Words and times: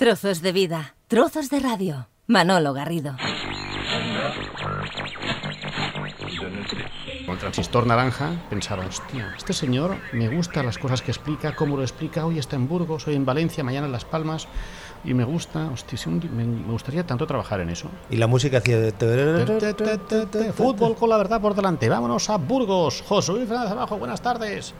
Trozos 0.00 0.42
de 0.42 0.52
vida, 0.52 0.94
trozos 1.08 1.48
de 1.48 1.58
radio. 1.58 2.08
Manolo 2.26 2.74
Garrido. 2.74 3.16
Con 7.24 7.32
el 7.34 7.38
transistor 7.38 7.86
naranja 7.86 8.32
pensaba, 8.50 8.84
hostia, 8.84 9.32
este 9.38 9.54
señor 9.54 9.96
me 10.12 10.28
gusta 10.28 10.62
las 10.62 10.76
cosas 10.76 11.00
que 11.00 11.12
explica, 11.12 11.56
cómo 11.56 11.78
lo 11.78 11.82
explica, 11.82 12.26
hoy 12.26 12.38
está 12.38 12.56
en 12.56 12.68
Burgos, 12.68 13.06
hoy 13.08 13.14
en 13.14 13.24
Valencia, 13.24 13.64
mañana 13.64 13.86
en 13.86 13.92
Las 13.92 14.04
Palmas, 14.04 14.48
y 15.02 15.14
me 15.14 15.24
gusta, 15.24 15.70
hostia, 15.72 15.98
me, 16.12 16.44
gustaría 16.70 17.06
tanto 17.06 17.26
trabajar 17.26 17.60
en 17.60 17.70
eso. 17.70 17.88
Y 18.10 18.16
la 18.16 18.26
música 18.26 18.58
hacía... 18.58 18.78
de- 18.78 18.92
Fútbol 20.54 20.94
con 20.96 21.08
la 21.08 21.16
verdad 21.16 21.40
por 21.40 21.54
delante, 21.54 21.88
vámonos 21.88 22.28
a 22.28 22.36
Burgos, 22.36 23.02
José 23.08 23.32
Luis 23.32 23.48
Fernández 23.48 23.72
abajo, 23.72 23.96
buenas 23.96 24.20
tardes. 24.20 24.74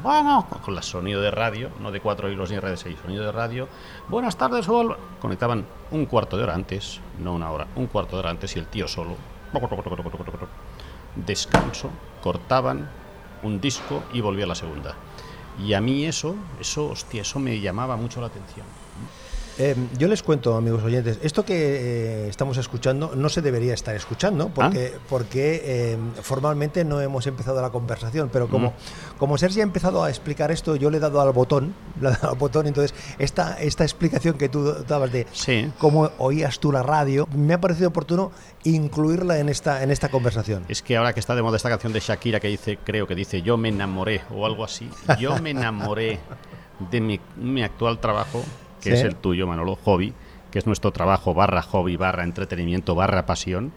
Vamos, 0.00 0.44
con 0.64 0.76
el 0.76 0.82
sonido 0.84 1.20
de 1.20 1.32
radio, 1.32 1.70
no 1.80 1.90
de 1.90 2.00
cuatro 2.00 2.30
hilos 2.30 2.50
ni 2.50 2.56
de 2.56 2.76
seis, 2.76 2.96
sonido 3.02 3.24
de 3.24 3.32
radio. 3.32 3.68
Buenas 4.08 4.36
tardes, 4.36 4.64
fútbol. 4.64 4.96
Conectaban 5.20 5.66
un 5.90 6.06
cuarto 6.06 6.36
de 6.36 6.44
hora 6.44 6.54
antes, 6.54 7.00
no 7.18 7.34
una 7.34 7.50
hora, 7.50 7.66
un 7.74 7.88
cuarto 7.88 8.14
de 8.14 8.20
hora 8.20 8.30
antes 8.30 8.54
y 8.54 8.60
el 8.60 8.66
tío 8.66 8.86
solo. 8.86 9.16
Descanso, 11.16 11.90
cortaban 12.22 12.88
un 13.42 13.60
disco 13.60 14.04
y 14.12 14.20
volvía 14.20 14.44
a 14.44 14.48
la 14.48 14.54
segunda. 14.54 14.94
Y 15.58 15.74
a 15.74 15.80
mí 15.80 16.04
eso, 16.04 16.36
eso, 16.60 16.90
hostia, 16.90 17.22
eso 17.22 17.40
me 17.40 17.58
llamaba 17.58 17.96
mucho 17.96 18.20
la 18.20 18.28
atención. 18.28 18.66
Eh, 19.60 19.74
yo 19.98 20.06
les 20.06 20.22
cuento, 20.22 20.56
amigos 20.56 20.84
oyentes, 20.84 21.18
esto 21.20 21.44
que 21.44 21.54
eh, 21.56 22.28
estamos 22.28 22.58
escuchando 22.58 23.12
no 23.16 23.28
se 23.28 23.42
debería 23.42 23.74
estar 23.74 23.96
escuchando 23.96 24.50
porque, 24.50 24.92
porque 25.08 25.60
eh, 25.64 25.98
formalmente 26.22 26.84
no 26.84 27.00
hemos 27.00 27.26
empezado 27.26 27.60
la 27.60 27.70
conversación, 27.70 28.30
pero 28.32 28.48
como, 28.48 28.72
como 29.18 29.36
Sergi 29.36 29.58
ha 29.60 29.64
empezado 29.64 30.04
a 30.04 30.10
explicar 30.10 30.52
esto, 30.52 30.76
yo 30.76 30.90
le 30.90 30.98
he 30.98 31.00
dado 31.00 31.20
al 31.20 31.32
botón, 31.32 31.74
le 32.00 32.08
he 32.10 32.12
dado 32.12 32.30
al 32.30 32.38
botón, 32.38 32.68
entonces 32.68 32.94
esta, 33.18 33.60
esta 33.60 33.82
explicación 33.82 34.38
que 34.38 34.48
tú 34.48 34.72
dabas 34.86 35.10
de 35.10 35.26
Sí. 35.32 35.68
cómo 35.78 36.10
oías 36.18 36.60
tú 36.60 36.70
la 36.70 36.84
radio, 36.84 37.26
me 37.34 37.54
ha 37.54 37.60
parecido 37.60 37.88
oportuno 37.88 38.30
incluirla 38.62 39.38
en 39.40 39.48
esta, 39.48 39.82
en 39.82 39.90
esta 39.90 40.08
conversación. 40.08 40.64
Es 40.68 40.82
que 40.82 40.96
ahora 40.96 41.12
que 41.12 41.20
está 41.20 41.34
de 41.34 41.42
moda 41.42 41.56
esta 41.56 41.68
canción 41.68 41.92
de 41.92 41.98
Shakira 41.98 42.38
que 42.38 42.46
dice, 42.48 42.78
creo 42.84 43.08
que 43.08 43.16
dice, 43.16 43.42
yo 43.42 43.56
me 43.56 43.70
enamoré 43.70 44.22
o 44.30 44.46
algo 44.46 44.64
así. 44.64 44.88
Yo 45.18 45.36
me 45.40 45.50
enamoré 45.50 46.20
de 46.90 47.00
mi, 47.00 47.18
mi 47.36 47.62
actual 47.64 47.98
trabajo, 47.98 48.44
que 48.82 48.90
Sí. 48.90 48.96
es 48.96 49.02
el 49.02 49.16
tuyo, 49.16 49.46
Manolo, 49.46 49.76
hobby, 49.76 50.12
que 50.50 50.58
es 50.58 50.66
nuestro 50.66 50.90
trabajo 50.92 51.34
barra 51.34 51.62
hobby, 51.62 51.96
barra 51.96 52.24
entretenimiento, 52.24 52.94
barra 52.94 53.26
pasión. 53.26 53.72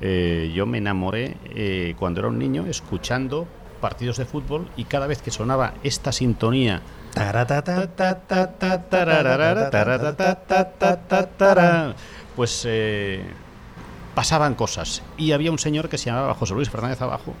Eh, 0.00 0.52
yo 0.54 0.66
me 0.66 0.78
enamoré 0.78 1.36
eh, 1.54 1.94
cuando 1.98 2.20
era 2.20 2.28
un 2.28 2.38
niño 2.38 2.66
escuchando 2.66 3.46
partidos 3.80 4.16
de 4.16 4.24
fútbol 4.24 4.68
y 4.76 4.84
cada 4.84 5.06
vez 5.06 5.20
que 5.22 5.30
sonaba 5.30 5.74
esta 5.82 6.10
sintonía 6.12 6.80
pues 12.34 12.64
eh, 12.66 13.22
pasaban 14.14 14.54
cosas. 14.54 15.02
Y 15.16 15.32
había 15.32 15.50
un 15.52 15.58
señor 15.58 15.88
que 15.88 15.98
se 15.98 16.06
llamaba 16.06 16.34
José 16.34 16.54
Luis 16.54 16.70
Fernández 16.70 17.00
Abajo, 17.02 17.34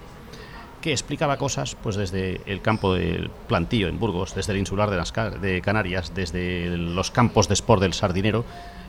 que 0.84 0.92
explicaba 0.92 1.38
cosas 1.38 1.78
pues 1.82 1.96
desde 1.96 2.42
el 2.44 2.60
campo 2.60 2.92
del 2.92 3.30
plantío 3.48 3.88
en 3.88 3.98
Burgos, 3.98 4.34
desde 4.34 4.52
el 4.52 4.58
insular 4.58 4.90
de, 4.90 4.98
las 4.98 5.14
de 5.40 5.62
Canarias, 5.62 6.12
desde 6.14 6.76
los 6.76 7.10
campos 7.10 7.48
de 7.48 7.54
sport 7.54 7.80
del 7.80 7.94
Sardinero. 7.94 8.44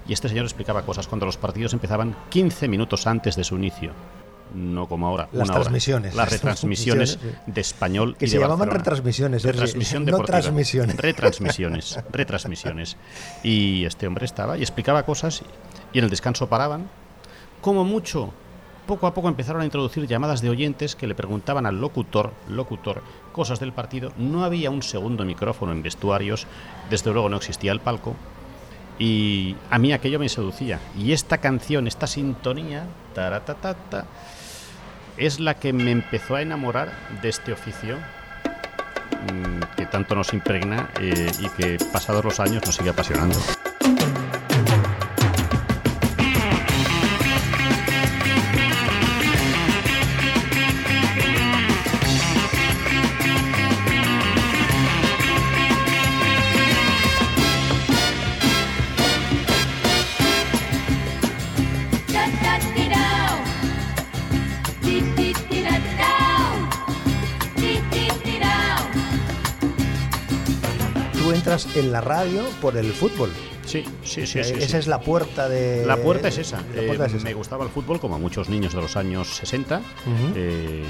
Y 0.06 0.12
este 0.12 0.28
señor 0.28 0.44
explicaba 0.44 0.86
cosas 0.86 1.08
cuando 1.08 1.26
los 1.26 1.38
partidos 1.38 1.72
empezaban 1.72 2.14
15 2.32 2.68
minutos 2.68 3.08
antes 3.08 3.38
de 3.38 3.46
su 3.46 3.56
inicio. 3.56 3.94
No 4.54 4.90
como 4.90 5.08
ahora. 5.08 5.30
Las 5.32 5.48
una 5.48 5.62
transmisiones. 5.62 6.16
Las 6.16 6.26
Las 6.26 6.34
retransmisiones 6.34 7.12
transmisiones, 7.18 7.56
de 7.56 7.62
español 7.62 8.18
Que 8.18 8.26
y 8.26 8.28
se 8.28 8.36
de 8.36 8.42
llamaban 8.42 8.60
Barcelona. 8.68 8.78
retransmisiones, 8.80 9.44
Retransmisión 9.44 10.06
no 10.06 10.20
transmisiones. 10.20 10.98
Retransmisiones, 10.98 12.00
retransmisiones. 12.12 12.98
Y 13.42 13.86
este 13.86 14.06
hombre 14.06 14.26
estaba 14.26 14.58
y 14.58 14.64
explicaba 14.64 15.04
cosas 15.04 15.44
y 15.94 16.00
en 16.00 16.04
el 16.04 16.10
descanso 16.10 16.50
paraban. 16.50 16.90
Como 17.62 17.86
mucho, 17.86 18.34
poco 18.86 19.08
a 19.08 19.14
poco 19.14 19.28
empezaron 19.28 19.62
a 19.62 19.66
introducir 19.66 20.08
llamadas 20.08 20.42
de 20.42 20.50
oyentes 20.50 20.96
que 20.96 21.08
le 21.08 21.16
preguntaban 21.16 21.66
al 21.66 21.80
locutor, 21.80 22.32
locutor, 22.48 23.02
cosas 23.32 23.60
del 23.60 23.74
partido. 23.74 24.12
No 24.18 24.44
había 24.44 24.70
un 24.70 24.84
segundo 24.84 25.26
micrófono 25.26 25.72
en 25.72 25.84
vestuarios, 25.84 26.48
desde 26.90 27.12
luego 27.12 27.30
no 27.30 27.38
existía 27.38 27.72
el 27.72 27.80
palco. 27.80 28.16
Y 28.98 29.56
a 29.70 29.78
mí 29.78 29.92
aquello 29.92 30.20
me 30.20 30.30
seducía. 30.30 30.80
Y 30.98 31.12
esta 31.12 31.40
canción, 31.40 31.88
esta 31.88 32.08
sintonía, 32.08 32.88
taratatata, 33.14 34.06
es 35.18 35.40
la 35.40 35.56
que 35.56 35.74
me 35.74 35.92
empezó 35.92 36.36
a 36.36 36.42
enamorar 36.42 36.92
de 37.22 37.30
este 37.30 37.52
oficio 37.54 37.98
mm, 37.98 39.76
que 39.78 39.86
tanto 39.86 40.16
nos 40.16 40.34
impregna 40.34 40.90
eh, 41.00 41.32
y 41.40 41.50
que 41.50 41.78
pasados 41.92 42.24
los 42.24 42.40
años 42.40 42.64
nos 42.66 42.76
sigue 42.76 42.90
apasionando. 42.90 43.38
En 71.76 71.92
la 71.92 72.02
radio 72.02 72.44
por 72.62 72.78
el 72.78 72.92
fútbol. 72.94 73.30
Sí, 73.66 73.84
sí, 74.04 74.26
sí. 74.26 74.40
Eh, 74.40 74.44
sí, 74.44 74.54
esa 74.58 74.68
sí. 74.68 74.78
es 74.78 74.88
la 74.88 75.00
puerta 75.00 75.50
de... 75.50 75.86
La 75.86 75.98
puerta 75.98 76.28
es 76.28 76.38
esa. 76.38 76.62
La 76.76 76.82
Eh, 76.82 76.88
puerta 76.88 77.06
es 77.08 77.14
esa. 77.14 77.24
Me 77.24 77.34
gustaba 77.34 77.64
el 77.64 77.70
fútbol 77.72 78.00
como 78.00 78.16
a 78.16 78.18
muchos 78.18 78.50
niños 78.50 78.74
de 78.74 78.82
los 78.82 78.96
años 78.96 79.28
60 79.36 79.82
eh, 80.36 80.84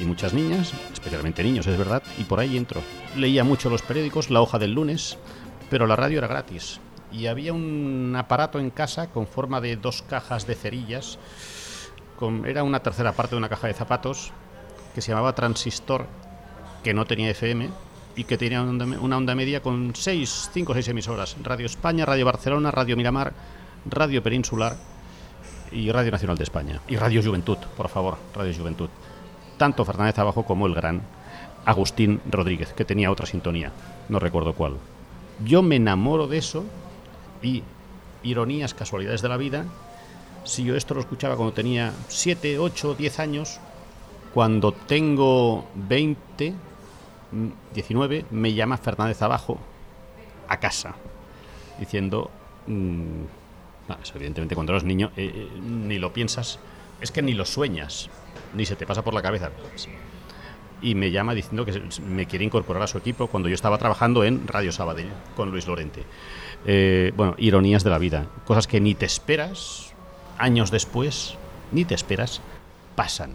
y 0.00 0.04
muchas 0.04 0.32
niñas, 0.34 0.72
especialmente 0.92 1.42
niños, 1.42 1.66
es 1.66 1.76
verdad, 1.78 2.02
y 2.18 2.24
por 2.24 2.40
ahí 2.40 2.56
entro. 2.56 2.80
Leía 3.16 3.44
mucho 3.44 3.70
los 3.70 3.82
periódicos, 3.82 4.30
la 4.30 4.40
hoja 4.40 4.58
del 4.58 4.72
lunes, 4.72 5.18
pero 5.70 5.86
la 5.86 5.96
radio 5.96 6.18
era 6.18 6.26
gratis. 6.26 6.80
Y 7.12 7.26
había 7.26 7.52
un 7.52 8.14
aparato 8.18 8.58
en 8.58 8.70
casa 8.70 9.08
con 9.10 9.26
forma 9.26 9.60
de 9.60 9.76
dos 9.76 10.02
cajas 10.02 10.46
de 10.46 10.54
cerillas, 10.54 11.18
con, 12.18 12.46
era 12.46 12.62
una 12.62 12.80
tercera 12.82 13.12
parte 13.12 13.34
de 13.34 13.38
una 13.38 13.48
caja 13.48 13.66
de 13.68 13.74
zapatos, 13.74 14.32
que 14.94 15.02
se 15.02 15.10
llamaba 15.12 15.34
transistor, 15.34 16.06
que 16.82 16.94
no 16.94 17.04
tenía 17.04 17.30
FM 17.30 17.68
y 18.16 18.24
que 18.24 18.38
tenía 18.38 18.62
una 18.62 19.16
onda, 19.16 19.34
media 19.34 19.62
con 19.62 19.94
6, 19.94 20.50
5 20.52 20.72
o 20.72 20.74
6 20.74 20.88
emisoras. 20.88 21.36
Radio 21.42 21.66
España, 21.66 22.06
Radio 22.06 22.24
Barcelona, 22.24 22.70
Radio 22.70 22.96
Miramar, 22.96 23.34
Radio 23.84 24.22
Peninsular 24.22 24.76
y 25.70 25.90
Radio 25.92 26.10
Nacional 26.10 26.38
de 26.38 26.44
España. 26.44 26.80
Y 26.88 26.96
Radio 26.96 27.22
Juventud, 27.22 27.58
por 27.76 27.88
favor, 27.88 28.16
Radio 28.34 28.54
Juventud. 28.54 28.88
Tanto 29.58 29.84
Fernández 29.84 30.18
Abajo 30.18 30.44
como 30.44 30.66
el 30.66 30.74
gran 30.74 31.02
Agustín 31.66 32.22
Rodríguez, 32.30 32.72
que 32.72 32.84
tenía 32.86 33.10
otra 33.10 33.26
sintonía, 33.26 33.72
no 34.08 34.18
recuerdo 34.18 34.54
cuál. 34.54 34.76
Yo 35.44 35.60
me 35.62 35.76
enamoro 35.76 36.26
de 36.26 36.38
eso 36.38 36.64
y 37.42 37.62
ironías, 38.22 38.72
casualidades 38.72 39.20
de 39.20 39.28
la 39.28 39.36
vida. 39.36 39.64
Si 40.44 40.64
yo 40.64 40.74
esto 40.74 40.94
lo 40.94 41.00
escuchaba 41.00 41.36
cuando 41.36 41.52
tenía 41.52 41.92
7, 42.08 42.58
8, 42.58 42.94
10 42.94 43.18
años, 43.18 43.60
cuando 44.32 44.72
tengo 44.72 45.66
20, 45.74 46.52
mm, 46.52 46.65
19, 47.74 48.26
me 48.30 48.54
llama 48.54 48.76
Fernández 48.76 49.20
Abajo 49.22 49.58
a 50.48 50.58
casa, 50.58 50.94
diciendo, 51.78 52.30
mm, 52.66 53.22
no, 53.88 53.98
evidentemente 54.14 54.54
cuando 54.54 54.72
eres 54.72 54.84
niño 54.84 55.10
eh, 55.16 55.32
eh, 55.34 55.48
ni 55.60 55.98
lo 55.98 56.12
piensas, 56.12 56.58
es 57.00 57.10
que 57.10 57.22
ni 57.22 57.34
lo 57.34 57.44
sueñas, 57.44 58.10
ni 58.54 58.66
se 58.66 58.76
te 58.76 58.86
pasa 58.86 59.02
por 59.02 59.14
la 59.14 59.22
cabeza. 59.22 59.50
Y 60.82 60.94
me 60.94 61.10
llama 61.10 61.34
diciendo 61.34 61.64
que 61.64 61.80
me 62.06 62.26
quiere 62.26 62.44
incorporar 62.44 62.82
a 62.82 62.86
su 62.86 62.98
equipo 62.98 63.28
cuando 63.28 63.48
yo 63.48 63.54
estaba 63.54 63.78
trabajando 63.78 64.24
en 64.24 64.46
Radio 64.46 64.72
Sabadell 64.72 65.08
con 65.34 65.50
Luis 65.50 65.66
Lorente. 65.66 66.04
Eh, 66.66 67.12
bueno, 67.16 67.34
ironías 67.38 67.84
de 67.84 67.90
la 67.90 67.98
vida, 67.98 68.26
cosas 68.44 68.66
que 68.66 68.80
ni 68.80 68.94
te 68.94 69.06
esperas, 69.06 69.94
años 70.38 70.70
después, 70.70 71.36
ni 71.72 71.84
te 71.84 71.94
esperas, 71.94 72.40
pasan. 72.94 73.32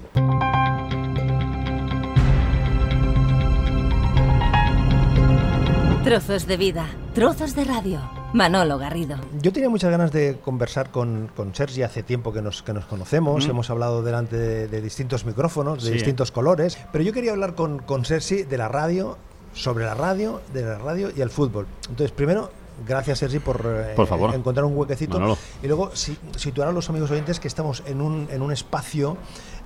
Trozos 6.03 6.47
de 6.47 6.57
vida, 6.57 6.87
trozos 7.13 7.55
de 7.55 7.63
radio. 7.63 7.99
Manolo 8.33 8.77
Garrido. 8.79 9.17
Yo 9.41 9.51
tenía 9.53 9.69
muchas 9.69 9.91
ganas 9.91 10.11
de 10.11 10.37
conversar 10.43 10.89
con, 10.89 11.29
con 11.35 11.53
Sergi 11.53 11.83
hace 11.83 12.01
tiempo 12.01 12.31
que 12.33 12.41
nos, 12.41 12.63
que 12.63 12.73
nos 12.73 12.85
conocemos, 12.85 13.45
hemos 13.47 13.69
hablado 13.69 14.01
delante 14.01 14.37
de, 14.37 14.67
de 14.67 14.81
distintos 14.81 15.25
micrófonos, 15.25 15.83
de 15.83 15.89
Sí. 15.89 15.93
distintos 15.95 16.31
colores, 16.31 16.77
pero 16.91 17.03
yo 17.03 17.11
quería 17.13 17.31
hablar 17.31 17.53
con, 17.55 17.79
con 17.79 18.05
Sergi 18.05 18.43
de 18.43 18.57
la 18.57 18.67
radio, 18.69 19.17
sobre 19.53 19.83
la 19.85 19.93
radio, 19.93 20.41
de 20.53 20.63
la 20.63 20.77
radio 20.79 21.09
y 21.15 21.21
el 21.21 21.29
fútbol. 21.29 21.67
Entonces, 21.89 22.11
primero, 22.11 22.49
gracias 22.87 23.19
Sergi 23.19 23.39
por, 23.39 23.61
eh, 23.65 23.93
Por 23.95 24.07
favor. 24.07 24.33
encontrar 24.35 24.65
un 24.65 24.77
huequecito. 24.77 25.13
Manolo. 25.19 25.37
Y 25.63 25.67
luego 25.67 25.91
si- 25.95 26.17
situar 26.35 26.67
a 26.67 26.71
los 26.71 26.89
amigos 26.89 27.11
oyentes 27.11 27.39
que 27.39 27.47
estamos 27.47 27.83
en 27.85 28.01
un, 28.01 28.27
en 28.31 28.41
un 28.41 28.51
espacio 28.51 29.17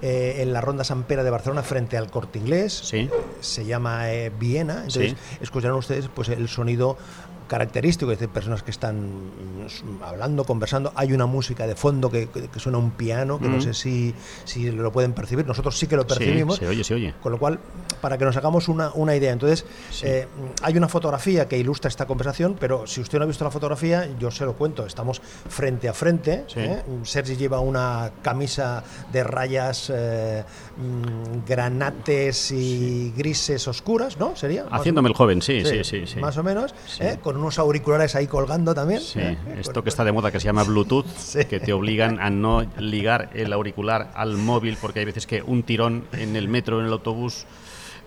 eh, 0.02 0.38
en 0.40 0.54
la 0.54 0.62
Ronda 0.62 0.84
San 0.84 1.04
Pera 1.04 1.24
de 1.24 1.30
Barcelona 1.30 1.64
frente 1.64 1.98
al 1.98 2.10
Corte 2.12 2.40
Inglés. 2.40 2.74
Sí. 2.84 3.10
Se 3.40 3.66
llama 3.66 4.12
eh, 4.12 4.32
Viena. 4.38 4.78
Entonces 4.86 5.12
Sí. 5.12 5.38
escucharán 5.42 5.78
ustedes 5.78 6.10
pues, 6.14 6.30
el 6.30 6.48
sonido 6.50 6.98
característico, 7.48 8.12
es 8.12 8.20
decir, 8.20 8.34
personas 8.34 8.64
que 8.64 8.72
están 8.72 9.06
mm, 9.06 10.04
hablando, 10.04 10.44
conversando, 10.44 10.92
hay 10.96 11.14
una 11.14 11.26
música 11.26 11.68
de 11.68 11.76
fondo 11.76 12.10
que, 12.10 12.28
que 12.28 12.60
suena 12.60 12.78
un 12.78 12.92
piano, 12.92 13.40
que 13.40 13.48
no 13.48 13.62
sé 13.62 13.74
si, 13.74 14.14
si 14.44 14.72
lo 14.72 14.92
pueden 14.92 15.14
percibir, 15.14 15.46
nosotros 15.46 15.78
sí 15.78 15.88
que 15.88 15.96
lo 15.96 16.06
percibimos. 16.08 16.58
se 16.58 16.68
oye, 16.68 16.84
se 16.84 16.94
oye. 16.94 17.14
Con 17.22 17.32
lo 17.32 17.40
cual, 17.40 17.60
para 18.02 18.18
que 18.18 18.26
nos 18.26 18.36
hagamos 18.38 18.68
una, 18.68 18.92
una 18.94 19.16
idea, 19.16 19.32
entonces, 19.32 19.66
eh, 20.04 20.28
hay 20.62 20.78
una 20.78 20.88
fotografía 20.88 21.48
que 21.48 21.58
ilustra 21.58 21.90
esta 21.90 22.06
conversación, 22.06 22.56
pero 22.60 22.88
si 22.88 23.02
usted 23.02 23.18
no 23.20 23.26
ha 23.26 23.28
visto 23.28 23.44
la 23.44 23.52
fotografía, 23.52 24.10
yo 24.20 24.32
se 24.32 24.46
lo 24.46 24.54
cuento, 24.54 24.86
estamos 24.86 25.22
frente 25.22 25.90
a 25.90 25.94
frente, 25.94 26.46
¿eh? 26.56 26.84
Sergi 27.04 27.36
lleva 27.36 27.60
una 27.60 28.12
camisa 28.22 28.84
de 29.12 29.24
rayas 29.24 29.92
eh, 29.94 30.44
mm, 30.78 31.48
granates 31.48 32.52
y 32.52 33.14
grises 33.16 33.68
oscuras, 33.68 34.18
¿no? 34.20 34.36
¿Sería? 34.36 34.66
Haciéndome 34.72 35.10
el 35.10 35.16
joven, 35.16 35.42
sí, 35.42 35.64
sí, 35.66 36.06
sí. 36.06 36.20
Más 36.20 36.38
o 36.38 36.44
menos, 36.44 36.74
con 37.22 37.35
unos 37.38 37.60
auriculares 37.60 38.16
ahí 38.16 38.28
colgando 38.28 38.74
también. 38.74 39.02
Sí, 39.02 39.20
esto 39.58 39.84
que 39.84 39.90
está 39.90 40.04
de 40.04 40.12
moda 40.12 40.32
que 40.32 40.40
se 40.40 40.46
llama 40.46 40.64
Bluetooth, 40.64 41.06
que 41.50 41.60
te 41.60 41.74
obligan 41.74 42.20
a 42.20 42.30
no 42.30 42.66
ligar 42.78 43.30
el 43.34 43.54
auricular 43.54 44.12
al 44.16 44.38
móvil, 44.38 44.78
porque 44.80 45.00
hay 45.00 45.06
veces 45.06 45.28
que 45.28 45.42
un 45.42 45.64
tirón 45.64 46.06
en 46.14 46.36
el 46.36 46.48
metro, 46.48 46.80
en 46.80 46.88
el 46.88 46.92
autobús, 46.92 47.46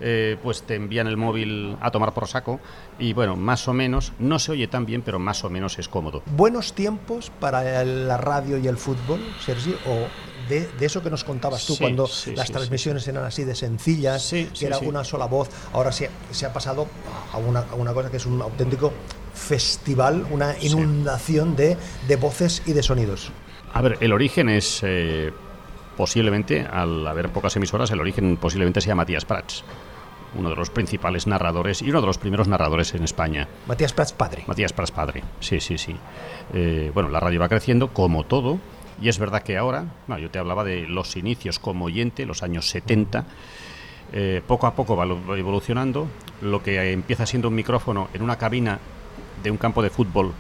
eh, 0.01 0.37
pues 0.45 0.63
te 0.63 0.77
envían 0.77 1.09
el 1.09 1.17
móvil 1.17 1.77
a 1.81 1.91
tomar 1.91 2.15
por 2.15 2.29
saco 2.29 2.61
y 3.01 3.15
bueno, 3.15 3.35
más 3.35 3.67
o 3.67 3.73
menos, 3.73 4.13
no 4.21 4.39
se 4.39 4.53
oye 4.53 4.69
tan 4.69 4.87
bien, 4.87 5.03
pero 5.03 5.19
más 5.19 5.43
o 5.43 5.51
menos 5.51 5.77
es 5.81 5.89
cómodo. 5.89 6.23
¿Buenos 6.27 6.73
tiempos 6.73 7.33
para 7.41 7.85
la 7.85 8.17
radio 8.17 8.59
y 8.59 8.69
el 8.69 8.77
fútbol, 8.77 9.21
Sergi? 9.45 9.75
¿O 9.87 10.07
de, 10.49 10.69
eso 10.81 11.03
que 11.03 11.11
nos 11.11 11.25
contabas 11.25 11.67
tú 11.67 11.77
cuando 11.77 12.09
las 12.35 12.51
transmisiones 12.51 13.09
eran 13.09 13.25
así 13.25 13.43
de 13.43 13.57
sencillas, 13.57 14.31
que 14.31 14.67
era 14.67 14.79
una 14.79 15.03
sola 15.03 15.27
voz? 15.27 15.49
Ahora 15.73 15.91
se, 15.91 16.11
se 16.31 16.47
ha 16.47 16.53
pasado 16.53 16.87
a 17.33 17.39
una, 17.39 17.61
a 17.61 17.75
una 17.75 17.93
cosa 17.93 18.09
que 18.09 18.19
es 18.19 18.27
un 18.27 18.41
auténtico 18.41 18.93
festival, 19.39 20.27
una 20.31 20.55
inundación 20.61 21.57
de, 21.57 21.77
de, 22.07 22.17
voces 22.17 22.63
y 22.67 22.73
de 22.73 22.83
sonidos. 22.83 23.33
A 23.73 23.81
ver, 23.81 23.99
el 24.01 24.13
origen 24.13 24.49
es 24.49 24.81
eh, 24.83 25.33
posiblemente, 25.97 26.67
al 26.71 27.07
haber 27.07 27.31
pocas 27.31 27.57
emisoras, 27.57 27.91
el 27.91 28.01
origen 28.01 28.37
posiblemente 28.37 28.81
sea 28.81 28.95
Matías 28.95 29.25
Prats 29.25 29.65
uno 30.35 30.51
de 30.51 30.57
los 30.57 30.71
principales 30.71 31.27
narradores 31.27 31.83
y 31.83 31.91
uno 31.91 32.01
de 32.01 32.07
los 32.07 32.19
primeros 32.19 32.49
narradores 32.49 32.95
en 32.95 33.03
España. 33.03 33.49
Matías 33.67 33.93
Prats 33.93 34.13
padre. 34.13 34.45
Matías 34.47 34.73
Prats 34.73 34.91
padre, 34.91 35.23
sí, 35.41 35.61
sí, 35.61 35.79
sí. 35.79 35.97
Eh, 36.53 36.91
bueno, 36.95 37.09
la 37.09 37.21
radio 37.21 37.41
va 37.41 37.49
creciendo 37.49 37.89
como 37.93 38.25
todo, 38.25 38.59
y 39.01 39.09
es 39.09 39.19
verdad 39.19 39.43
que 39.43 39.57
ahora, 39.57 39.87
yo 40.21 40.31
te 40.31 40.39
hablaba 40.39 40.65
de 40.65 40.87
los 40.87 41.17
inicios 41.17 41.59
como 41.59 41.87
oyente, 41.87 42.27
los 42.27 42.43
años 42.43 42.69
70, 42.69 43.25
eh, 44.13 44.43
poco 44.47 44.67
a 44.67 44.75
poco 44.75 44.97
va 44.97 45.05
evolucionando, 45.37 46.09
lo 46.41 46.63
que 46.63 46.93
empieza 46.93 47.27
siendo 47.27 47.49
un 47.49 47.55
micrófono 47.55 48.09
en 48.13 48.23
una 48.23 48.37
cabina 48.37 48.79
de 49.43 49.51
un 49.51 49.57
campo 49.57 49.83
de 49.83 49.91
fútbol 49.91 50.33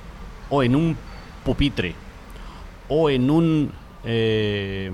o 0.50 0.62
en 0.62 0.76
un 0.76 0.96
pupitre 1.44 1.94
o 2.88 3.10
en 3.10 3.30
un 3.30 3.72
eh, 4.04 4.90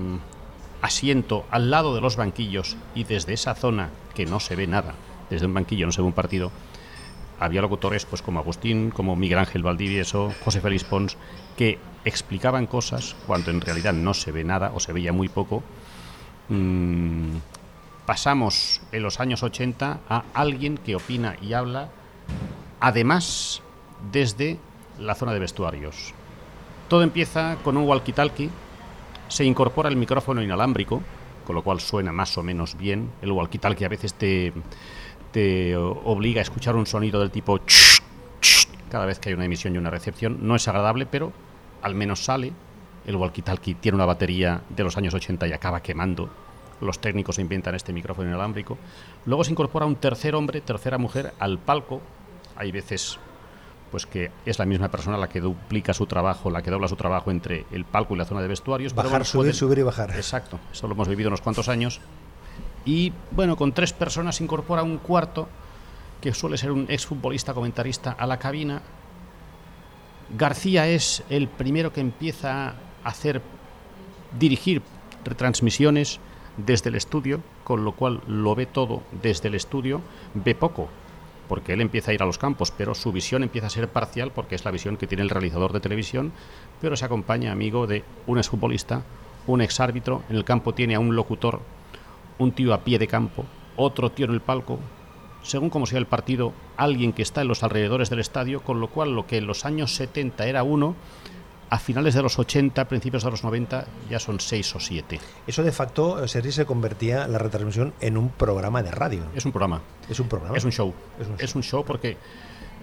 asiento 0.81 1.45
al 1.51 1.71
lado 1.71 1.95
de 1.95 2.01
los 2.01 2.15
banquillos 2.15 2.77
y 2.93 3.03
desde 3.03 3.33
esa 3.33 3.55
zona 3.55 3.89
que 4.13 4.25
no 4.25 4.39
se 4.39 4.55
ve 4.55 4.67
nada, 4.67 4.93
desde 5.29 5.45
un 5.45 5.53
banquillo 5.53 5.85
no 5.85 5.91
se 5.91 6.01
ve 6.01 6.07
un 6.07 6.13
partido, 6.13 6.51
había 7.39 7.61
locutores 7.61 8.05
pues 8.05 8.21
como 8.21 8.39
Agustín, 8.39 8.91
como 8.91 9.15
Miguel 9.15 9.39
Ángel 9.39 9.63
Valdivieso, 9.63 10.33
José 10.43 10.61
Félix 10.61 10.83
Pons, 10.83 11.17
que 11.57 11.79
explicaban 12.05 12.67
cosas 12.67 13.15
cuando 13.25 13.51
en 13.51 13.61
realidad 13.61 13.93
no 13.93 14.13
se 14.13 14.31
ve 14.31 14.43
nada 14.43 14.71
o 14.73 14.79
se 14.79 14.93
veía 14.93 15.11
muy 15.11 15.27
poco. 15.27 15.63
Mm, 16.49 17.37
pasamos 18.05 18.81
en 18.91 19.03
los 19.03 19.19
años 19.19 19.43
80 19.43 19.99
a 20.07 20.23
alguien 20.33 20.77
que 20.77 20.95
opina 20.95 21.35
y 21.41 21.53
habla, 21.53 21.89
además 22.79 23.61
desde 24.11 24.57
la 24.99 25.15
zona 25.15 25.33
de 25.33 25.39
vestuarios. 25.39 26.13
Todo 26.87 27.03
empieza 27.03 27.57
con 27.63 27.77
un 27.77 27.87
walkie-talkie 27.87 28.49
se 29.27 29.43
incorpora 29.43 29.89
el 29.89 29.95
micrófono 29.95 30.41
inalámbrico, 30.41 31.01
con 31.45 31.55
lo 31.55 31.63
cual 31.63 31.79
suena 31.79 32.11
más 32.11 32.37
o 32.37 32.43
menos 32.43 32.77
bien. 32.77 33.09
El 33.21 33.31
walkie-talkie 33.31 33.85
a 33.85 33.89
veces 33.89 34.13
te, 34.13 34.53
te 35.31 35.75
obliga 35.75 36.39
a 36.39 36.43
escuchar 36.43 36.75
un 36.75 36.85
sonido 36.85 37.19
del 37.19 37.31
tipo 37.31 37.59
cada 38.89 39.05
vez 39.05 39.19
que 39.19 39.29
hay 39.29 39.35
una 39.35 39.45
emisión 39.45 39.75
y 39.75 39.77
una 39.77 39.89
recepción. 39.89 40.39
No 40.47 40.55
es 40.55 40.67
agradable, 40.67 41.05
pero 41.05 41.33
al 41.81 41.95
menos 41.95 42.23
sale. 42.23 42.53
El 43.05 43.17
walkie-talkie 43.17 43.77
tiene 43.79 43.95
una 43.95 44.05
batería 44.05 44.61
de 44.69 44.83
los 44.83 44.97
años 44.97 45.13
80 45.13 45.47
y 45.47 45.53
acaba 45.53 45.81
quemando. 45.81 46.29
Los 46.81 46.99
técnicos 46.99 47.39
inventan 47.39 47.75
este 47.75 47.93
micrófono 47.93 48.27
inalámbrico. 48.29 48.77
Luego 49.25 49.43
se 49.43 49.51
incorpora 49.51 49.85
un 49.85 49.95
tercer 49.95 50.35
hombre, 50.35 50.61
tercera 50.61 50.97
mujer 50.97 51.33
al 51.39 51.57
palco. 51.57 52.01
Hay 52.57 52.71
veces 52.71 53.17
pues 53.91 54.05
que 54.05 54.31
es 54.45 54.59
la 54.59 54.65
misma 54.65 54.89
persona 54.89 55.17
la 55.17 55.29
que 55.29 55.41
duplica 55.41 55.93
su 55.93 56.05
trabajo, 56.05 56.49
la 56.49 56.61
que 56.61 56.71
dobla 56.71 56.87
su 56.87 56.95
trabajo 56.95 57.31
entre 57.31 57.65
el 57.71 57.85
palco 57.85 58.15
y 58.15 58.17
la 58.17 58.25
zona 58.25 58.41
de 58.41 58.47
vestuarios. 58.47 58.93
Bajar, 58.93 59.25
subir, 59.25 59.53
subir 59.53 59.79
y 59.79 59.83
bajar. 59.83 60.11
Exacto, 60.11 60.59
eso 60.71 60.87
lo 60.87 60.93
hemos 60.93 61.07
vivido 61.07 61.29
unos 61.29 61.41
cuantos 61.41 61.69
años. 61.69 62.01
Y 62.85 63.13
bueno, 63.31 63.55
con 63.55 63.73
tres 63.73 63.93
personas 63.93 64.41
incorpora 64.41 64.83
un 64.83 64.97
cuarto, 64.97 65.47
que 66.21 66.33
suele 66.33 66.57
ser 66.57 66.71
un 66.71 66.85
exfutbolista 66.89 67.53
comentarista, 67.53 68.11
a 68.11 68.25
la 68.27 68.39
cabina. 68.39 68.81
García 70.37 70.87
es 70.87 71.23
el 71.29 71.47
primero 71.47 71.93
que 71.93 72.01
empieza 72.01 72.69
a 72.69 72.75
hacer, 73.03 73.41
dirigir 74.39 74.81
retransmisiones 75.23 76.19
desde 76.57 76.89
el 76.89 76.95
estudio, 76.95 77.41
con 77.63 77.83
lo 77.83 77.93
cual 77.93 78.21
lo 78.27 78.55
ve 78.55 78.65
todo 78.65 79.03
desde 79.21 79.49
el 79.49 79.55
estudio, 79.55 80.01
ve 80.33 80.55
poco, 80.55 80.89
porque 81.47 81.73
él 81.73 81.81
empieza 81.81 82.11
a 82.11 82.13
ir 82.13 82.21
a 82.21 82.25
los 82.25 82.37
campos, 82.37 82.71
pero 82.71 82.95
su 82.95 83.11
visión 83.11 83.43
empieza 83.43 83.67
a 83.67 83.71
ser 83.71 83.87
parcial 83.87 84.31
porque 84.31 84.55
es 84.55 84.65
la 84.65 84.71
visión 84.71 84.97
que 84.97 85.07
tiene 85.07 85.23
el 85.23 85.29
realizador 85.29 85.73
de 85.73 85.79
televisión, 85.79 86.31
pero 86.81 86.95
se 86.95 87.05
acompaña, 87.05 87.51
amigo, 87.51 87.87
de 87.87 88.03
un 88.27 88.37
exfutbolista, 88.37 89.03
un 89.47 89.61
exárbitro, 89.61 90.23
en 90.29 90.35
el 90.35 90.45
campo 90.45 90.73
tiene 90.73 90.95
a 90.95 90.99
un 90.99 91.15
locutor, 91.15 91.61
un 92.37 92.51
tío 92.51 92.73
a 92.73 92.83
pie 92.83 92.99
de 92.99 93.07
campo, 93.07 93.45
otro 93.75 94.11
tío 94.11 94.25
en 94.25 94.33
el 94.33 94.41
palco, 94.41 94.79
según 95.43 95.69
como 95.69 95.85
sea 95.85 95.99
el 95.99 96.07
partido, 96.07 96.53
alguien 96.75 97.13
que 97.13 97.21
está 97.21 97.41
en 97.41 97.47
los 97.47 97.63
alrededores 97.63 98.09
del 98.09 98.19
estadio, 98.19 98.61
con 98.61 98.79
lo 98.79 98.87
cual 98.87 99.15
lo 99.15 99.27
que 99.27 99.37
en 99.37 99.47
los 99.47 99.65
años 99.65 99.93
70 99.95 100.47
era 100.47 100.63
uno, 100.63 100.95
a 101.75 101.79
finales 101.79 102.13
de 102.13 102.21
los 102.21 102.39
80, 102.39 102.87
principios 102.87 103.25
de 103.25 103.31
los 103.31 103.43
90, 103.43 103.85
ya 104.09 104.17
son 104.17 104.39
seis 104.39 104.73
o 104.75 104.79
siete. 104.79 105.19
Eso 105.45 105.61
de 105.61 105.73
facto, 105.73 106.25
Sergi, 106.25 106.53
se 106.53 106.65
convertía 106.65 107.27
la 107.27 107.37
retransmisión 107.37 107.93
en 107.99 108.15
un 108.15 108.29
programa 108.29 108.81
de 108.81 108.91
radio. 108.91 109.23
Es 109.35 109.43
un 109.43 109.51
programa. 109.51 109.81
Es 110.09 110.21
un 110.21 110.29
programa. 110.29 110.55
Es 110.55 110.63
un 110.63 110.71
show. 110.71 110.93
Es 111.37 111.53
un 111.53 111.63
show, 111.63 111.83
porque, 111.83 112.15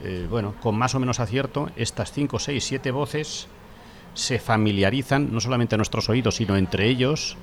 eh, 0.03 0.27
bueno, 0.29 0.57
con 0.61 0.77
más 0.77 0.95
o 0.95 1.01
menos 1.01 1.21
acierto, 1.21 1.71
estas 1.75 2.13
cinco, 2.13 2.39
seis, 2.39 2.65
siete 2.65 2.91
voces 2.91 3.49
se 4.13 4.39
familiarizan 4.39 5.33
no 5.33 5.41
solamente 5.41 5.75
a 5.75 5.79
nuestros 5.79 6.11
oídos, 6.11 6.37
sino 6.37 6.59
entre 6.59 6.87
ellos. 6.87 7.39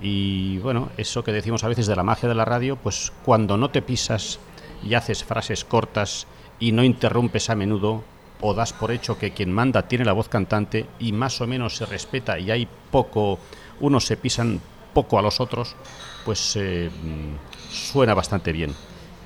Y 0.00 0.56
bueno, 0.60 0.88
eso 0.96 1.22
que 1.22 1.32
decimos 1.32 1.64
a 1.64 1.68
veces 1.68 1.86
de 1.86 1.96
la 1.96 2.02
magia 2.02 2.30
de 2.30 2.34
la 2.34 2.46
radio, 2.46 2.76
pues 2.76 3.12
cuando 3.26 3.58
no 3.58 3.68
te 3.68 3.82
pisas 3.82 4.40
y 4.82 4.94
haces 4.94 5.22
frases 5.22 5.66
cortas 5.66 6.26
y 6.58 6.72
no 6.72 6.82
interrumpes 6.82 7.50
a 7.50 7.56
menudo, 7.56 8.04
o 8.40 8.54
das 8.54 8.72
por 8.72 8.90
hecho 8.90 9.18
que 9.18 9.32
quien 9.32 9.52
manda 9.52 9.88
tiene 9.88 10.04
la 10.04 10.12
voz 10.12 10.28
cantante 10.28 10.86
y 10.98 11.12
más 11.12 11.40
o 11.40 11.46
menos 11.46 11.76
se 11.76 11.86
respeta 11.86 12.38
y 12.38 12.50
hay 12.50 12.68
poco, 12.90 13.38
unos 13.80 14.04
se 14.04 14.16
pisan 14.16 14.60
poco 14.94 15.18
a 15.18 15.22
los 15.22 15.40
otros, 15.40 15.76
pues 16.24 16.56
eh, 16.56 16.90
suena 17.70 18.14
bastante 18.14 18.52
bien. 18.52 18.74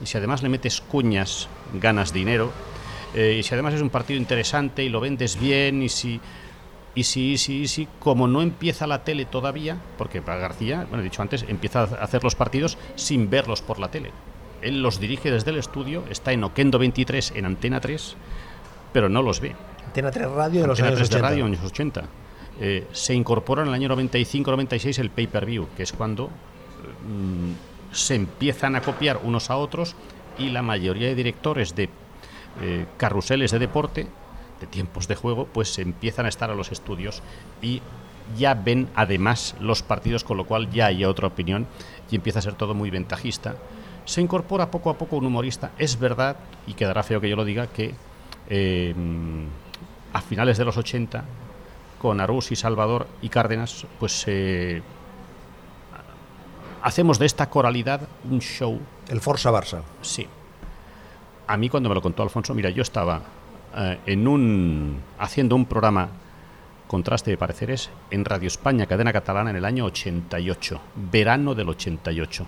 Y 0.03 0.07
si 0.07 0.19
además 0.19 0.43
le 0.43 0.49
metes 0.49 0.81
cuñas, 0.81 1.49
ganas 1.75 2.13
dinero, 2.13 2.51
eh, 3.15 3.37
y 3.39 3.43
si 3.43 3.55
además 3.55 3.75
es 3.75 3.83
un 3.83 3.91
partido 3.91 4.19
interesante 4.19 4.83
y 4.83 4.89
lo 4.89 5.01
vendes 5.01 5.39
bien, 5.39 5.83
y 5.83 5.89
si, 5.89 6.21
y 6.95 7.05
si, 7.05 7.33
y 7.33 7.39
si, 7.39 7.63
y 7.63 7.69
si, 7.69 7.89
como 8.01 8.27
no 8.27 8.43
empieza 8.43 8.87
la 8.87 9.05
tele 9.05 9.25
todavía, 9.25 9.79
porque 9.99 10.21
García, 10.21 10.87
bueno, 10.89 11.01
he 11.01 11.05
dicho 11.05 11.23
antes, 11.23 11.45
empieza 11.49 11.81
a 11.81 11.85
hacer 11.85 12.25
los 12.25 12.35
partidos 12.35 12.79
sin 12.97 13.31
verlos 13.31 13.63
por 13.63 13.79
la 13.79 13.91
tele. 13.91 14.11
Él 14.63 14.83
los 14.83 15.01
dirige 15.01 15.31
desde 15.31 15.51
el 15.51 15.59
estudio, 15.59 16.05
está 16.09 16.33
en 16.33 16.45
Oquendo 16.45 16.79
23, 16.79 17.33
en 17.37 17.47
Antena 17.47 17.81
3, 17.81 18.17
pero 18.93 19.09
no 19.09 19.23
los 19.23 19.41
ve. 19.41 19.55
Antena 19.87 20.11
3 20.11 20.31
Radio 20.31 20.63
de 20.63 20.67
los 20.67 20.81
años 20.81 21.01
80. 21.01 21.19
radio 21.19 21.45
años 21.45 21.65
80. 21.65 22.05
Eh, 22.61 22.87
se 22.93 23.15
incorpora 23.15 23.63
en 23.63 23.69
el 23.69 23.75
año 23.75 23.89
95-96 23.89 24.99
el 24.99 25.11
pay-per-view, 25.11 25.69
que 25.77 25.83
es 25.83 25.93
cuando 25.93 26.29
mm, 26.29 27.93
se 27.93 28.15
empiezan 28.15 28.77
a 28.77 28.83
copiar 28.83 29.21
unos 29.23 29.51
a 29.51 29.57
otros 29.57 29.97
y 30.39 30.51
la 30.51 30.63
mayoría 30.63 31.09
de 31.09 31.15
directores 31.15 31.75
de 31.75 31.89
eh, 32.61 32.87
carruseles 32.97 33.51
de 33.51 33.59
deporte, 33.59 34.07
de 34.61 34.67
tiempos 34.67 35.09
de 35.09 35.15
juego, 35.15 35.47
pues 35.47 35.73
se 35.73 35.83
empiezan 35.83 36.27
a 36.27 36.29
estar 36.29 36.51
a 36.51 36.55
los 36.55 36.73
estudios 36.73 37.23
y 37.61 37.83
ya 38.37 38.55
ven 38.55 38.89
además 38.95 39.55
los 39.61 39.83
partidos, 39.83 40.25
con 40.25 40.37
lo 40.37 40.47
cual 40.47 40.71
ya 40.71 40.87
hay 40.87 41.05
otra 41.05 41.27
opinión 41.27 41.67
y 42.11 42.17
empieza 42.17 42.39
a 42.39 42.43
ser 42.43 42.55
todo 42.55 42.75
muy 42.75 42.91
ventajista. 42.91 43.57
Se 44.05 44.21
incorpora 44.21 44.71
poco 44.71 44.91
a 44.91 44.99
poco 44.99 45.17
un 45.17 45.27
humorista. 45.27 45.73
Es 45.79 45.99
verdad, 45.99 46.37
y 46.67 46.75
quedará 46.75 47.03
feo 47.03 47.21
que 47.21 47.29
yo 47.29 47.37
lo 47.37 47.45
diga, 47.45 47.67
que 47.69 47.95
eh, 48.49 48.95
a 50.13 50.21
finales 50.21 50.59
de 50.59 50.65
los 50.65 50.77
80, 50.77 51.25
con 51.99 52.21
Arús 52.21 52.51
y 52.51 52.57
Salvador 52.57 53.07
y 53.23 53.29
Cárdenas, 53.29 53.87
pues 54.01 54.25
eh, 54.27 54.83
hacemos 56.83 57.19
de 57.19 57.27
esta 57.27 57.49
coralidad 57.49 58.09
un 58.29 58.41
show. 58.41 58.81
El 59.09 59.21
Forza 59.21 59.51
Barça. 59.51 59.83
Sí. 60.01 60.27
A 61.47 61.57
mí 61.57 61.69
cuando 61.69 61.89
me 61.89 61.95
lo 61.95 62.03
contó 62.03 62.23
Alfonso, 62.23 62.55
mira, 62.55 62.71
yo 62.71 62.83
estaba 62.83 63.23
eh, 63.77 63.99
en 64.07 64.27
un 64.27 65.01
haciendo 65.19 65.55
un 65.55 65.67
programa 65.67 66.09
contraste 66.89 67.31
de 67.31 67.39
pareceres 67.39 67.91
en 68.11 68.25
Radio 68.25 68.49
España, 68.49 68.87
cadena 68.87 69.13
catalana, 69.13 69.51
en 69.51 69.57
el 69.57 69.65
año 69.65 69.87
88, 69.87 70.81
verano 71.11 71.55
del 71.55 71.69
88. 71.71 72.47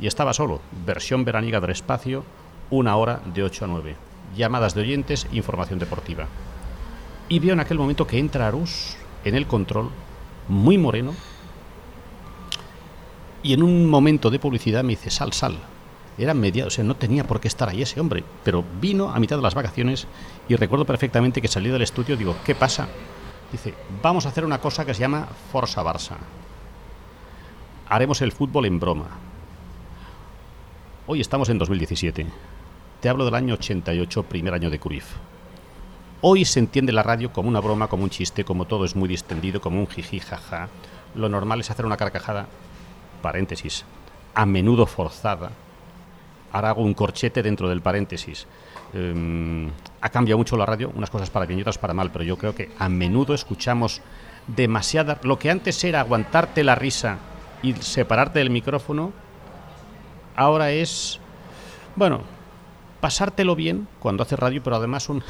Y 0.00 0.06
estaba 0.06 0.32
solo, 0.32 0.60
versión 0.84 1.24
veraniega 1.24 1.60
del 1.60 1.70
espacio, 1.70 2.24
una 2.70 2.96
hora 2.96 3.20
de 3.32 3.44
8 3.44 3.64
a 3.64 3.68
9. 3.68 3.96
Llamadas 4.36 4.74
de 4.74 4.82
oyentes, 4.82 5.26
información 5.32 5.78
deportiva. 5.78 6.26
Y 7.28 7.38
veo 7.38 7.54
en 7.54 7.60
aquel 7.60 7.78
momento 7.78 8.06
que 8.06 8.18
entra 8.18 8.46
Arús 8.46 8.96
en 9.24 9.34
el 9.34 9.46
control, 9.46 9.90
muy 10.48 10.78
moreno, 10.78 11.14
y 13.42 13.52
en 13.52 13.62
un 13.62 13.88
momento 13.88 14.30
de 14.30 14.38
publicidad 14.38 14.84
me 14.84 14.90
dice, 14.90 15.10
sal, 15.10 15.32
sal. 15.32 15.56
Era 16.18 16.34
media, 16.34 16.66
o 16.66 16.70
sea, 16.70 16.82
no 16.82 16.96
tenía 16.96 17.26
por 17.26 17.40
qué 17.40 17.48
estar 17.48 17.68
ahí 17.68 17.82
ese 17.82 18.00
hombre, 18.00 18.24
pero 18.42 18.64
vino 18.80 19.10
a 19.10 19.20
mitad 19.20 19.36
de 19.36 19.42
las 19.42 19.54
vacaciones 19.54 20.06
y 20.48 20.56
recuerdo 20.56 20.84
perfectamente 20.84 21.40
que 21.40 21.48
salí 21.48 21.68
del 21.68 21.82
estudio, 21.82 22.16
digo, 22.16 22.36
¿qué 22.44 22.54
pasa? 22.54 22.88
Dice, 23.52 23.74
vamos 24.02 24.26
a 24.26 24.30
hacer 24.30 24.44
una 24.44 24.60
cosa 24.60 24.84
que 24.84 24.94
se 24.94 25.00
llama 25.00 25.28
Forza 25.52 25.82
Barça. 25.82 26.16
Haremos 27.88 28.20
el 28.22 28.32
fútbol 28.32 28.66
en 28.66 28.80
broma. 28.80 29.08
Hoy 31.06 31.20
estamos 31.20 31.48
en 31.48 31.58
2017. 31.58 32.26
Te 33.00 33.10
hablo 33.10 33.26
del 33.26 33.34
año 33.34 33.54
88, 33.54 34.22
primer 34.22 34.54
año 34.54 34.70
de 34.70 34.78
Cruyff. 34.78 35.16
Hoy 36.22 36.46
se 36.46 36.60
entiende 36.60 36.92
la 36.92 37.02
radio 37.02 37.30
como 37.30 37.50
una 37.50 37.60
broma, 37.60 37.88
como 37.88 38.04
un 38.04 38.10
chiste, 38.10 38.42
como 38.42 38.64
todo 38.64 38.86
es 38.86 38.96
muy 38.96 39.06
distendido, 39.06 39.60
como 39.60 39.80
un 39.80 39.86
jiji 39.86 40.18
jaja. 40.18 40.70
Lo 41.14 41.28
normal 41.28 41.60
es 41.60 41.70
hacer 41.70 41.84
una 41.84 41.98
carcajada, 41.98 42.46
paréntesis, 43.20 43.84
a 44.34 44.46
menudo 44.46 44.86
forzada. 44.86 45.50
Ahora 46.52 46.70
hago 46.70 46.82
un 46.82 46.94
corchete 46.94 47.42
dentro 47.42 47.68
del 47.68 47.82
paréntesis. 47.82 48.46
Eh, 48.94 49.70
ha 50.00 50.08
cambiado 50.08 50.38
mucho 50.38 50.56
la 50.56 50.64
radio, 50.64 50.90
unas 50.94 51.10
cosas 51.10 51.28
para 51.28 51.44
bien 51.44 51.58
y 51.58 51.62
otras 51.62 51.76
para 51.76 51.92
mal, 51.92 52.10
pero 52.10 52.24
yo 52.24 52.38
creo 52.38 52.54
que 52.54 52.70
a 52.78 52.88
menudo 52.88 53.34
escuchamos 53.34 54.00
demasiada... 54.46 55.20
Lo 55.22 55.38
que 55.38 55.50
antes 55.50 55.84
era 55.84 56.00
aguantarte 56.00 56.64
la 56.64 56.74
risa 56.74 57.18
y 57.62 57.74
separarte 57.74 58.38
del 58.38 58.48
micrófono, 58.48 59.12
ahora 60.34 60.70
es, 60.70 61.20
bueno, 61.94 62.35
pasártelo 63.00 63.56
bien 63.56 63.88
cuando 63.98 64.22
haces 64.22 64.38
radio, 64.38 64.62
pero 64.62 64.76
además 64.76 65.08
un 65.08 65.22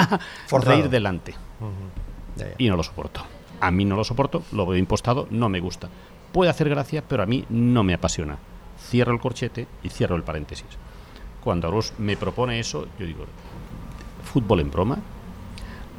reír 0.62 0.88
delante. 0.88 1.34
Uh 1.60 1.64
-huh. 1.64 2.40
ya, 2.40 2.48
ya. 2.48 2.54
Y 2.58 2.68
no 2.68 2.76
lo 2.76 2.82
soporto. 2.82 3.22
A 3.60 3.70
mí 3.70 3.84
no 3.84 3.96
lo 3.96 4.04
soporto, 4.04 4.42
lo 4.52 4.66
veo 4.66 4.78
impostado, 4.78 5.26
no 5.30 5.48
me 5.48 5.60
gusta. 5.60 5.88
Puede 6.32 6.50
hacer 6.50 6.68
gracia, 6.68 7.02
pero 7.06 7.22
a 7.22 7.26
mí 7.26 7.44
no 7.48 7.82
me 7.82 7.94
apasiona. 7.94 8.38
Cierro 8.78 9.12
el 9.12 9.20
corchete 9.20 9.66
y 9.82 9.88
cierro 9.88 10.16
el 10.16 10.22
paréntesis. 10.22 10.66
Cuando 11.42 11.68
Aros 11.68 11.92
me 11.98 12.16
propone 12.16 12.60
eso, 12.60 12.86
yo 12.98 13.06
digo, 13.06 13.24
fútbol 14.22 14.60
en 14.60 14.70
broma. 14.70 14.98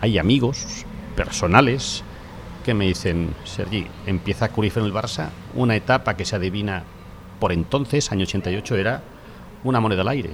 Hay 0.01 0.17
amigos 0.17 0.85
personales 1.15 2.03
que 2.63 2.73
me 2.73 2.85
dicen, 2.85 3.33
Sergi, 3.43 3.88
empieza 4.05 4.49
Cruyff 4.49 4.77
en 4.77 4.85
el 4.85 4.93
Barça, 4.93 5.29
una 5.55 5.75
etapa 5.75 6.15
que 6.15 6.25
se 6.25 6.35
adivina 6.35 6.83
por 7.39 7.51
entonces, 7.51 8.11
año 8.11 8.23
88, 8.23 8.75
era 8.75 9.01
una 9.63 9.79
moneda 9.79 10.01
al 10.01 10.09
aire. 10.09 10.31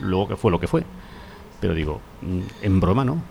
Luego 0.00 0.28
que 0.28 0.36
fue 0.36 0.50
lo 0.50 0.60
que 0.60 0.68
fue. 0.68 0.84
Pero 1.60 1.74
digo, 1.74 2.00
en 2.62 2.80
broma 2.80 3.04
no. 3.04 3.22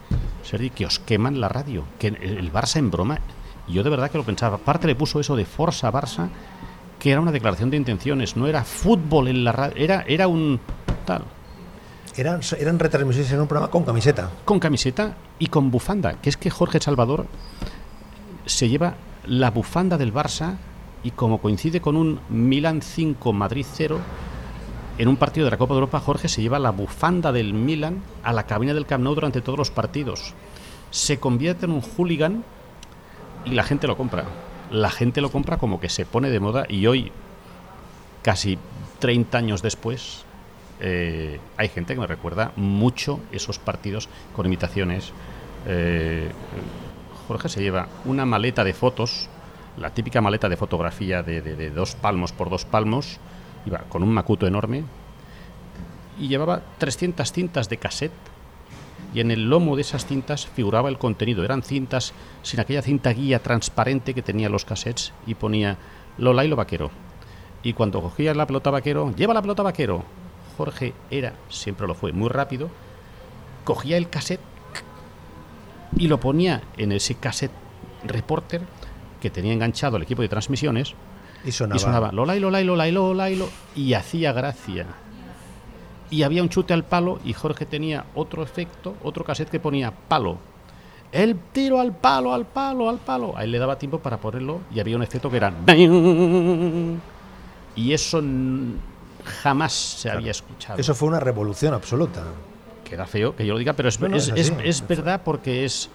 Sergi, 0.44 0.70
que 0.70 0.86
os 0.86 1.00
queman 1.00 1.40
la 1.40 1.50
radio. 1.50 1.84
Que 2.00 2.08
el 2.08 2.52
Barça 2.52 2.78
en 2.78 2.92
broma. 2.92 3.20
Yo 3.68 3.84
de 3.84 3.90
verdad 3.90 4.12
que 4.12 4.18
lo 4.18 4.24
pensaba. 4.24 4.58
Aparte 4.58 4.88
le 4.88 4.96
puso 4.96 5.20
eso 5.20 5.36
de 5.36 5.46
Forza 5.46 5.92
Barça, 5.92 6.30
que 7.00 7.12
era 7.12 7.22
una 7.22 7.32
declaración 7.32 7.70
de 7.70 7.78
intenciones. 7.78 8.36
No 8.36 8.48
era 8.48 8.64
fútbol 8.64 9.28
en 9.28 9.44
la 9.44 9.52
radio. 9.52 9.76
Era, 9.78 10.04
era 10.08 10.28
un 10.28 10.60
tal. 11.06 11.24
Eran, 12.18 12.42
eran 12.58 12.80
retransmisiones 12.80 13.32
en 13.32 13.42
un 13.42 13.48
programa 13.48 13.72
con 13.72 13.84
camiseta. 13.84 14.32
Con 14.46 14.60
camiseta 14.60 15.16
y 15.38 15.48
con 15.48 15.70
bufanda. 15.70 16.22
Que 16.22 16.30
es 16.30 16.38
que 16.38 16.50
Jorge 16.50 16.80
Salvador 16.80 17.28
se 18.46 18.70
lleva 18.70 18.96
la 19.26 19.52
bufanda 19.52 19.98
del 19.98 20.14
Barça 20.14 20.58
y 21.04 21.12
como 21.12 21.40
coincide 21.40 21.82
con 21.82 21.96
un 21.96 22.20
Milan 22.30 22.82
5 22.82 23.34
Madrid 23.34 23.66
0 23.72 24.00
en 24.98 25.08
un 25.08 25.18
partido 25.18 25.46
de 25.46 25.52
la 25.52 25.58
Copa 25.58 25.74
de 25.74 25.80
Europa 25.80 26.00
Jorge 26.00 26.28
se 26.30 26.42
lleva 26.42 26.60
la 26.60 26.72
bufanda 26.72 27.32
del 27.32 27.54
Milan 27.54 28.02
a 28.24 28.34
la 28.34 28.46
cabina 28.46 28.74
del 28.74 28.86
Camp 28.86 29.04
Nou 29.04 29.16
durante 29.16 29.42
todos 29.42 29.60
los 29.60 29.72
partidos. 29.72 30.34
Se 30.92 31.20
convierte 31.20 31.66
en 31.66 31.72
un 31.72 31.82
hooligan 31.82 32.44
y 33.44 33.52
la 33.52 33.64
gente 33.64 33.88
lo 33.88 33.98
compra. 33.98 34.26
La 34.72 34.90
gente 34.90 35.22
lo 35.22 35.32
compra 35.32 35.58
como 35.58 35.80
que 35.80 35.90
se 35.90 36.06
pone 36.06 36.30
de 36.30 36.40
moda 36.40 36.66
y 36.70 36.88
hoy 36.88 37.12
casi 38.22 38.58
30 39.00 39.38
años 39.38 39.62
después 39.62 40.26
eh, 40.80 41.40
hay 41.58 41.70
gente 41.70 41.94
que 41.94 42.00
me 42.00 42.08
recuerda 42.08 42.52
mucho 42.56 43.20
esos 43.32 43.60
partidos 43.60 44.10
con 44.36 44.46
imitaciones. 44.46 45.12
Eh, 45.68 46.30
Jorge 47.28 47.50
se 47.50 47.62
lleva 47.62 47.88
una 48.06 48.26
maleta 48.26 48.64
de 48.64 48.74
fotos, 48.74 49.30
la 49.78 49.92
típica 49.92 50.22
maleta 50.22 50.50
de 50.50 50.58
fotografía 50.58 51.24
de, 51.24 51.70
dos 51.72 51.96
palmos 51.96 52.32
por 52.32 52.50
dos 52.50 52.66
palmos, 52.66 53.20
iba 53.66 53.80
con 53.90 54.04
un 54.04 54.10
macuto 54.10 54.48
enorme, 54.48 54.84
y 56.20 56.28
llevaba 56.28 56.62
300 56.78 57.32
cintas 57.32 57.70
de 57.70 57.78
cassette, 57.78 58.14
y 59.14 59.22
en 59.22 59.32
el 59.32 59.50
lomo 59.50 59.76
de 59.76 59.82
esas 59.82 60.06
cintas 60.06 60.46
figuraba 60.46 60.90
el 60.90 60.98
contenido. 60.98 61.44
Eran 61.44 61.64
cintas 61.64 62.14
sin 62.44 62.60
aquella 62.60 62.82
cinta 62.82 63.12
guía 63.12 63.40
transparente 63.40 64.14
que 64.14 64.22
tenían 64.22 64.52
los 64.52 64.66
cassettes, 64.66 65.14
y 65.26 65.36
ponía 65.36 65.78
Lola 66.18 66.46
y 66.46 66.48
lo 66.48 66.56
vaquero. 66.56 66.92
Y 67.64 67.74
cuando 67.74 68.02
cogía 68.02 68.34
la 68.34 68.46
pelota 68.46 68.72
vaquero, 68.72 69.14
lleva 69.16 69.34
la 69.34 69.42
pelota 69.42 69.64
vaquero. 69.64 70.04
Jorge 70.58 70.94
era, 71.10 71.34
siempre 71.50 71.88
lo 71.88 71.96
fue, 71.96 72.12
muy 72.14 72.30
rápido, 72.30 72.70
cogía 73.64 73.98
el 73.98 74.10
cassette 74.10 74.40
y 75.98 76.08
lo 76.08 76.20
ponía 76.20 76.62
en 76.78 76.92
ese 76.92 77.16
cassette 77.16 77.52
reporter 78.06 78.62
que 79.22 79.30
tenía 79.30 79.54
enganchado 79.54 79.98
el 79.98 80.04
equipo 80.04 80.22
de 80.22 80.30
transmisiones 80.30 80.94
y 81.46 81.52
sonaba, 81.52 81.78
y 81.78 81.80
sonaba 81.80 82.12
Lola 82.12 82.36
y 82.36 82.40
Lola 82.40 82.62
y 82.62 82.64
Lola 82.64 82.88
y 82.88 82.92
Lola 82.92 83.30
y, 83.30 83.36
Lola, 83.36 83.52
y 83.76 83.94
hacía 83.94 84.34
gracia. 84.34 84.86
Y 86.10 86.24
había 86.24 86.44
un 86.44 86.50
chute 86.50 86.74
al 86.74 86.84
palo 86.84 87.20
y 87.24 87.34
Jorge 87.34 87.66
tenía 87.66 88.06
otro 88.16 88.44
efecto, 88.44 88.96
otro 89.04 89.24
cassette 89.24 89.50
que 89.50 89.60
ponía 89.60 89.92
palo. 89.92 90.38
El 91.12 91.38
tiro 91.52 91.80
al 91.80 91.96
palo, 91.96 92.34
al 92.34 92.46
palo, 92.46 92.90
al 92.90 92.98
palo. 92.98 93.38
A 93.38 93.44
él 93.44 93.52
le 93.52 93.60
daba 93.60 93.78
tiempo 93.78 94.00
para 94.00 94.18
ponerlo 94.18 94.62
y 94.74 94.80
había 94.80 94.96
un 94.96 95.04
efecto 95.04 95.30
que 95.30 95.38
era... 95.38 95.54
Y 97.78 97.92
eso 97.92 98.24
jamás 99.44 99.74
se 99.74 100.10
había 100.10 100.32
escuchado. 100.32 100.80
Eso 100.80 100.96
fue 100.96 101.10
una 101.10 101.20
revolución 101.20 101.74
absoluta 101.74 102.24
queda 102.86 103.06
feo 103.06 103.36
que 103.36 103.46
yo 103.46 103.54
lo 103.54 103.60
diga, 103.60 103.74
pero 103.74 103.90
es, 103.90 104.00
no, 104.00 104.08
no, 104.08 104.16
es, 104.16 104.30
es, 104.30 104.54
es 104.64 104.88
verdad 104.88 105.22
porque 105.26 105.66
es. 105.66 105.90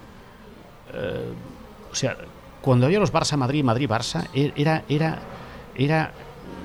Eh, 0.93 1.33
o 1.91 1.95
sea, 1.95 2.17
cuando 2.61 2.85
había 2.85 2.99
los 2.99 3.13
Barça 3.13 3.37
Madrid, 3.37 3.65
Madrid 3.65 3.89
Barça, 3.89 4.29
era, 4.35 4.85
era, 4.89 5.19
era 5.85 6.13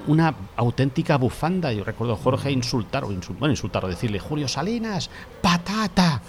una 0.08 0.36
auténtica 0.56 1.18
bufanda. 1.18 1.72
Yo 1.74 1.84
recuerdo 1.84 2.14
a 2.14 2.18
Jorge 2.18 2.52
insultar, 2.52 3.04
o 3.04 3.12
insult, 3.12 3.40
bueno, 3.40 3.54
insultar 3.54 3.86
o 3.86 3.88
decirle, 3.88 4.20
Julio 4.20 4.48
Salinas, 4.48 5.10
patata. 5.42 6.22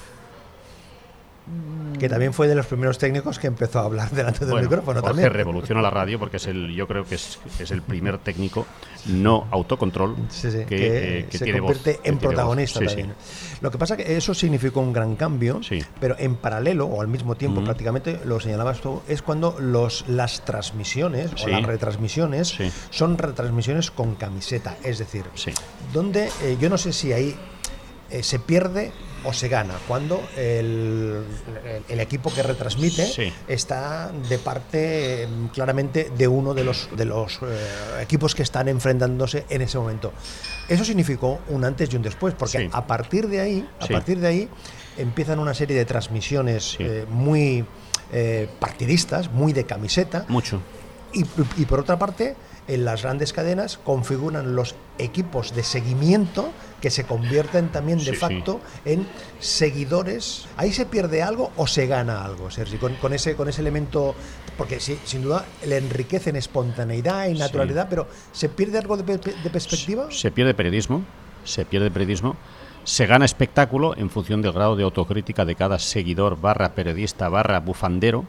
Que 1.98 2.08
también 2.08 2.34
fue 2.34 2.46
de 2.48 2.54
los 2.54 2.66
primeros 2.66 2.98
técnicos 2.98 3.38
que 3.38 3.46
empezó 3.46 3.78
a 3.78 3.84
hablar 3.84 4.10
delante 4.10 4.40
del 4.40 4.50
bueno, 4.50 4.68
micrófono. 4.68 5.00
Jorge 5.00 5.12
también. 5.14 5.32
revoluciona 5.32 5.80
la 5.80 5.90
radio 5.90 6.18
porque 6.18 6.36
es 6.38 6.46
el, 6.46 6.74
yo 6.74 6.86
creo 6.86 7.04
que 7.04 7.14
es, 7.14 7.38
es 7.58 7.70
el 7.70 7.80
primer 7.82 8.18
técnico 8.18 8.66
no 9.06 9.46
autocontrol 9.52 10.16
sí, 10.28 10.50
sí, 10.50 10.58
que, 10.58 10.66
que, 10.66 11.18
eh, 11.20 11.26
que 11.30 11.38
se 11.38 11.44
tiene 11.44 11.60
convierte 11.60 11.92
voz, 11.92 12.00
en 12.04 12.18
que 12.18 12.26
protagonista 12.26 12.80
tiene 12.80 12.92
voz. 12.92 12.96
también. 12.96 13.16
Lo 13.62 13.70
que 13.70 13.78
pasa 13.78 13.94
es 13.94 14.04
que 14.04 14.16
eso 14.16 14.34
significó 14.34 14.80
un 14.80 14.92
gran 14.92 15.14
cambio, 15.16 15.60
pero 16.00 16.16
en 16.18 16.34
paralelo 16.36 16.86
o 16.86 17.00
al 17.00 17.08
mismo 17.08 17.34
tiempo, 17.36 17.60
Mm. 17.60 17.64
prácticamente 17.64 18.20
lo 18.24 18.40
señalabas 18.40 18.80
tú, 18.80 19.00
es 19.08 19.22
cuando 19.22 19.56
los, 19.60 20.04
las 20.08 20.44
transmisiones 20.44 21.30
o 21.44 21.48
las 21.48 21.62
retransmisiones 21.62 22.58
son 22.90 23.16
retransmisiones 23.16 23.90
con 23.90 24.16
camiseta. 24.16 24.76
Es 24.82 24.98
decir, 24.98 25.24
donde 25.94 26.28
eh, 26.42 26.56
yo 26.60 26.68
no 26.68 26.76
sé 26.76 26.92
si 26.92 27.12
ahí 27.12 27.34
eh, 28.10 28.22
se 28.22 28.38
pierde 28.38 28.92
o 29.26 29.32
se 29.32 29.48
gana 29.48 29.74
cuando 29.88 30.22
el, 30.36 31.22
el 31.88 32.00
equipo 32.00 32.32
que 32.32 32.42
retransmite 32.42 33.04
Sí. 33.06 33.32
está 33.48 34.10
de 34.28 34.38
parte 34.38 35.28
claramente 35.52 36.10
de 36.16 36.28
uno 36.28 36.54
de 36.54 36.64
los, 36.64 36.88
de 36.96 37.04
los 37.04 37.40
eh, 37.42 37.46
equipos 38.02 38.34
que 38.34 38.42
están 38.42 38.68
enfrentándose 38.68 39.44
en 39.48 39.62
ese 39.62 39.78
momento. 39.78 40.12
Eso 40.68 40.84
significó 40.84 41.40
un 41.48 41.64
antes 41.64 41.92
y 41.92 41.96
un 41.96 42.02
después, 42.02 42.34
porque 42.34 42.58
Sí. 42.58 42.68
a 42.72 42.86
partir 42.86 43.26
de 43.28 43.40
ahí, 43.40 43.68
a 43.80 43.86
Sí. 43.86 43.92
partir 43.92 44.18
de 44.20 44.28
ahí 44.28 44.48
empiezan 44.96 45.38
una 45.38 45.54
serie 45.54 45.76
de 45.76 45.84
transmisiones 45.84 46.76
eh, 46.78 47.04
muy 47.08 47.64
eh, 48.12 48.48
partidistas, 48.60 49.32
muy 49.32 49.52
de 49.52 49.64
camiseta, 49.66 50.24
Mucho. 50.28 50.60
y, 51.12 51.24
y 51.56 51.64
por 51.66 51.80
otra 51.80 51.98
parte, 51.98 52.36
en 52.68 52.84
las 52.84 53.02
grandes 53.02 53.32
cadenas 53.32 53.78
configuran 53.78 54.56
los 54.56 54.74
equipos 54.98 55.54
de 55.54 55.62
seguimiento 55.62 56.50
que 56.80 56.90
se 56.90 57.04
convierten 57.04 57.68
también 57.68 57.98
de 57.98 58.04
Sí, 58.06 58.10
sí. 58.12 58.16
facto 58.16 58.60
en 58.84 59.06
seguidores. 59.40 60.46
Ahí 60.56 60.72
se 60.72 60.86
pierde 60.86 61.22
algo 61.22 61.50
o 61.56 61.66
se 61.66 61.86
gana 61.86 62.24
algo, 62.24 62.50
Sergi, 62.50 62.76
con, 62.76 62.94
con 62.96 63.12
ese, 63.12 63.34
con 63.36 63.48
ese 63.48 63.60
elemento, 63.60 64.14
porque 64.58 64.80
sí, 64.80 64.98
sin 65.04 65.22
duda 65.22 65.44
le 65.66 65.76
enriquece 65.78 66.30
en 66.30 66.36
espontaneidad 66.36 67.28
y 67.28 67.34
naturalidad, 67.34 67.88
pero 67.88 68.06
¿se 68.32 68.48
pierde 68.48 68.78
algo 68.78 68.96
de 68.96 69.04
perspectiva? 69.50 70.08
Se 70.10 70.30
pierde 70.30 70.54
periodismo, 70.54 71.02
se 71.44 71.64
pierde 71.64 71.90
periodismo, 71.90 72.36
se 72.84 73.06
gana 73.06 73.24
espectáculo 73.24 73.96
en 73.96 74.10
función 74.10 74.42
del 74.42 74.52
grado 74.52 74.76
de 74.76 74.84
autocrítica 74.84 75.44
de 75.44 75.54
cada 75.56 75.78
seguidor 75.78 76.40
barra 76.40 76.74
periodista 76.74 77.28
barra 77.28 77.60
bufandero. 77.60 78.24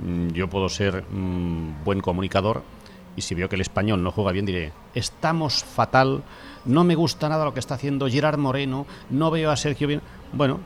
Mm, 0.00 0.28
Yo 0.28 0.48
puedo 0.48 0.68
ser 0.68 1.04
mm, 1.10 1.84
buen 1.84 2.00
comunicador 2.00 2.62
y 3.18 3.20
si 3.20 3.34
veo 3.34 3.48
que 3.48 3.56
el 3.56 3.62
español 3.62 4.00
no 4.04 4.12
juega 4.12 4.30
bien 4.30 4.46
diré, 4.46 4.72
estamos 4.94 5.64
fatal, 5.64 6.22
no 6.64 6.84
me 6.84 6.94
gusta 6.94 7.28
nada 7.28 7.44
lo 7.44 7.52
que 7.52 7.58
está 7.58 7.74
haciendo 7.74 8.08
Gerard 8.08 8.38
Moreno, 8.38 8.86
no 9.10 9.32
veo 9.32 9.50
a 9.50 9.56
Sergio 9.56 9.88
bien. 9.88 10.02
Bueno, 10.32 10.60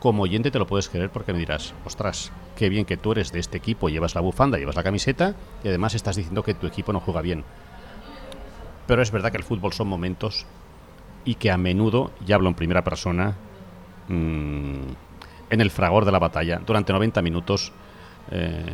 como 0.00 0.22
oyente 0.22 0.50
te 0.50 0.58
lo 0.58 0.66
puedes 0.66 0.88
creer 0.88 1.10
porque 1.10 1.34
me 1.34 1.38
dirás, 1.38 1.74
ostras, 1.84 2.32
qué 2.56 2.70
bien 2.70 2.86
que 2.86 2.96
tú 2.96 3.12
eres 3.12 3.30
de 3.30 3.40
este 3.40 3.58
equipo, 3.58 3.90
llevas 3.90 4.14
la 4.14 4.22
bufanda, 4.22 4.56
llevas 4.56 4.74
la 4.74 4.82
camiseta 4.82 5.34
y 5.62 5.68
además 5.68 5.94
estás 5.94 6.16
diciendo 6.16 6.42
que 6.42 6.54
tu 6.54 6.66
equipo 6.66 6.94
no 6.94 7.00
juega 7.00 7.20
bien. 7.20 7.44
Pero 8.86 9.02
es 9.02 9.10
verdad 9.10 9.30
que 9.30 9.36
el 9.36 9.44
fútbol 9.44 9.74
son 9.74 9.88
momentos 9.88 10.46
y 11.26 11.34
que 11.34 11.50
a 11.50 11.58
menudo, 11.58 12.10
ya 12.24 12.36
hablo 12.36 12.48
en 12.48 12.54
primera 12.54 12.84
persona, 12.84 13.36
mm, 14.08 14.82
en 15.50 15.60
el 15.60 15.70
fragor 15.70 16.06
de 16.06 16.12
la 16.12 16.18
batalla, 16.18 16.58
durante 16.64 16.90
90 16.90 17.20
minutos, 17.20 17.70
eh, 18.30 18.64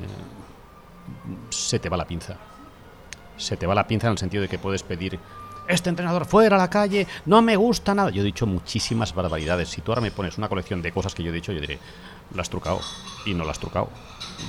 se 1.50 1.81
te 1.81 1.88
va 1.88 1.97
la 1.97 2.07
pinza. 2.07 2.37
Se 3.37 3.57
te 3.57 3.67
va 3.67 3.75
la 3.75 3.87
pinza 3.87 4.07
en 4.07 4.12
el 4.12 4.19
sentido 4.19 4.43
de 4.43 4.49
que 4.49 4.59
puedes 4.59 4.83
pedir, 4.83 5.19
este 5.67 5.88
entrenador 5.88 6.26
fuera 6.26 6.57
a 6.57 6.59
la 6.59 6.69
calle, 6.69 7.07
no 7.26 7.41
me 7.43 7.57
gusta 7.57 7.95
nada. 7.95 8.11
Yo 8.11 8.21
he 8.23 8.25
dicho 8.25 8.47
muchísimas 8.47 9.14
barbaridades. 9.14 9.69
Si 9.69 9.81
tú 9.81 9.93
ahora 9.93 10.03
me 10.03 10.11
pones 10.11 10.37
una 10.38 10.49
colección 10.49 10.83
de 10.83 10.93
cosas 10.93 11.14
que 11.14 11.23
yo 11.23 11.31
he 11.31 11.35
dicho, 11.35 11.53
yo 11.53 11.61
diré, 11.61 11.79
la 12.35 12.43
has 12.43 12.50
trucado. 12.50 12.81
Y 13.25 13.35
no 13.35 13.45
la 13.45 13.53
has 13.53 13.59
trucado. 13.59 13.88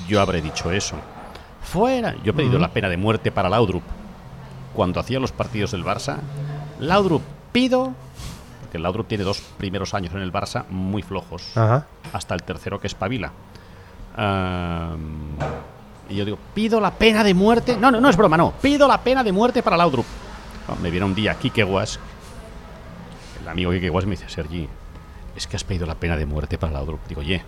Yo 0.07 0.19
habré 0.21 0.41
dicho 0.41 0.71
eso. 0.71 0.97
Fuera. 1.61 2.15
Yo 2.23 2.31
he 2.31 2.35
pedido 2.35 2.59
la 2.59 2.71
pena 2.71 2.89
de 2.89 2.97
muerte 2.97 3.31
para 3.31 3.49
Laudrup. 3.49 3.83
Cuando 4.73 4.99
hacía 4.99 5.19
los 5.19 5.31
partidos 5.31 5.71
del 5.71 5.85
Barça, 5.85 6.17
Laudrup 6.79 7.21
pido, 7.53 7.93
porque 8.61 8.77
Laudrup 8.77 9.07
tiene 9.07 9.23
dos 9.23 9.39
primeros 9.39 9.93
años 9.93 10.13
en 10.13 10.19
el 10.21 10.33
Barça 10.33 10.67
muy 10.69 11.01
flojos, 11.01 11.55
Ajá. 11.55 11.87
hasta 12.11 12.35
el 12.35 12.43
tercero 12.43 12.81
que 12.81 12.87
espabila. 12.87 13.31
Am, 14.17 15.37
y 16.09 16.15
yo 16.15 16.25
digo, 16.25 16.37
pido 16.53 16.79
la 16.79 16.91
pena 16.91 17.23
de 17.23 17.33
muerte. 17.33 17.77
No, 17.77 17.89
no, 17.91 17.99
no 17.99 18.09
es 18.09 18.17
broma, 18.17 18.37
no. 18.37 18.51
Pido 18.61 18.87
la 18.87 19.01
pena 19.01 19.23
de 19.23 19.31
muerte 19.31 19.63
para 19.63 19.77
Laudrup. 19.77 20.05
Me 20.81 20.89
viene 20.89 21.05
un 21.05 21.13
día 21.15 21.35
Kike 21.35 21.63
Guas, 21.63 21.99
el 23.41 23.47
amigo 23.47 23.71
Kike 23.71 23.89
Guas 23.89 24.05
me 24.05 24.11
dice, 24.11 24.27
Sergi, 24.29 24.67
es 25.35 25.45
que 25.47 25.55
has 25.55 25.63
pedido 25.63 25.85
la 25.85 25.95
pena 25.95 26.17
de 26.17 26.25
muerte 26.25 26.57
para 26.57 26.73
Laudrup. 26.73 26.99
Digo, 27.07 27.21
oye, 27.21 27.43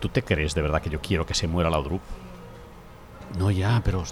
¿tú 0.00 0.08
te 0.08 0.22
crees 0.22 0.54
de 0.54 0.62
verdad 0.62 0.82
que 0.82 0.90
yo 0.90 1.00
quiero 1.00 1.24
que 1.26 1.34
se 1.34 1.46
muera 1.46 1.70
Laudrup? 1.70 2.00
No, 3.38 3.50
ya, 3.50 3.80
pero 3.84 4.02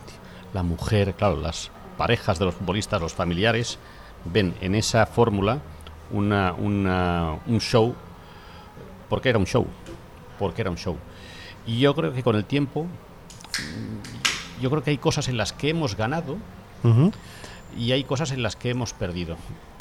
la 0.55 0.63
mujer, 0.63 1.15
claro, 1.15 1.37
las 1.37 1.71
parejas 1.97 2.39
de 2.39 2.45
los 2.47 2.55
futbolistas, 2.55 3.01
los 3.01 3.13
familiares, 3.15 3.79
ven 4.25 4.55
en 4.61 4.75
esa 4.75 5.07
fórmula 5.07 5.59
una, 6.11 6.53
una- 6.53 7.39
un 7.47 7.59
show. 7.61 7.95
¿Por 9.09 9.21
qué 9.21 9.31
era 9.31 9.39
un 9.39 9.47
show? 9.47 9.67
Porque 10.39 10.63
era 10.63 10.71
un 10.71 10.77
show. 10.77 10.97
Y 11.67 11.79
yo 11.79 11.95
creo 11.95 12.13
que 12.13 12.23
con 12.23 12.37
el 12.37 12.45
tiempo, 12.45 12.87
yo 14.61 14.71
creo 14.71 14.83
que 14.83 14.91
hay 14.91 14.99
cosas 14.99 15.29
en 15.29 15.37
las 15.37 15.53
que 15.53 15.71
hemos 15.71 15.97
ganado. 15.97 16.37
Y 17.77 17.93
hay 17.93 18.05
cosas 18.05 18.31
en 18.33 18.43
las 18.43 18.57
que 18.57 18.71
hemos 18.71 18.93
perdido. 18.93 19.37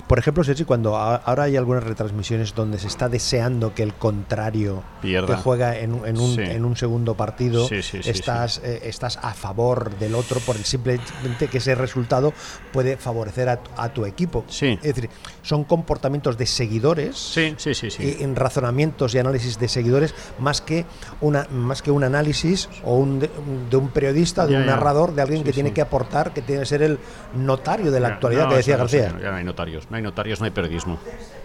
Por 0.08 0.20
ejemplo, 0.20 0.44
Sergi, 0.44 0.66
cuando 0.66 0.98
ahora 0.98 1.44
hay 1.44 1.56
algunas 1.56 1.86
retransmisiones 1.86 2.54
donde 2.54 2.78
se 2.80 2.88
está 2.88 3.08
deseando 3.08 3.74
que 3.74 3.82
el 3.82 3.94
contrario 3.94 4.84
Pierda. 5.02 5.28
que 5.38 5.42
juega 5.42 5.78
en, 5.80 5.94
un- 5.94 6.06
en 6.06 6.20
un, 6.20 6.36
Sí. 6.36 6.42
en 6.42 6.66
un 6.66 6.76
segundo 6.76 7.16
partido, 7.16 7.66
Sí, 7.70 7.82
sí, 7.82 8.04
sí, 8.04 8.10
estás, 8.10 8.60
eh, 8.62 8.82
estás 8.84 9.18
a 9.22 9.34
favor 9.34 9.98
del 10.00 10.16
otro 10.16 10.42
por 10.42 10.58
el 10.58 10.66
simplemente 10.66 11.48
que 11.50 11.60
ese 11.60 11.76
resultado 11.76 12.34
puede 12.74 12.98
favorecer 12.98 13.48
a, 13.48 13.58
tu- 13.64 13.72
a 13.78 13.88
tu 13.94 14.06
equipo. 14.06 14.44
Es 14.50 14.82
decir, 14.96 15.10
son 15.44 15.64
comportamientos 15.64 16.38
de 16.38 16.46
seguidores. 16.46 17.16
Y 17.38 18.22
en 18.22 18.36
razonamientos 18.36 19.16
y 19.16 19.20
análisis 19.20 19.60
de 19.60 19.70
seguidores 19.70 20.14
más 20.40 20.60
que 20.60 20.86
una 21.22 21.48
más 21.52 21.82
que 21.82 21.92
un 21.92 22.04
análisis 22.04 22.68
o 22.84 22.96
un 22.98 23.20
de, 23.22 23.30
un- 23.48 23.70
de 23.70 23.78
un 23.78 23.88
periodista 23.88 24.46
de 24.46 24.54
Ya, 24.54 24.60
un 24.60 24.66
narrador 24.66 25.16
de 25.16 25.22
alguien 25.22 25.44
que 25.46 25.54
tiene 25.54 25.72
que 25.72 25.80
aportar 25.80 26.34
que 26.34 26.42
tiene 26.42 26.62
que 26.64 26.66
ser 26.68 26.82
el 26.82 27.00
notario 27.34 27.81
de 27.90 28.00
la 28.00 28.10
Ya, 28.10 28.14
actualidad 28.16 28.44
no, 28.44 28.50
que 28.50 28.56
decía 28.58 28.76
no 28.76 28.80
García 28.80 29.14
ya 29.22 29.32
no 29.32 29.38
hay 29.38 29.44
notarios, 29.44 29.88
no 29.90 29.98
hay 29.98 30.04
notarios, 30.04 30.40
no 30.40 30.46
hay 30.46 30.52
periodismo. 30.52 31.00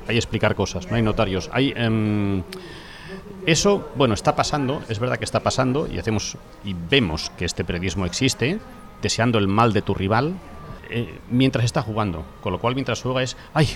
Hay 0.09 0.16
explicar 0.16 0.55
cosas, 0.55 0.90
no 0.90 0.96
hay 0.96 1.03
notarios. 1.03 1.49
Hay 1.53 1.72
em, 1.77 2.42
eso, 3.46 3.90
bueno, 3.94 4.14
está 4.14 4.35
pasando, 4.35 4.83
es 4.88 4.99
verdad 4.99 5.18
que 5.18 5.25
está 5.25 5.40
pasando 5.40 5.87
y 5.87 5.99
hacemos 5.99 6.37
y 6.64 6.75
vemos 6.75 7.31
que 7.38 7.44
este 7.44 7.64
periodismo 7.64 8.05
existe, 8.05 8.59
deseando 9.01 9.38
el 9.38 9.46
mal 9.46 9.72
de 9.72 9.83
tu 9.83 9.94
rival 9.94 10.35
eh, 10.90 11.18
mientras 11.31 11.64
está 11.64 11.83
jugando. 11.83 12.25
Con 12.40 12.53
lo 12.53 12.59
cual, 12.59 12.75
mientras 12.75 13.03
juega 13.03 13.22
es, 13.22 13.37
ay, 13.55 13.68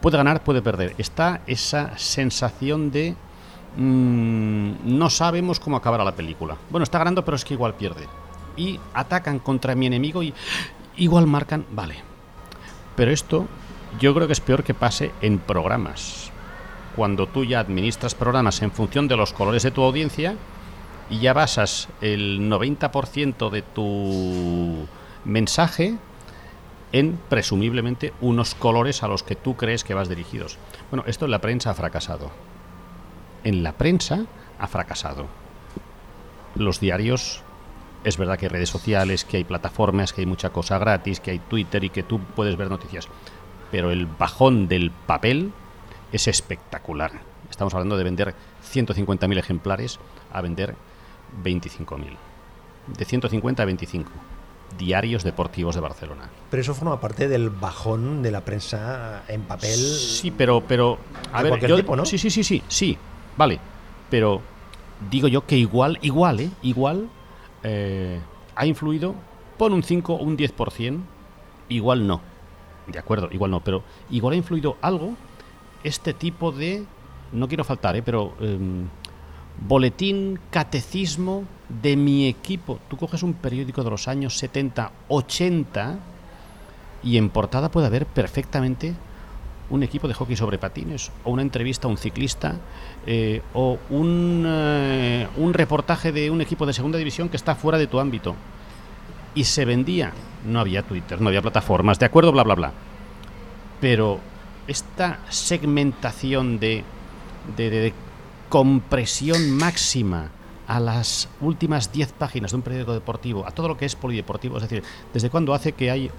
puede 0.00 0.16
ganar, 0.16 0.42
puede 0.42 0.62
perder. 0.62 0.94
Está 0.98 1.42
esa 1.46 1.96
sensación 1.98 2.90
de 2.90 3.14
mm, 3.76 4.72
no 4.84 5.10
sabemos 5.10 5.60
cómo 5.60 5.76
acabará 5.76 6.04
la 6.04 6.14
película. 6.14 6.56
Bueno, 6.70 6.84
está 6.84 6.98
ganando, 6.98 7.24
pero 7.24 7.36
es 7.36 7.44
que 7.44 7.54
igual 7.54 7.74
pierde. 7.74 8.06
Y 8.56 8.78
atacan 8.94 9.38
contra 9.38 9.74
mi 9.74 9.86
enemigo 9.86 10.22
y 10.22 10.34
igual 10.96 11.26
marcan, 11.26 11.66
vale. 11.70 11.96
Pero 12.96 13.10
esto 13.10 13.46
yo 13.98 14.14
creo 14.14 14.26
que 14.26 14.32
es 14.32 14.40
peor 14.40 14.62
que 14.62 14.74
pase 14.74 15.10
en 15.20 15.38
programas. 15.38 16.30
Cuando 16.96 17.26
tú 17.26 17.44
ya 17.44 17.60
administras 17.60 18.14
programas 18.14 18.62
en 18.62 18.72
función 18.72 19.08
de 19.08 19.16
los 19.16 19.32
colores 19.32 19.62
de 19.62 19.70
tu 19.70 19.82
audiencia 19.82 20.36
y 21.08 21.18
ya 21.18 21.32
basas 21.32 21.88
el 22.00 22.40
90% 22.50 23.50
de 23.50 23.62
tu 23.62 24.86
mensaje 25.24 25.96
en 26.92 27.18
presumiblemente 27.28 28.12
unos 28.20 28.54
colores 28.54 29.02
a 29.02 29.08
los 29.08 29.22
que 29.22 29.36
tú 29.36 29.56
crees 29.56 29.84
que 29.84 29.94
vas 29.94 30.08
dirigidos. 30.08 30.58
Bueno, 30.90 31.04
esto 31.06 31.24
en 31.24 31.30
la 31.30 31.40
prensa 31.40 31.70
ha 31.70 31.74
fracasado. 31.74 32.30
En 33.44 33.62
la 33.62 33.72
prensa 33.72 34.26
ha 34.58 34.66
fracasado. 34.66 35.26
Los 36.54 36.80
diarios, 36.80 37.42
es 38.04 38.16
verdad 38.16 38.38
que 38.38 38.46
hay 38.46 38.50
redes 38.50 38.68
sociales, 38.70 39.24
que 39.24 39.36
hay 39.38 39.44
plataformas, 39.44 40.12
que 40.12 40.22
hay 40.22 40.26
mucha 40.26 40.50
cosa 40.50 40.78
gratis, 40.78 41.20
que 41.20 41.30
hay 41.32 41.38
Twitter 41.38 41.84
y 41.84 41.90
que 41.90 42.02
tú 42.02 42.20
puedes 42.36 42.56
ver 42.56 42.68
noticias. 42.70 43.08
Pero 43.70 43.90
el 43.90 44.06
bajón 44.06 44.68
del 44.68 44.90
papel 44.90 45.52
es 46.12 46.26
espectacular. 46.28 47.12
Estamos 47.50 47.74
hablando 47.74 47.96
de 47.96 48.04
vender 48.04 48.34
150.000 48.72 49.38
ejemplares 49.38 49.98
a 50.32 50.40
vender 50.40 50.74
25.000. 51.44 52.16
De 52.96 53.04
150 53.04 53.62
a 53.62 53.66
25 53.66 54.10
diarios 54.78 55.24
deportivos 55.24 55.74
de 55.74 55.80
Barcelona. 55.80 56.30
pero 56.48 56.60
eso 56.60 56.74
forma 56.74 57.00
parte 57.00 57.26
del 57.28 57.50
bajón 57.50 58.22
de 58.22 58.30
la 58.30 58.44
prensa 58.44 59.24
en 59.26 59.42
papel 59.42 59.74
Sí, 59.76 60.30
pero, 60.30 60.60
pero 60.66 60.96
a 61.32 61.42
ver, 61.42 61.50
cualquier 61.50 61.70
yo- 61.70 61.76
tipo, 61.76 61.96
¿no? 61.96 62.04
sí, 62.04 62.18
sí, 62.18 62.30
sí, 62.30 62.44
sí, 62.44 62.62
sí, 62.68 62.96
vale, 63.36 63.58
pero 64.08 64.40
digo 65.10 65.26
yo 65.26 65.44
que 65.44 65.56
igual, 65.56 65.98
igual, 66.02 66.38
¿eh? 66.40 66.50
Igual 66.62 67.08
eh, 67.62 68.20
ha 68.54 68.66
influido, 68.66 69.14
pon 69.58 69.72
un 69.72 69.82
5 69.82 70.14
o 70.14 70.22
un 70.22 70.36
10%, 70.36 71.00
igual 71.68 72.06
no, 72.06 72.20
de 72.86 72.98
acuerdo, 72.98 73.28
igual 73.32 73.50
no, 73.50 73.60
pero 73.60 73.82
igual 74.10 74.34
ha 74.34 74.36
influido 74.36 74.76
algo 74.80 75.14
este 75.84 76.12
tipo 76.12 76.52
de, 76.52 76.84
no 77.32 77.48
quiero 77.48 77.64
faltar, 77.64 77.96
¿eh? 77.96 78.02
Pero 78.02 78.34
em, 78.40 78.86
boletín, 79.66 80.38
catecismo 80.50 81.44
de 81.68 81.96
mi 81.96 82.28
equipo. 82.28 82.78
Tú 82.88 82.96
coges 82.96 83.22
un 83.22 83.34
periódico 83.34 83.82
de 83.84 83.90
los 83.90 84.08
años 84.08 84.36
70, 84.36 84.92
80 85.08 85.98
y 87.02 87.16
en 87.16 87.30
portada 87.30 87.70
puede 87.70 87.86
haber 87.86 88.06
perfectamente 88.06 88.94
un 89.70 89.82
equipo 89.82 90.08
de 90.08 90.14
hockey 90.14 90.36
sobre 90.36 90.58
patines, 90.58 91.10
o 91.24 91.30
una 91.30 91.42
entrevista 91.42 91.86
a 91.86 91.90
un 91.90 91.96
ciclista, 91.96 92.56
eh, 93.06 93.40
o 93.54 93.78
un, 93.90 94.44
eh, 94.46 95.28
un 95.36 95.54
reportaje 95.54 96.12
de 96.12 96.30
un 96.30 96.40
equipo 96.40 96.66
de 96.66 96.72
segunda 96.72 96.98
división 96.98 97.28
que 97.28 97.36
está 97.36 97.54
fuera 97.54 97.78
de 97.78 97.86
tu 97.86 98.00
ámbito. 98.00 98.34
Y 99.34 99.44
se 99.44 99.64
vendía. 99.64 100.12
No 100.44 100.58
había 100.60 100.82
Twitter, 100.82 101.20
no 101.20 101.28
había 101.28 101.40
plataformas, 101.42 101.98
de 101.98 102.06
acuerdo, 102.06 102.32
bla, 102.32 102.42
bla, 102.42 102.54
bla. 102.56 102.72
Pero 103.80 104.18
esta 104.66 105.20
segmentación 105.28 106.58
de, 106.58 106.84
de, 107.56 107.70
de- 107.70 107.80
de 107.80 107.92
compresión 108.48 109.50
máxima 109.56 110.30
a 110.66 110.80
las 110.80 111.28
últimas 111.40 111.92
10 111.92 112.12
páginas 112.12 112.50
de 112.52 112.56
un 112.56 112.62
periódico 112.62 112.92
deportivo, 112.92 113.46
a 113.46 113.50
todo 113.52 113.68
lo 113.68 113.76
que 113.76 113.86
es 113.86 113.94
polideportivo, 113.96 114.56
es 114.56 114.62
decir, 114.62 114.82
¿desde 115.12 115.30
cuándo 115.30 115.54
hace 115.54 115.72
que 115.72 115.90
hay 115.90 116.10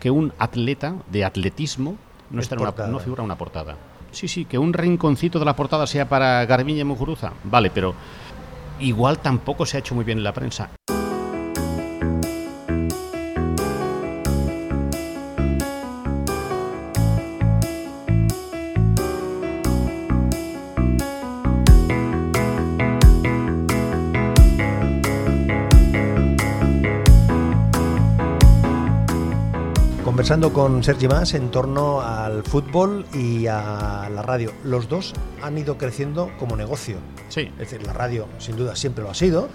que 0.00 0.10
un 0.10 0.32
atleta 0.38 0.94
de 1.10 1.24
atletismo 1.24 1.96
no, 2.32 2.40
Es 2.40 2.46
está 2.46 2.54
en 2.56 2.62
una, 2.62 2.70
portada. 2.70 2.88
no 2.88 2.98
figura 2.98 3.22
una 3.22 3.36
portada? 3.36 3.76
Sí, 4.10 4.28
sí, 4.28 4.44
que 4.44 4.58
un 4.58 4.72
rinconcito 4.72 5.38
de 5.38 5.44
la 5.44 5.54
portada 5.56 5.86
sea 5.86 6.08
para 6.08 6.44
Garbiñe 6.44 6.84
Muguruza, 6.84 7.32
vale, 7.44 7.70
pero 7.70 7.94
igual 8.80 9.18
tampoco 9.20 9.64
se 9.64 9.76
ha 9.76 9.80
hecho 9.80 9.94
muy 9.94 10.04
bien 10.04 10.18
en 10.18 10.24
la 10.24 10.32
prensa. 10.32 10.70
Conversando 30.22 30.52
con 30.52 30.84
Sergi 30.84 31.08
Más 31.08 31.34
en 31.34 31.50
torno 31.50 32.00
al 32.00 32.44
fútbol 32.44 33.04
y 33.12 33.48
a 33.48 34.08
la 34.08 34.22
radio. 34.22 34.52
Los 34.62 34.88
dos 34.88 35.14
han 35.42 35.58
ido 35.58 35.76
creciendo 35.76 36.30
como 36.38 36.54
negocio. 36.54 36.98
Sí. 37.28 37.50
Es 37.58 37.70
decir, 37.70 37.84
la 37.84 37.92
radio 37.92 38.28
sin 38.38 38.54
duda 38.56 38.76
siempre 38.76 39.02
lo 39.02 39.10
ha 39.10 39.14
sido. 39.14 39.48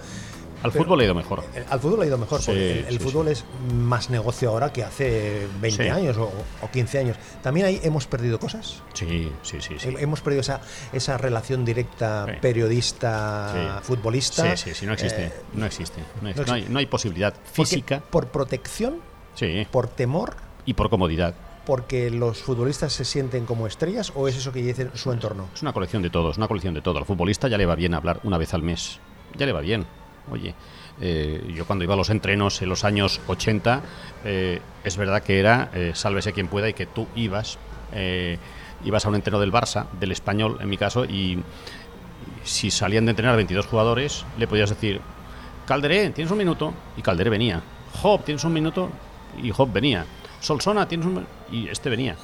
Al 0.62 0.70
fútbol 0.70 1.00
ha 1.00 1.04
ido 1.04 1.14
mejor. 1.14 1.42
Al 1.70 1.80
fútbol 1.80 2.02
ha 2.02 2.06
ido 2.06 2.18
mejor, 2.18 2.40
Sí, 2.42 2.48
porque 2.48 2.80
el, 2.80 2.84
el 2.84 2.98
sí, 2.98 3.00
fútbol 3.02 3.28
es 3.28 3.46
más 3.72 4.10
negocio 4.10 4.50
ahora 4.50 4.70
que 4.70 4.84
hace 4.84 5.46
20 5.62 5.84
Sí. 5.84 5.88
años 5.88 6.18
o, 6.18 6.30
o 6.60 6.70
15 6.70 6.98
años. 6.98 7.16
También 7.42 7.64
ahí 7.64 7.80
hemos 7.82 8.06
perdido 8.06 8.38
cosas. 8.38 8.82
Sí, 8.92 9.32
sí, 9.40 9.62
sí. 9.62 9.76
sí. 9.78 9.88
He- 9.88 10.02
Hemos 10.02 10.20
perdido 10.20 10.42
esa, 10.42 10.60
esa 10.92 11.16
relación 11.16 11.64
directa 11.64 12.26
Sí. 12.26 12.32
periodista-futbolista. 12.42 14.54
Sí, 14.54 14.68
sí, 14.68 14.74
sí, 14.80 14.84
no 14.86 14.92
existe. 14.92 15.28
Eh, 15.28 15.32
no 15.54 15.64
existe. 15.64 16.02
No, 16.20 16.28
no 16.30 16.44
no 16.44 16.52
hay, 16.52 16.66
no 16.68 16.78
hay 16.78 16.84
posibilidad 16.84 17.32
porque 17.32 17.52
física. 17.70 18.02
¿Por 18.10 18.26
protección? 18.26 18.96
Sí. 19.34 19.66
¿Por 19.70 19.88
temor? 19.88 20.46
Y 20.68 20.74
por 20.74 20.90
comodidad. 20.90 21.34
¿Porque 21.64 22.10
los 22.10 22.42
futbolistas 22.42 22.92
se 22.92 23.06
sienten 23.06 23.46
como 23.46 23.66
estrellas 23.66 24.12
o 24.14 24.28
es 24.28 24.36
eso 24.36 24.52
que 24.52 24.60
dicen 24.60 24.90
su 24.92 25.10
entorno? 25.10 25.48
Es 25.54 25.62
una 25.62 25.72
colección 25.72 26.02
de 26.02 26.10
todos, 26.10 26.36
una 26.36 26.46
colección 26.46 26.74
de 26.74 26.82
todo. 26.82 26.98
Al 26.98 27.06
futbolista 27.06 27.48
ya 27.48 27.56
le 27.56 27.64
va 27.64 27.74
bien 27.74 27.94
hablar 27.94 28.20
una 28.22 28.36
vez 28.36 28.52
al 28.52 28.62
mes. 28.62 29.00
Ya 29.34 29.46
le 29.46 29.52
va 29.52 29.62
bien. 29.62 29.86
Oye, 30.30 30.54
eh, 31.00 31.54
yo 31.56 31.64
cuando 31.64 31.84
iba 31.84 31.94
a 31.94 31.96
los 31.96 32.10
entrenos 32.10 32.60
en 32.60 32.68
los 32.68 32.84
años 32.84 33.18
80, 33.28 33.80
eh, 34.26 34.60
es 34.84 34.98
verdad 34.98 35.22
que 35.22 35.40
era 35.40 35.70
eh, 35.72 35.92
sálvese 35.94 36.34
quien 36.34 36.48
pueda 36.48 36.68
y 36.68 36.74
que 36.74 36.84
tú 36.84 37.06
ibas, 37.16 37.56
eh, 37.94 38.36
ibas 38.84 39.06
a 39.06 39.08
un 39.08 39.14
entreno 39.14 39.40
del 39.40 39.50
Barça, 39.50 39.86
del 39.98 40.12
español 40.12 40.58
en 40.60 40.68
mi 40.68 40.76
caso, 40.76 41.06
y 41.06 41.38
si 42.44 42.70
salían 42.70 43.06
de 43.06 43.12
entrenar 43.12 43.36
22 43.36 43.64
jugadores, 43.64 44.26
le 44.36 44.46
podías 44.46 44.68
decir, 44.68 45.00
Calderé, 45.66 46.10
tienes 46.10 46.30
un 46.30 46.36
minuto, 46.36 46.74
y 46.94 47.00
Calderé 47.00 47.30
venía. 47.30 47.62
Job, 48.02 48.22
tienes 48.22 48.44
un 48.44 48.52
minuto, 48.52 48.90
y 49.42 49.50
Job 49.50 49.72
venía. 49.72 50.04
Solsona, 50.40 50.86
tienes 50.88 51.06
un 51.06 51.26
y 51.50 51.68
este 51.68 51.90
venía. 51.90 52.16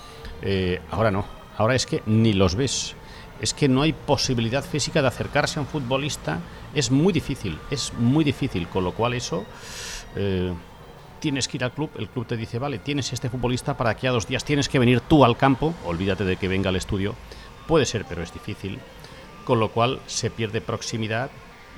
Eh, 0.43 0.81
ahora 0.91 1.11
no, 1.11 1.25
ahora 1.57 1.75
es 1.75 1.87
que 1.87 2.03
ni 2.07 2.33
los 2.33 2.55
ves. 2.55 2.95
Es 3.41 3.53
que 3.53 3.69
no 3.69 3.83
hay 3.83 3.93
posibilidad 3.93 4.65
física 4.65 5.03
de 5.03 5.09
acercarse 5.09 5.59
a 5.59 5.63
un 5.63 5.69
futbolista. 5.69 6.39
Es 6.75 6.91
muy 6.91 7.13
difícil, 7.13 7.59
es 7.71 7.93
muy 7.95 8.25
difícil. 8.25 8.69
Con 8.69 8.85
lo 8.85 8.93
cual 8.93 9.15
eso, 9.15 9.45
eh, 10.17 10.53
tienes 11.21 11.49
que 11.49 11.57
ir 11.57 11.65
al 11.65 11.73
club, 11.73 11.91
el 11.99 12.09
club 12.09 12.27
te 12.27 12.37
dice, 12.37 12.59
vale, 12.59 12.79
tienes 12.79 13.13
este 13.13 13.29
futbolista 13.29 13.77
para 13.77 13.91
aquí 13.91 14.07
a 14.07 14.13
dos 14.13 14.27
días, 14.27 14.45
tienes 14.45 14.69
que 14.69 14.79
venir 14.79 15.01
tú 15.01 15.25
al 15.25 15.37
campo, 15.37 15.75
olvídate 15.85 16.25
de 16.25 16.37
que 16.37 16.49
venga 16.49 16.69
al 16.71 16.77
estudio. 16.77 17.15
Puede 17.67 17.87
ser, 17.87 18.05
pero 18.09 18.23
es 18.23 18.33
difícil. 18.33 18.79
Con 19.45 19.59
lo 19.61 19.71
cual 19.71 20.01
se 20.07 20.31
pierde 20.31 20.61
proximidad, 20.61 21.31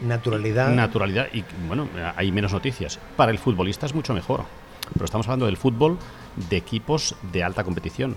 Naturalidad. 0.02 0.68
naturalidad 0.72 1.28
y 1.32 1.42
bueno, 1.66 1.88
hay 2.16 2.30
menos 2.30 2.52
noticias. 2.52 2.98
Para 3.16 3.32
el 3.32 3.38
futbolista 3.38 3.86
es 3.86 3.94
mucho 3.94 4.12
mejor. 4.12 4.44
Pero 4.92 5.04
estamos 5.06 5.26
hablando 5.26 5.46
del 5.46 5.56
fútbol 5.56 5.98
de 6.36 6.56
equipos 6.56 7.14
de 7.32 7.42
alta 7.42 7.64
competición. 7.64 8.16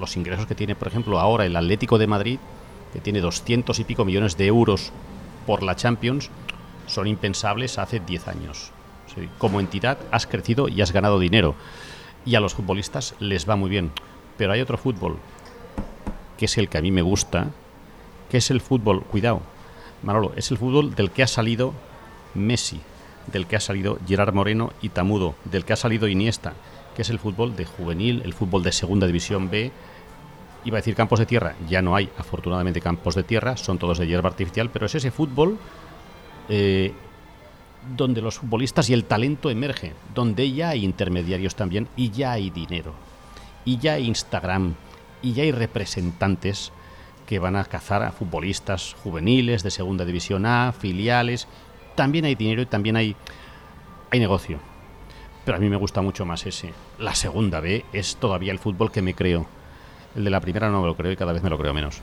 Los 0.00 0.16
ingresos 0.16 0.46
que 0.46 0.54
tiene, 0.54 0.74
por 0.74 0.88
ejemplo, 0.88 1.18
ahora 1.18 1.44
el 1.44 1.56
Atlético 1.56 1.98
de 1.98 2.06
Madrid, 2.06 2.38
que 2.92 3.00
tiene 3.00 3.20
200 3.20 3.78
y 3.78 3.84
pico 3.84 4.04
millones 4.04 4.36
de 4.36 4.46
euros 4.46 4.92
por 5.46 5.62
la 5.62 5.76
Champions, 5.76 6.30
son 6.86 7.06
impensables 7.06 7.78
hace 7.78 8.00
10 8.00 8.28
años. 8.28 8.70
Como 9.38 9.60
entidad 9.60 9.98
has 10.10 10.26
crecido 10.26 10.68
y 10.68 10.80
has 10.80 10.92
ganado 10.92 11.18
dinero. 11.18 11.54
Y 12.24 12.34
a 12.34 12.40
los 12.40 12.54
futbolistas 12.54 13.14
les 13.18 13.48
va 13.48 13.56
muy 13.56 13.68
bien. 13.68 13.90
Pero 14.36 14.52
hay 14.52 14.60
otro 14.60 14.78
fútbol, 14.78 15.18
que 16.36 16.44
es 16.44 16.56
el 16.56 16.68
que 16.68 16.78
a 16.78 16.82
mí 16.82 16.90
me 16.90 17.02
gusta, 17.02 17.48
que 18.30 18.38
es 18.38 18.50
el 18.50 18.60
fútbol, 18.60 19.02
cuidado, 19.02 19.42
Manolo, 20.02 20.32
es 20.36 20.50
el 20.50 20.58
fútbol 20.58 20.94
del 20.94 21.10
que 21.10 21.22
ha 21.22 21.26
salido 21.26 21.74
Messi, 22.34 22.80
del 23.26 23.46
que 23.46 23.56
ha 23.56 23.60
salido 23.60 23.98
Gerard 24.06 24.32
Moreno 24.32 24.72
y 24.80 24.90
Tamudo, 24.90 25.34
del 25.44 25.64
que 25.64 25.72
ha 25.72 25.76
salido 25.76 26.06
Iniesta, 26.06 26.54
que 26.98 27.02
es 27.02 27.10
el 27.10 27.20
fútbol 27.20 27.54
de 27.54 27.64
juvenil, 27.64 28.22
el 28.24 28.34
fútbol 28.34 28.64
de 28.64 28.72
segunda 28.72 29.06
división 29.06 29.48
B. 29.48 29.70
Iba 30.64 30.78
a 30.78 30.80
decir 30.80 30.96
campos 30.96 31.20
de 31.20 31.26
tierra, 31.26 31.54
ya 31.68 31.80
no 31.80 31.94
hay 31.94 32.10
afortunadamente 32.18 32.80
campos 32.80 33.14
de 33.14 33.22
tierra, 33.22 33.56
son 33.56 33.78
todos 33.78 33.98
de 33.98 34.08
hierba 34.08 34.30
artificial, 34.30 34.68
pero 34.68 34.86
es 34.86 34.96
ese 34.96 35.12
fútbol 35.12 35.58
eh, 36.48 36.92
donde 37.96 38.20
los 38.20 38.40
futbolistas 38.40 38.90
y 38.90 38.94
el 38.94 39.04
talento 39.04 39.48
emerge, 39.48 39.92
donde 40.12 40.50
ya 40.50 40.70
hay 40.70 40.84
intermediarios 40.84 41.54
también 41.54 41.86
y 41.94 42.10
ya 42.10 42.32
hay 42.32 42.50
dinero, 42.50 42.94
y 43.64 43.78
ya 43.78 43.92
hay 43.92 44.08
Instagram, 44.08 44.74
y 45.22 45.34
ya 45.34 45.44
hay 45.44 45.52
representantes 45.52 46.72
que 47.28 47.38
van 47.38 47.54
a 47.54 47.64
cazar 47.64 48.02
a 48.02 48.10
futbolistas 48.10 48.96
juveniles 49.04 49.62
de 49.62 49.70
segunda 49.70 50.04
división 50.04 50.46
A, 50.46 50.74
filiales. 50.76 51.46
También 51.94 52.24
hay 52.24 52.34
dinero 52.34 52.62
y 52.62 52.66
también 52.66 52.96
hay, 52.96 53.14
hay 54.10 54.18
negocio. 54.18 54.58
Pero 55.48 55.56
a 55.56 55.60
mí 55.62 55.70
me 55.70 55.76
gusta 55.76 56.02
mucho 56.02 56.26
más 56.26 56.44
ese. 56.44 56.74
La 56.98 57.14
segunda 57.14 57.60
B 57.60 57.82
es 57.94 58.16
todavía 58.16 58.52
el 58.52 58.58
fútbol 58.58 58.92
que 58.92 59.00
me 59.00 59.14
creo. 59.14 59.46
El 60.14 60.24
de 60.24 60.28
la 60.28 60.40
primera 60.42 60.68
no 60.68 60.82
me 60.82 60.86
lo 60.86 60.94
creo 60.94 61.10
y 61.10 61.16
cada 61.16 61.32
vez 61.32 61.42
me 61.42 61.48
lo 61.48 61.56
creo 61.56 61.72
menos. 61.72 62.02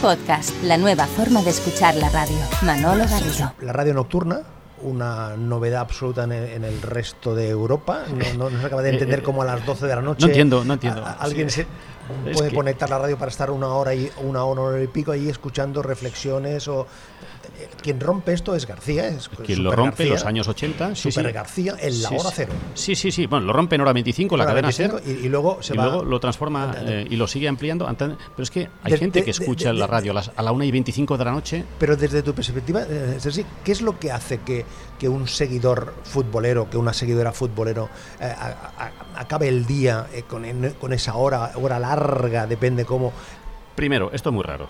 Podcast, 0.00 0.52
la 0.62 0.76
nueva 0.78 1.06
forma 1.06 1.42
de 1.42 1.50
escuchar 1.50 1.96
la 1.96 2.08
radio. 2.08 2.36
Manolo 2.62 3.04
Garrido. 3.08 3.52
La 3.60 3.72
radio 3.72 3.94
nocturna, 3.94 4.40
una 4.82 5.36
novedad 5.36 5.80
absoluta 5.80 6.22
en 6.24 6.32
el, 6.32 6.44
en 6.52 6.64
el 6.64 6.80
resto 6.82 7.34
de 7.34 7.48
Europa. 7.48 8.04
No, 8.08 8.44
no- 8.44 8.50
no 8.50 8.60
se 8.60 8.66
acaba 8.66 8.82
de 8.82 8.90
entender 8.90 9.22
cómo 9.24 9.42
a 9.42 9.44
las 9.44 9.66
12 9.66 9.86
de 9.86 9.96
la 9.96 10.00
noche. 10.02 10.20
No 10.22 10.28
entiendo, 10.28 10.64
no 10.64 10.74
entiendo. 10.74 11.04
a- 11.04 11.10
a- 11.10 11.14
alguien 11.14 11.50
Sí. 11.50 11.62
se 11.62 11.66
Es 12.26 12.36
puede 12.36 12.50
que- 12.50 12.56
conectar 12.56 12.88
la 12.90 12.98
radio 12.98 13.18
para 13.18 13.30
estar 13.30 13.50
una 13.50 13.68
hora 13.68 13.94
y 13.94 14.10
una 14.22 14.44
hora, 14.44 14.60
una 14.62 14.82
y 14.82 14.86
pico 14.88 15.12
ahí 15.12 15.28
escuchando 15.28 15.82
reflexiones 15.82 16.66
o 16.68 16.86
quien 17.82 17.98
rompe 18.00 18.32
esto 18.34 18.54
es 18.54 18.66
García, 18.66 19.08
es 19.08 19.28
Quien 19.28 19.62
lo 19.64 19.72
rompe 19.72 20.04
en 20.04 20.10
los 20.10 20.24
años 20.24 20.46
80. 20.48 20.94
Sí, 20.94 21.10
Super 21.10 21.26
sí. 21.26 21.32
García 21.32 21.74
en 21.80 22.02
la 22.02 22.08
Sí, 22.08 22.16
hora 22.18 22.30
cero. 22.32 22.52
Sí, 22.74 22.94
sí, 22.94 23.10
sí. 23.10 23.26
Bueno, 23.26 23.46
lo 23.46 23.52
rompe 23.52 23.74
en 23.76 23.80
hora 23.80 23.92
25, 23.92 24.36
la 24.36 24.46
cadena 24.46 24.68
25, 24.68 24.98
SER. 24.98 25.16
y, 25.22 25.26
y 25.26 25.28
luego 25.28 25.62
se 25.62 25.74
y 25.74 25.76
va 25.76 25.86
luego 25.86 26.04
lo 26.04 26.20
transforma 26.20 26.74
eh, 26.80 27.06
y 27.08 27.16
lo 27.16 27.26
sigue 27.26 27.48
ampliando. 27.48 27.86
Pero 27.98 28.18
es 28.38 28.50
que 28.50 28.68
hay 28.82 28.92
De- 28.92 28.98
gente 28.98 29.18
de- 29.20 29.24
que 29.24 29.30
escucha 29.32 29.72
de- 29.72 29.78
la 29.78 29.86
radio 29.86 30.12
a, 30.12 30.14
las, 30.14 30.30
a 30.36 30.42
la 30.42 30.52
1 30.52 30.64
y 30.64 30.70
25 30.70 31.16
de 31.18 31.24
la 31.24 31.32
noche. 31.32 31.64
Pero 31.78 31.96
desde 31.96 32.22
tu 32.22 32.32
perspectiva, 32.34 32.82
eh, 32.88 33.16
Sergi, 33.18 33.44
¿qué 33.64 33.72
es 33.72 33.80
lo 33.82 33.98
que 33.98 34.12
hace 34.12 34.38
que, 34.38 34.64
que 34.98 35.08
un 35.08 35.26
seguidor 35.26 35.94
futbolero, 36.04 36.68
que 36.70 36.76
una 36.76 36.92
seguidora 36.92 37.32
futbolero 37.32 37.88
eh, 38.20 38.24
a- 38.24 38.72
a- 38.78 39.20
acabe 39.20 39.48
el 39.48 39.66
día 39.66 40.06
eh, 40.12 40.22
con, 40.28 40.44
en- 40.44 40.74
con 40.80 40.92
esa 40.92 41.14
hora, 41.16 41.52
hora 41.56 41.78
larga, 41.78 41.97
depende 42.48 42.84
cómo? 42.84 43.12
Primero, 43.74 44.10
esto 44.12 44.30
es 44.30 44.34
muy 44.34 44.44
raro. 44.44 44.68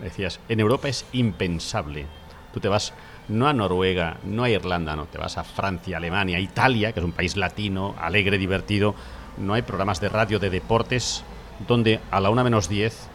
Decías, 0.00 0.40
en 0.48 0.60
Europa 0.60 0.88
es 0.88 1.04
impensable. 1.12 2.06
Tú 2.52 2.60
te 2.60 2.68
vas 2.68 2.92
no 3.28 3.46
a 3.46 3.52
Noruega, 3.52 4.16
no 4.24 4.44
a 4.44 4.50
Irlanda, 4.50 4.96
no, 4.96 5.06
te 5.06 5.18
vas 5.18 5.36
a 5.38 5.44
Francia, 5.44 5.98
Alemania, 5.98 6.40
Italia, 6.40 6.92
que 6.92 7.00
es 7.00 7.04
un 7.04 7.12
país 7.12 7.36
latino, 7.36 7.94
alegre, 8.00 8.38
divertido. 8.38 8.94
No 9.36 9.54
hay 9.54 9.62
programas 9.62 10.00
de 10.00 10.08
radio 10.08 10.38
de 10.38 10.50
deportes 10.50 11.24
donde 11.66 12.00
a 12.10 12.20
la 12.20 12.30
una 12.30 12.44
menos 12.44 12.68
10 12.68 13.08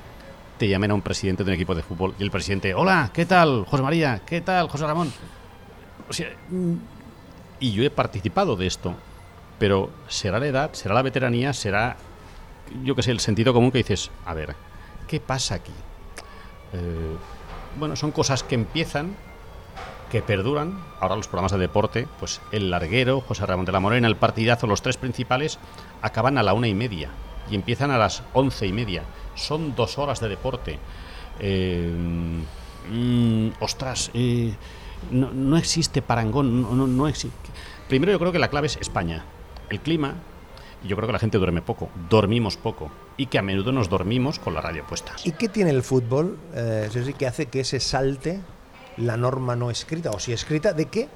te 0.58 0.67
llamen 0.67 0.91
a 0.91 0.93
un 0.93 1.02
presidente 1.02 1.43
de 1.43 1.52
un 1.52 1.56
equipo 1.56 1.76
de 1.76 1.82
fútbol 1.82 2.13
y 2.19 2.23
el 2.23 2.32
presidente, 2.32 2.73
hola, 2.73 3.10
¿qué 3.13 3.26
tal, 3.26 3.65
José 3.65 3.84
María? 3.84 4.21
¿Qué 4.26 4.41
tal, 4.41 4.69
José 4.69 4.86
Ramón? 4.86 5.12
Y 7.60 7.71
yo 7.71 7.84
he 7.84 7.89
participado 7.89 8.56
de 8.56 8.67
esto, 8.67 8.93
pero 9.58 9.89
será 10.08 10.39
la 10.39 10.47
edad, 10.47 10.73
será 10.73 10.93
la 10.93 11.02
veteranía, 11.02 11.54
será, 11.54 11.97
yo 12.83 12.95
qué 12.95 13.03
sé, 13.03 13.12
el 13.12 13.19
sentido 13.19 13.53
común 13.53 13.71
que 13.71 13.79
dices, 13.79 14.12
a 14.25 14.33
ver, 14.33 14.55
¿qué 15.07 15.19
pasa 15.19 15.55
aquí? 15.55 15.71
Eh, 16.73 17.15
bueno, 17.77 17.95
son 17.95 18.12
cosas 18.12 18.43
que 18.43 18.55
empiezan, 18.55 19.15
que 20.09 20.21
perduran. 20.21 20.79
Ahora 20.99 21.15
los 21.15 21.27
programas 21.27 21.51
de 21.51 21.57
deporte, 21.57 22.07
pues 22.19 22.41
El 22.51 22.69
Larguero, 22.69 23.21
José 23.21 23.45
Ramón 23.45 23.65
de 23.65 23.71
la 23.71 23.79
Morena, 23.79 24.07
El 24.07 24.15
Partidazo, 24.15 24.67
los 24.67 24.81
tres 24.81 24.97
principales, 24.97 25.59
acaban 26.01 26.38
a 26.38 26.43
la 26.43 26.53
una 26.53 26.67
y 26.67 26.73
media 26.73 27.09
y 27.49 27.55
empiezan 27.55 27.91
a 27.91 27.97
las 27.97 28.23
once 28.33 28.65
y 28.67 28.71
media. 28.71 29.03
Son 29.36 29.75
dos 29.75 29.97
horas 29.97 30.19
de 30.19 30.29
deporte. 30.29 30.79
Eh, 31.39 31.91
mm, 32.91 33.49
ostras, 33.59 34.12
eh, 34.13 34.53
no, 35.12 35.31
no 35.31 35.57
existe 35.57 36.01
parangón, 36.01 36.62
no, 36.62 36.73
no, 36.73 36.88
no 36.88 37.07
existe. 37.07 37.49
Primero 37.89 38.12
yo 38.12 38.19
creo 38.19 38.31
que 38.31 38.39
la 38.39 38.49
clave 38.49 38.67
es 38.67 38.77
España. 38.77 39.25
El 39.69 39.79
clima, 39.79 40.15
yo 40.83 40.95
creo 40.95 41.07
que 41.07 41.13
la 41.13 41.19
gente 41.19 41.37
duerme 41.37 41.61
poco, 41.61 41.89
dormimos 42.09 42.57
poco, 42.57 42.91
y 43.17 43.27
que 43.27 43.39
a 43.39 43.41
menudo 43.41 43.71
nos 43.71 43.89
dormimos 43.89 44.39
con 44.39 44.53
la 44.53 44.61
radio 44.61 44.85
puesta. 44.87 45.13
¿Y 45.23 45.31
qué 45.31 45.49
tiene 45.49 45.71
el 45.71 45.83
fútbol, 45.83 46.37
eh, 46.53 46.89
que 47.17 47.27
hace 47.27 47.47
que 47.47 47.63
se 47.63 47.79
salte 47.79 48.41
la 48.97 49.17
norma 49.17 49.55
no 49.55 49.71
escrita, 49.71 50.11
o 50.11 50.19
si 50.19 50.33
escrita, 50.33 50.73
de 50.73 50.85
que 50.85 51.09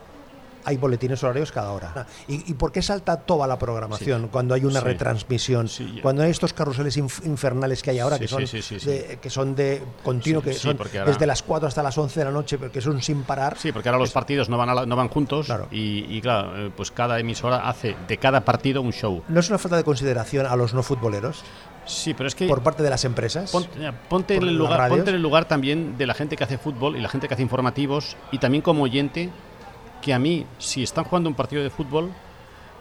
hay 0.67 0.77
boletines 0.77 1.23
horarios 1.23 1.51
cada 1.51 1.71
hora? 1.71 2.05
¿Y, 2.27 2.51
y 2.51 2.53
por 2.55 2.71
qué 2.71 2.81
salta 2.81 3.17
toda 3.21 3.47
la 3.47 3.57
programación 3.57 4.23
Sí. 4.23 4.29
cuando 4.31 4.53
hay 4.53 4.65
una 4.65 4.81
Sí. 4.81 4.85
retransmisión? 4.85 5.67
Sí, 5.69 5.99
cuando 6.01 6.23
hay 6.23 6.31
estos 6.31 6.53
carruseles 6.53 6.97
inf- 6.97 7.25
infernales 7.25 7.81
que 7.81 7.91
hay 7.91 7.99
ahora, 7.99 8.19
que, 8.19 8.27
son 8.27 8.43
de, 8.43 9.19
que 9.21 9.29
son 9.29 9.55
de 9.55 9.81
continuo, 10.03 10.41
que 10.41 10.53
son 10.53 10.75
porque 10.77 10.99
ahora- 10.99 11.11
desde 11.11 11.25
las 11.25 11.41
4 11.41 11.67
hasta 11.67 11.81
las 11.81 11.97
11 11.97 12.19
de 12.19 12.25
la 12.25 12.31
noche, 12.31 12.57
que 12.71 12.81
son 12.81 13.01
sin 13.01 13.23
parar. 13.23 13.57
Sí, 13.57 13.71
porque 13.71 13.89
ahora 13.89 13.99
los 13.99 14.11
partidos 14.11 14.49
no 14.49 14.57
van, 14.57 14.69
a 14.69 14.75
la- 14.75 14.85
no 14.85 14.95
van 14.95 15.07
juntos 15.07 15.45
Claro. 15.45 15.67
y, 15.71 16.05
y, 16.09 16.21
claro, 16.21 16.67
eh, 16.67 16.71
pues 16.75 16.91
cada 16.91 17.19
emisora 17.19 17.67
hace 17.69 17.95
de 18.07 18.17
cada 18.17 18.41
partido 18.43 18.81
un 18.81 18.91
show. 18.91 19.23
¿No 19.29 19.39
es 19.39 19.49
una 19.49 19.57
falta 19.57 19.77
de 19.77 19.83
consideración 19.83 20.45
a 20.45 20.55
los 20.55 20.73
no 20.73 20.83
futboleros 20.83 21.43
Sí, 21.85 22.13
pero 22.13 22.27
es 22.27 22.35
que 22.35 22.47
por 22.47 22.61
parte 22.61 22.83
de 22.83 22.89
las 22.89 23.05
empresas? 23.05 23.49
ponte, 23.49 23.69
eh, 23.87 23.91
ponte 24.09 24.33
en 24.33 24.39
por 24.41 24.49
el 24.49 24.57
lugar, 24.57 24.89
ponte 24.89 25.09
en 25.09 25.15
el 25.15 25.21
lugar 25.21 25.45
también 25.47 25.97
de 25.97 26.05
la 26.05 26.13
gente 26.13 26.35
que 26.35 26.43
hace 26.43 26.57
fútbol 26.57 26.97
y 26.97 26.99
la 27.01 27.07
gente 27.07 27.29
que 27.29 27.33
hace 27.33 27.43
informativos 27.43 28.17
y 28.33 28.39
también 28.39 28.61
como 28.61 28.83
oyente 28.83 29.29
que 30.01 30.13
a 30.13 30.19
mí, 30.19 30.45
si 30.59 30.83
están 30.83 31.03
jugando 31.03 31.29
un 31.29 31.35
partido 31.35 31.63
de 31.63 31.69
fútbol, 31.69 32.11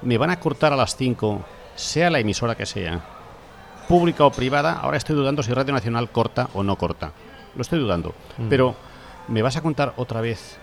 me 0.03 0.19
van 0.19 0.31
a 0.31 0.39
cortar 0.41 0.73
a 0.73 0.77
las 0.77 0.97
5, 0.97 1.45
sea 1.75 2.11
la 2.11 2.19
emisora 2.19 2.55
que 2.55 2.67
sea, 2.67 3.01
pública 3.89 4.25
o 4.25 4.31
privada. 4.31 4.75
Ahora 4.75 4.97
estoy 4.97 5.17
dudando 5.17 5.43
si 5.43 5.53
Radio 5.53 5.73
Nacional 5.73 6.11
corta 6.11 6.49
o 6.55 6.63
no 6.63 6.77
corta. 6.77 7.13
Lo 7.55 7.63
estoy 7.63 7.79
dudando. 7.79 8.15
Mm. 8.39 8.49
Pero, 8.49 8.75
¿me 9.29 9.43
vas 9.43 9.57
a 9.57 9.63
contar 9.63 9.95
otra 9.97 10.21
vez 10.21 10.59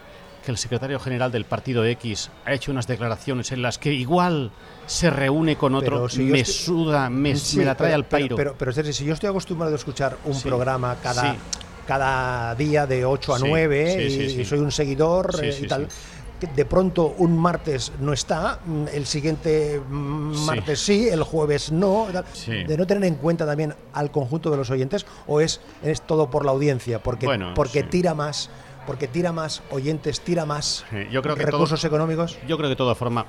que 0.45 0.51
el 0.51 0.57
secretario 0.57 0.99
general 0.99 1.31
del 1.31 1.45
partido 1.45 1.85
X 1.85 2.29
ha 2.45 2.51
hecho 2.53 2.71
unas 2.71 2.85
declaraciones 2.85 3.51
en 3.53 3.61
las 3.61 3.77
que 3.77 3.93
igual 3.93 4.51
se 4.85 5.09
reúne 5.09 5.55
con 5.55 5.73
otro, 5.73 6.09
si 6.09 6.23
me 6.23 6.41
estoy- 6.41 6.53
suda, 6.65 7.09
me, 7.09 7.35
Sí, 7.37 7.57
me 7.57 7.65
la 7.65 7.75
trae 7.75 7.91
pero- 7.91 7.95
al 7.95 8.05
pairo? 8.05 8.35
Pero, 8.35 8.49
pero, 8.51 8.57
pero, 8.57 8.71
Sergi, 8.73 8.91
si 8.91 9.05
yo 9.05 9.13
estoy 9.13 9.29
acostumbrado 9.29 9.71
a 9.73 9.77
escuchar 9.77 10.17
un 10.25 10.33
Sí. 10.35 10.47
programa 10.49 10.97
cada, 11.01 11.31
Sí. 11.31 11.37
cada 11.87 12.53
día 12.55 12.85
de 12.85 13.05
8 13.05 13.33
a 13.35 13.39
Sí, 13.39 13.45
9 13.47 13.93
sí, 13.97 14.01
y, 14.03 14.09
sí, 14.09 14.29
sí. 14.35 14.41
y 14.41 14.45
soy 14.45 14.59
un 14.59 14.71
seguidor 14.73 15.33
Sí, 15.39 15.45
eh, 15.45 15.51
sí, 15.53 15.63
y 15.63 15.67
tal. 15.67 15.87
De 16.55 16.65
pronto 16.65 17.15
un 17.17 17.37
martes 17.37 17.91
no 17.99 18.13
está, 18.13 18.59
mm, 18.65 18.85
el 18.93 19.05
siguiente 19.05 19.79
mm, 19.87 20.33
Sí. 20.35 20.45
martes 20.45 20.79
sí, 20.79 21.07
el 21.09 21.23
jueves 21.23 21.71
no. 21.71 22.07
Sí. 22.33 22.63
De 22.63 22.77
no 22.77 22.85
tener 22.87 23.03
en 23.05 23.15
cuenta 23.15 23.45
también 23.45 23.73
al 23.93 24.11
conjunto 24.11 24.49
de 24.51 24.57
los 24.57 24.69
oyentes 24.69 25.05
o 25.27 25.39
es, 25.41 25.61
es 25.83 26.01
todo 26.01 26.29
por 26.29 26.45
la 26.45 26.51
audiencia, 26.51 27.01
porque, 27.01 27.25
Bueno, 27.25 27.53
porque 27.55 27.81
sí. 27.81 27.87
tira 27.89 28.13
más, 28.13 28.49
porque 28.85 29.07
tira 29.07 29.31
más 29.31 29.61
oyentes, 29.71 30.21
tira 30.21 30.45
más 30.45 30.85
yo 31.11 31.21
creo 31.21 31.35
que 31.35 31.43
todo- 31.45 31.51
recursos 31.51 31.83
económicos. 31.85 32.37
Yo 32.47 32.57
creo 32.57 32.69
que 32.69 32.75
todo 32.75 32.93
forma, 32.95 33.25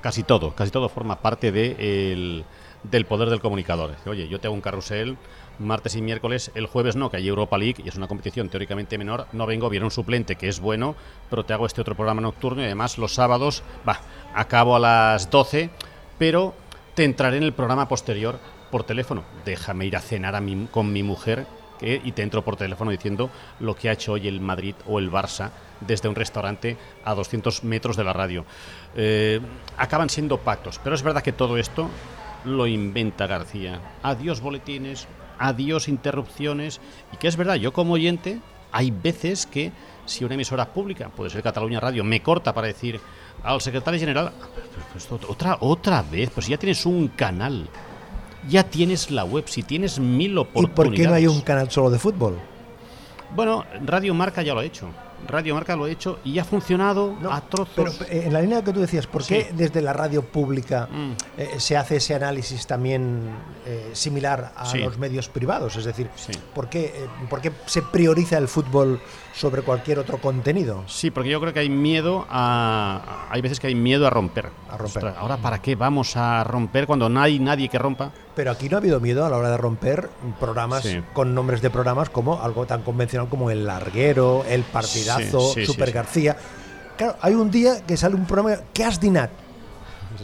casi 0.00 0.22
todo, 0.22 0.54
casi 0.54 0.70
todo 0.70 0.88
forma 0.88 1.20
parte 1.20 1.50
de 1.52 2.12
el- 2.12 2.44
del 2.84 3.06
poder 3.06 3.28
del 3.30 3.40
comunicador. 3.40 3.96
Oye, 4.06 4.28
yo 4.28 4.38
te 4.38 4.46
hago 4.46 4.54
un 4.54 4.60
carrusel 4.60 5.16
martes 5.58 5.96
y 5.96 6.02
miércoles, 6.02 6.50
el 6.54 6.66
jueves 6.66 6.96
no, 6.96 7.10
que 7.10 7.16
hay 7.18 7.28
Europa 7.28 7.58
League 7.58 7.82
y 7.84 7.88
es 7.88 7.96
una 7.96 8.06
competición 8.08 8.48
teóricamente 8.48 8.98
menor, 8.98 9.26
no 9.32 9.46
vengo, 9.46 9.68
viene 9.68 9.84
un 9.84 9.90
suplente 9.90 10.36
que 10.36 10.48
es 10.48 10.60
bueno, 10.60 10.94
pero 11.30 11.44
te 11.44 11.52
hago 11.52 11.66
este 11.66 11.80
otro 11.80 11.94
programa 11.94 12.20
nocturno 12.20 12.62
y 12.62 12.66
además 12.66 12.98
los 12.98 13.14
sábados, 13.14 13.62
va, 13.88 14.00
acabo 14.34 14.76
a 14.76 14.78
las 14.80 15.30
12, 15.30 15.70
pero 16.18 16.54
te 16.94 17.04
entraré 17.04 17.36
en 17.38 17.42
el 17.44 17.52
programa 17.52 17.88
posterior 17.88 18.38
por 18.70 18.84
teléfono. 18.84 19.24
Déjame 19.44 19.86
ir 19.86 19.96
a 19.96 20.00
cenar 20.00 20.34
a 20.36 20.40
mi- 20.40 20.66
con 20.70 20.92
mi 20.92 21.02
mujer 21.02 21.46
y 21.80 22.10
te 22.10 22.22
entro 22.22 22.42
por 22.44 22.56
teléfono 22.56 22.90
diciendo 22.90 23.30
lo 23.60 23.76
que 23.76 23.88
ha 23.88 23.92
hecho 23.92 24.12
hoy 24.14 24.26
el 24.26 24.40
Madrid 24.40 24.74
o 24.88 24.98
el 24.98 25.12
Barça 25.12 25.50
desde 25.80 26.08
un 26.08 26.16
restaurante 26.16 26.76
a 27.04 27.14
200 27.14 27.62
metros 27.62 27.96
de 27.96 28.02
la 28.02 28.12
radio. 28.12 28.44
Eh, 28.96 29.40
acaban 29.76 30.10
siendo 30.10 30.38
pactos, 30.38 30.80
pero 30.82 30.96
es 30.96 31.02
verdad 31.04 31.22
que 31.22 31.32
todo 31.32 31.56
esto 31.56 31.88
lo 32.44 32.66
inventa 32.66 33.28
García. 33.28 33.80
Adiós 34.02 34.40
boletines, 34.40 35.06
adiós 35.38 35.88
interrupciones, 35.88 36.80
y 37.12 37.16
que 37.16 37.28
es 37.28 37.36
verdad, 37.36 37.54
yo 37.56 37.72
como 37.72 37.94
oyente, 37.94 38.40
hay 38.72 38.90
veces 38.90 39.46
que 39.46 39.72
si 40.06 40.24
una 40.24 40.34
emisora 40.34 40.72
pública, 40.72 41.08
puede 41.08 41.30
ser 41.30 41.42
Cataluña 41.42 41.80
Radio, 41.80 42.02
me 42.04 42.22
corta 42.22 42.54
para 42.54 42.66
decir 42.66 43.00
al 43.42 43.60
secretario 43.60 44.00
general, 44.00 44.32
"Ah, 44.40 44.46
pues, 44.92 45.06
pues, 45.06 45.22
otra, 45.28 45.58
otra 45.60 46.02
vez, 46.02 46.30
pues 46.30 46.46
ya 46.46 46.56
tienes 46.58 46.84
un 46.86 47.08
canal, 47.08 47.68
ya 48.48 48.64
tienes 48.64 49.10
la 49.10 49.24
web, 49.24 49.44
si 49.48 49.62
tienes 49.62 49.98
mil 49.98 50.32
¿Y 50.32 50.36
oportunidades. 50.38 50.74
por 50.74 50.94
qué 50.94 51.06
no 51.06 51.14
hay 51.14 51.26
un 51.26 51.40
canal 51.42 51.70
solo 51.70 51.90
de 51.90 51.98
fútbol? 51.98 52.38
Bueno, 53.34 53.64
Radio 53.84 54.14
Marca 54.14 54.42
ya 54.42 54.54
lo 54.54 54.60
ha 54.60 54.64
hecho. 54.64 54.88
Radio 55.26 55.54
Marca 55.54 55.74
lo 55.76 55.84
ha 55.84 55.90
hecho 55.90 56.20
y 56.24 56.38
ha 56.38 56.44
funcionado 56.44 57.14
No, 57.20 57.30
a 57.32 57.40
trozos. 57.42 57.74
Pero 57.76 57.90
eh, 58.10 58.24
en 58.26 58.32
la 58.32 58.40
línea 58.40 58.62
que 58.62 58.72
tú 58.72 58.80
decías, 58.80 59.06
¿por 59.06 59.24
qué 59.26 59.48
Sí. 59.50 59.54
desde 59.56 59.82
la 59.82 59.92
radio 59.92 60.22
pública 60.22 60.88
Mm. 60.90 61.12
eh, 61.36 61.50
se 61.58 61.76
hace 61.76 61.96
ese 61.96 62.14
análisis 62.14 62.66
también 62.66 63.28
eh, 63.66 63.90
similar 63.92 64.52
a 64.56 64.64
Sí. 64.66 64.78
los 64.78 64.96
medios 64.98 65.28
privados? 65.28 65.76
Es 65.76 65.84
decir, 65.84 66.08
Sí. 66.16 66.32
¿por, 66.54 66.68
qué, 66.68 66.86
eh, 66.86 67.08
por 67.28 67.40
qué 67.40 67.52
se 67.66 67.82
prioriza 67.82 68.38
el 68.38 68.48
fútbol 68.48 69.00
sobre 69.34 69.62
cualquier 69.62 69.98
otro 69.98 70.18
contenido? 70.18 70.84
Sí, 70.86 71.10
porque 71.10 71.30
yo 71.30 71.40
creo 71.40 71.52
que 71.52 71.60
hay 71.60 71.68
miedo 71.70 72.26
a. 72.30 73.26
Hay 73.30 73.40
veces 73.42 73.60
que 73.60 73.66
hay 73.66 73.74
miedo 73.74 74.06
a 74.06 74.10
romper. 74.10 74.46
A 74.70 74.76
romper. 74.76 74.84
Ostras, 75.04 75.14
Ahora, 75.18 75.36
¿para 75.36 75.60
qué 75.60 75.74
vamos 75.76 76.16
a 76.16 76.42
romper 76.44 76.86
cuando 76.86 77.08
no 77.08 77.20
hay 77.20 77.38
nadie 77.38 77.68
que 77.68 77.78
rompa? 77.78 78.12
Pero 78.38 78.52
aquí 78.52 78.68
no 78.68 78.76
ha 78.76 78.78
habido 78.78 79.00
miedo 79.00 79.26
a 79.26 79.30
la 79.30 79.36
hora 79.36 79.50
de 79.50 79.56
romper 79.56 80.08
programas 80.38 80.84
Sí. 80.84 81.02
con 81.12 81.34
nombres 81.34 81.60
de 81.60 81.70
programas 81.70 82.08
como 82.08 82.40
algo 82.40 82.66
tan 82.66 82.82
convencional 82.82 83.28
como 83.28 83.50
El 83.50 83.66
Larguero, 83.66 84.44
El 84.48 84.62
Partidazo, 84.62 85.40
Sí, 85.40 85.54
sí, 85.54 85.60
sí, 85.62 85.66
Super. 85.66 85.90
García. 85.90 86.36
Claro, 86.96 87.16
hay 87.20 87.34
un 87.34 87.50
día 87.50 87.84
que 87.84 87.96
sale 87.96 88.14
un 88.14 88.26
programa 88.26 88.62
¿Qué 88.72 88.84
has 88.84 89.00
dinat? 89.00 89.30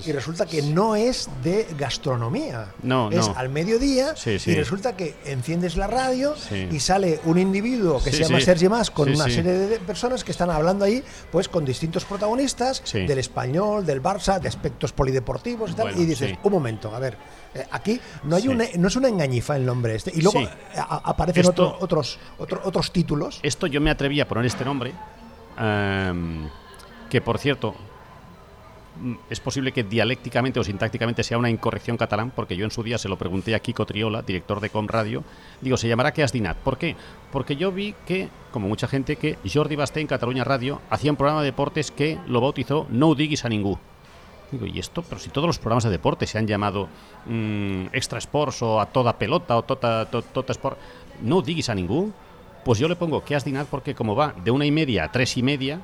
Y 0.07 0.13
resulta 0.13 0.47
que 0.47 0.61
no 0.63 0.95
es 0.97 1.29
de 1.43 1.67
gastronomía. 1.79 2.67
No, 2.83 3.11
es 3.11 3.27
no. 3.29 3.35
al 3.37 3.49
mediodía 3.49 4.15
Sí, 4.17 4.39
sí. 4.39 4.51
y 4.53 4.55
resulta 4.55 4.97
que 4.97 5.15
enciendes 5.25 5.77
la 5.77 5.87
radio 5.89 6.35
Sí. 6.37 6.69
y 6.71 6.79
sale 6.81 7.21
un 7.25 7.39
individuo 7.39 8.01
que 8.03 8.13
se 8.13 8.23
llama 8.23 8.39
sí. 8.39 8.45
Sergi 8.45 8.69
Mas 8.69 8.91
con 8.93 9.09
una 9.09 9.25
serie 9.25 9.53
de 9.53 9.79
personas 9.81 10.23
que 10.23 10.31
están 10.31 10.51
hablando 10.51 10.85
ahí 10.85 11.03
pues 11.33 11.49
con 11.49 11.65
distintos 11.65 12.05
protagonistas 12.05 12.81
del 12.93 13.19
español, 13.19 13.85
del 13.85 14.01
Barça, 14.03 14.39
de 14.39 14.47
aspectos 14.49 14.93
polideportivos 14.93 15.73
y 15.73 15.75
tal. 15.75 15.87
Bueno, 15.89 16.01
y 16.03 16.07
dices, 16.07 16.39
un 16.43 16.53
momento, 16.53 16.95
a 16.95 16.99
ver, 17.01 17.17
eh, 17.55 17.65
aquí 17.71 18.01
no 18.25 18.37
hay 18.37 18.43
Sí. 18.43 18.49
una, 18.49 18.65
no 18.77 18.89
es 18.89 18.97
una 18.97 19.09
engañifa 19.09 19.57
el 19.57 19.65
nombre 19.67 19.95
este. 19.95 20.13
Y 20.15 20.21
luego 20.23 20.41
Sí. 20.41 20.49
a- 20.77 20.83
a- 20.83 21.03
aparecen 21.11 21.43
Esto- 21.43 21.53
otro- 21.75 21.79
otros, 21.81 22.19
otro- 22.39 22.61
otros 22.65 22.93
títulos. 22.93 23.41
Esto 23.43 23.67
yo 23.67 23.81
me 23.81 23.91
atreví 23.91 24.21
a 24.21 24.29
poner 24.29 24.45
este 24.47 24.65
nombre, 24.65 24.93
em, 25.59 26.49
que 27.11 27.21
por 27.21 27.39
cierto, 27.39 27.75
mm, 29.01 29.15
es 29.31 29.41
posible 29.41 29.73
que 29.73 29.85
dialécticamente 29.85 30.59
o 30.61 30.65
sintácticamente 30.65 31.23
sea 31.23 31.39
una 31.39 31.51
incorrección 31.51 31.97
catalán, 31.97 32.33
porque 32.35 32.57
yo 32.57 32.65
en 32.65 32.71
su 32.71 32.83
día 32.83 32.99
se 32.99 33.09
lo 33.09 33.17
pregunté 33.19 33.55
a 33.55 33.61
Kiko 33.61 33.87
Triola, 33.87 34.23
director 34.23 34.61
de 34.61 34.71
Com 34.71 34.87
Radio, 34.89 35.23
digo, 35.61 35.77
se 35.77 35.89
llamará 35.89 36.13
Que 36.13 36.23
has 36.23 36.33
dinat. 36.33 36.57
¿Por 36.59 36.79
qué? 36.79 36.97
Porque 37.33 37.57
yo 37.57 37.71
vi 37.73 37.95
que, 38.07 38.29
como 38.53 38.69
mucha 38.69 38.87
gente, 38.89 39.17
que 39.17 39.39
Jordi 39.53 39.77
Basté 39.77 40.01
en 40.01 40.07
Cataluña 40.07 40.45
Radio 40.45 40.81
hacía 40.91 41.11
un 41.11 41.17
programa 41.17 41.41
de 41.43 41.47
deportes 41.47 41.91
que 41.91 42.19
lo 42.27 42.41
bautizó 42.41 42.87
No 42.91 43.15
diguis 43.15 43.45
a 43.45 43.49
ningú. 43.49 43.79
Digo, 44.55 44.67
¿y 44.67 44.79
esto? 44.79 45.03
Pero 45.03 45.21
si 45.21 45.31
todos 45.31 45.47
los 45.47 45.59
programas 45.59 45.85
de 45.85 45.91
deporte 45.91 46.27
se 46.27 46.39
han 46.39 46.47
llamado 46.47 46.89
mm, 47.27 47.87
Extra 47.93 48.19
Sports 48.19 48.63
o 48.63 48.81
A 48.81 48.87
Toda 48.87 49.19
Pelota 49.19 49.57
o 49.57 49.63
Tota, 49.63 50.07
to- 50.07 50.23
tota 50.23 50.53
Sport, 50.53 50.79
no 51.23 51.43
diguis 51.43 51.69
a 51.69 51.75
ningú, 51.75 52.13
pues 52.65 52.79
yo 52.79 52.89
le 52.89 52.97
pongo 52.97 53.25
que 53.25 53.35
has 53.37 53.45
dinat 53.45 53.67
porque 53.69 53.95
como 53.95 54.15
va 54.17 54.33
de 54.45 54.51
una 54.51 54.65
y 54.65 54.71
media 54.73 55.05
a 55.05 55.13
tres 55.13 55.37
y 55.37 55.43
media, 55.43 55.81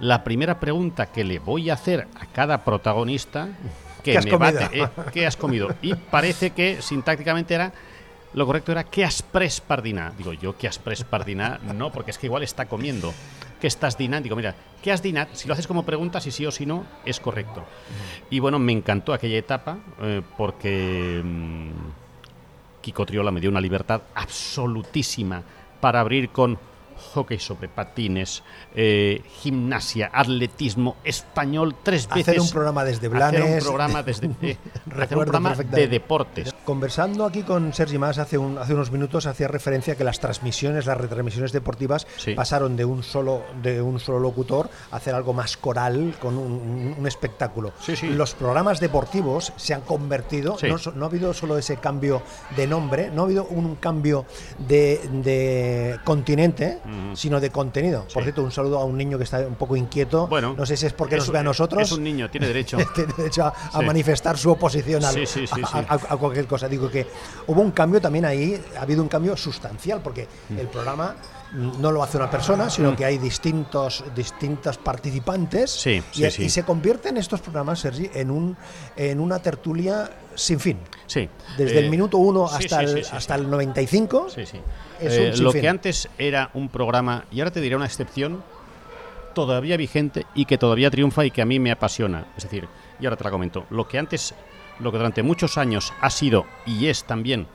la 0.00 0.24
primera 0.24 0.60
pregunta 0.60 1.06
que 1.06 1.24
le 1.24 1.38
voy 1.38 1.70
a 1.70 1.74
hacer 1.74 2.06
a 2.20 2.26
cada 2.26 2.64
protagonista 2.64 3.48
que 4.02 4.12
¿Qué 4.12 4.18
has 4.18 4.24
me 4.26 4.30
comido? 4.30 4.58
te- 4.68 4.82
eh, 4.82 4.88
¿qué 5.12 5.26
has 5.26 5.36
comido? 5.36 5.74
Y 5.82 5.94
parece 5.94 6.50
que 6.50 6.82
sintácticamente 6.82 7.54
era 7.54 7.72
lo 8.34 8.44
correcto 8.44 8.72
era 8.72 8.84
¿qué 8.84 9.04
has 9.04 9.22
pres 9.22 9.62
dinar? 9.82 10.14
Digo, 10.18 10.32
yo 10.34 10.56
¿qué 10.58 10.68
has 10.68 10.78
pres 10.78 11.04
dinar? 11.24 11.62
No, 11.62 11.90
porque 11.90 12.10
es 12.10 12.18
que 12.18 12.26
igual 12.26 12.42
está 12.42 12.66
comiendo. 12.66 13.14
¿Qué 13.60 13.66
estás 13.66 13.96
dinando? 13.96 14.24
Digo, 14.24 14.36
mira, 14.36 14.54
¿qué 14.82 14.92
has 14.92 15.02
dinat? 15.02 15.28
Si 15.32 15.48
lo 15.48 15.54
haces 15.54 15.66
como 15.66 15.84
pregunta, 15.84 16.20
si 16.20 16.30
sí 16.30 16.44
o 16.44 16.50
si 16.50 16.66
no, 16.66 16.84
es 17.04 17.20
correcto. 17.20 17.64
Y 18.30 18.38
bueno, 18.38 18.58
me 18.58 18.72
encantó 18.72 19.12
aquella 19.12 19.38
etapa 19.38 19.78
eh, 20.02 20.22
porque 20.36 21.22
mm, 21.24 21.70
Kiko 22.82 23.06
Triola 23.06 23.30
me 23.30 23.40
dio 23.40 23.50
una 23.50 23.60
libertad 23.60 24.02
absolutísima 24.14 25.42
para 25.80 26.00
abrir 26.00 26.30
con 26.30 26.58
hockey 26.96 27.38
sobre 27.38 27.68
patines, 27.68 28.42
eh, 28.74 29.22
gimnasia, 29.40 30.10
atletismo, 30.12 30.96
español, 31.04 31.76
tres 31.82 32.08
veces. 32.08 32.28
Hacer 32.28 32.40
un 32.40 32.50
programa 32.50 32.84
desde 32.84 33.06
Hacer 33.06 33.10
Blanes. 33.10 33.54
un 33.54 33.68
programa 33.68 34.02
desde 34.02 34.30
eh, 34.42 34.58
hacer 35.00 35.18
un 35.18 35.24
programa 35.24 35.54
de 35.54 35.88
deportes. 35.88 36.54
Conversando 36.66 37.24
aquí 37.24 37.44
con 37.44 37.72
Sergi 37.72 37.96
Mas 37.96 38.18
hace, 38.18 38.36
un- 38.36 38.58
hace 38.58 38.74
unos 38.74 38.90
minutos 38.90 39.26
hacía 39.26 39.46
referencia 39.46 39.92
a 39.92 39.96
que 39.96 40.02
las 40.02 40.18
transmisiones, 40.18 40.84
las 40.84 40.98
retransmisiones 40.98 41.52
deportivas 41.52 42.08
Sí. 42.16 42.34
pasaron 42.34 42.74
de 42.76 42.84
un 42.84 43.04
solo 43.04 43.42
de 43.62 43.80
un 43.80 44.00
solo 44.00 44.18
locutor 44.18 44.68
a 44.90 44.96
hacer 44.96 45.14
algo 45.14 45.32
más 45.32 45.56
coral 45.56 46.16
con 46.20 46.36
un, 46.36 47.06
espectáculo. 47.06 47.72
Sí, 47.80 47.94
sí. 47.94 48.08
Los 48.08 48.34
programas 48.34 48.80
deportivos 48.80 49.52
se 49.56 49.74
han 49.74 49.82
convertido, 49.82 50.56
no, 50.96 51.04
ha 51.04 51.08
habido 51.08 51.32
solo 51.32 51.56
ese 51.56 51.76
cambio 51.76 52.20
de 52.56 52.66
nombre, 52.66 53.12
no 53.12 53.22
ha 53.22 53.24
habido 53.26 53.44
un 53.44 53.76
cambio 53.76 54.24
de, 54.58 55.00
de 55.22 56.00
continente, 56.02 56.80
Ujú. 56.84 57.14
sino 57.16 57.38
de 57.38 57.50
contenido. 57.50 58.06
Por 58.12 58.24
cierto, 58.24 58.42
un 58.42 58.50
saludo 58.50 58.80
a 58.80 58.84
un 58.84 58.96
niño 58.98 59.18
que 59.18 59.24
está 59.24 59.38
un 59.38 59.54
poco 59.54 59.76
inquieto. 59.76 60.26
Bueno, 60.26 60.54
no 60.58 60.66
sé 60.66 60.76
si 60.76 60.86
es 60.86 60.92
porque 60.92 61.14
es 61.14 61.20
nos 61.20 61.30
ve 61.30 61.38
a 61.38 61.42
nosotros. 61.44 61.80
Es 61.80 61.92
un 61.92 62.02
niño, 62.02 62.28
tiene 62.28 62.48
derecho. 62.48 62.76
tiene 62.92 63.12
derecho 63.16 63.44
a, 63.72 63.82
manifestar 63.82 64.36
su 64.36 64.50
oposición 64.50 65.04
al- 65.04 65.16
a, 65.16 65.94
a- 65.94 66.14
a 66.14 66.16
cualquier 66.16 66.46
cosa. 66.48 66.55
Digo 66.68 66.90
que 66.90 67.06
hubo 67.46 67.60
un 67.60 67.70
cambio 67.70 68.00
también 68.00 68.24
ahí, 68.24 68.60
ha 68.78 68.82
habido 68.82 69.02
un 69.02 69.08
cambio 69.08 69.36
sustancial, 69.36 70.00
porque 70.02 70.26
Mm. 70.48 70.58
el 70.58 70.66
programa 70.68 71.14
mm, 71.52 71.80
no 71.80 71.92
lo 71.92 72.02
hace 72.02 72.16
una 72.16 72.28
persona, 72.30 72.68
sino 72.70 72.96
que 72.96 73.04
hay 73.04 73.18
distintos, 73.18 74.02
distintos 74.14 74.78
participantes 74.78 75.70
Sí, 75.70 76.02
y, 76.14 76.16
sí, 76.24 76.30
sí. 76.30 76.42
y 76.44 76.50
se 76.50 76.62
convierten 76.64 77.16
estos 77.16 77.40
programas, 77.40 77.78
Sergi, 77.80 78.10
en, 78.14 78.30
un, 78.30 78.56
en 78.96 79.20
una 79.20 79.38
tertulia 79.40 80.10
sin 80.34 80.58
fin. 80.58 80.78
Sí. 81.06 81.28
Desde 81.56 81.76
Eh, 81.76 81.84
el 81.84 81.90
minuto 81.90 82.18
uno 82.18 82.48
sí, 82.48 82.54
hasta, 82.64 82.78
sí, 82.80 82.84
el, 82.98 83.06
hasta 83.12 83.34
el 83.36 83.48
95. 83.50 84.28
Sí, 84.34 84.44
sí. 84.46 84.60
Eh, 85.00 85.34
lo 85.38 85.52
que 85.52 85.68
antes 85.68 86.08
era 86.18 86.50
un 86.54 86.68
programa, 86.68 87.24
y 87.30 87.40
ahora 87.40 87.50
te 87.52 87.60
diré 87.60 87.76
una 87.76 87.86
excepción, 87.86 88.42
todavía 89.34 89.76
vigente 89.76 90.24
y 90.34 90.46
que 90.46 90.56
todavía 90.58 90.90
triunfa 90.90 91.24
y 91.24 91.30
que 91.30 91.42
a 91.42 91.44
mí 91.44 91.58
me 91.58 91.70
apasiona. 91.70 92.26
Es 92.36 92.44
decir, 92.44 92.66
y 92.98 93.04
ahora 93.04 93.16
te 93.16 93.24
la 93.24 93.30
comento, 93.30 93.66
lo 93.70 93.86
que 93.86 93.98
antes, 93.98 94.34
lo 94.80 94.92
que 94.92 94.98
durante 94.98 95.22
muchos 95.22 95.58
años 95.58 95.92
ha 96.00 96.10
sido 96.10 96.46
y 96.66 96.86
es 96.86 97.04
también 97.04 97.46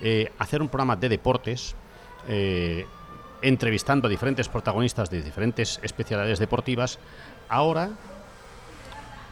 eh, 0.00 0.32
hacer 0.38 0.62
un 0.62 0.68
programa 0.68 0.96
de 0.96 1.08
deportes, 1.08 1.74
eh, 2.28 2.86
entrevistando 3.42 4.06
a 4.06 4.10
diferentes 4.10 4.48
protagonistas 4.48 5.10
de 5.10 5.22
diferentes 5.22 5.80
especialidades 5.82 6.38
deportivas, 6.38 6.98
ahora 7.48 7.90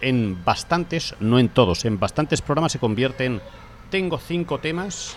en 0.00 0.44
bastantes, 0.44 1.14
no 1.20 1.38
en 1.38 1.48
todos, 1.48 1.85
en 1.85 1.98
bastantes 1.98 2.42
programas 2.42 2.72
se 2.72 2.78
convierte 2.78 3.24
en 3.24 3.40
tengo 3.90 4.18
cinco 4.18 4.59
temas 4.59 5.16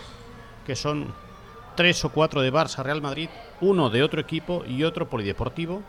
que 0.66 0.76
son 0.76 1.14
tres 1.76 2.04
o 2.06 2.10
cuatro 2.10 2.42
de 2.42 2.52
Barça 2.52 2.84
Real 2.84 3.02
Madrid, 3.02 3.30
uno 3.62 3.90
de 3.90 4.04
otro 4.04 4.22
equipo 4.22 4.64
y 4.66 4.84
otro 4.84 5.10
polideportivo, 5.10 5.82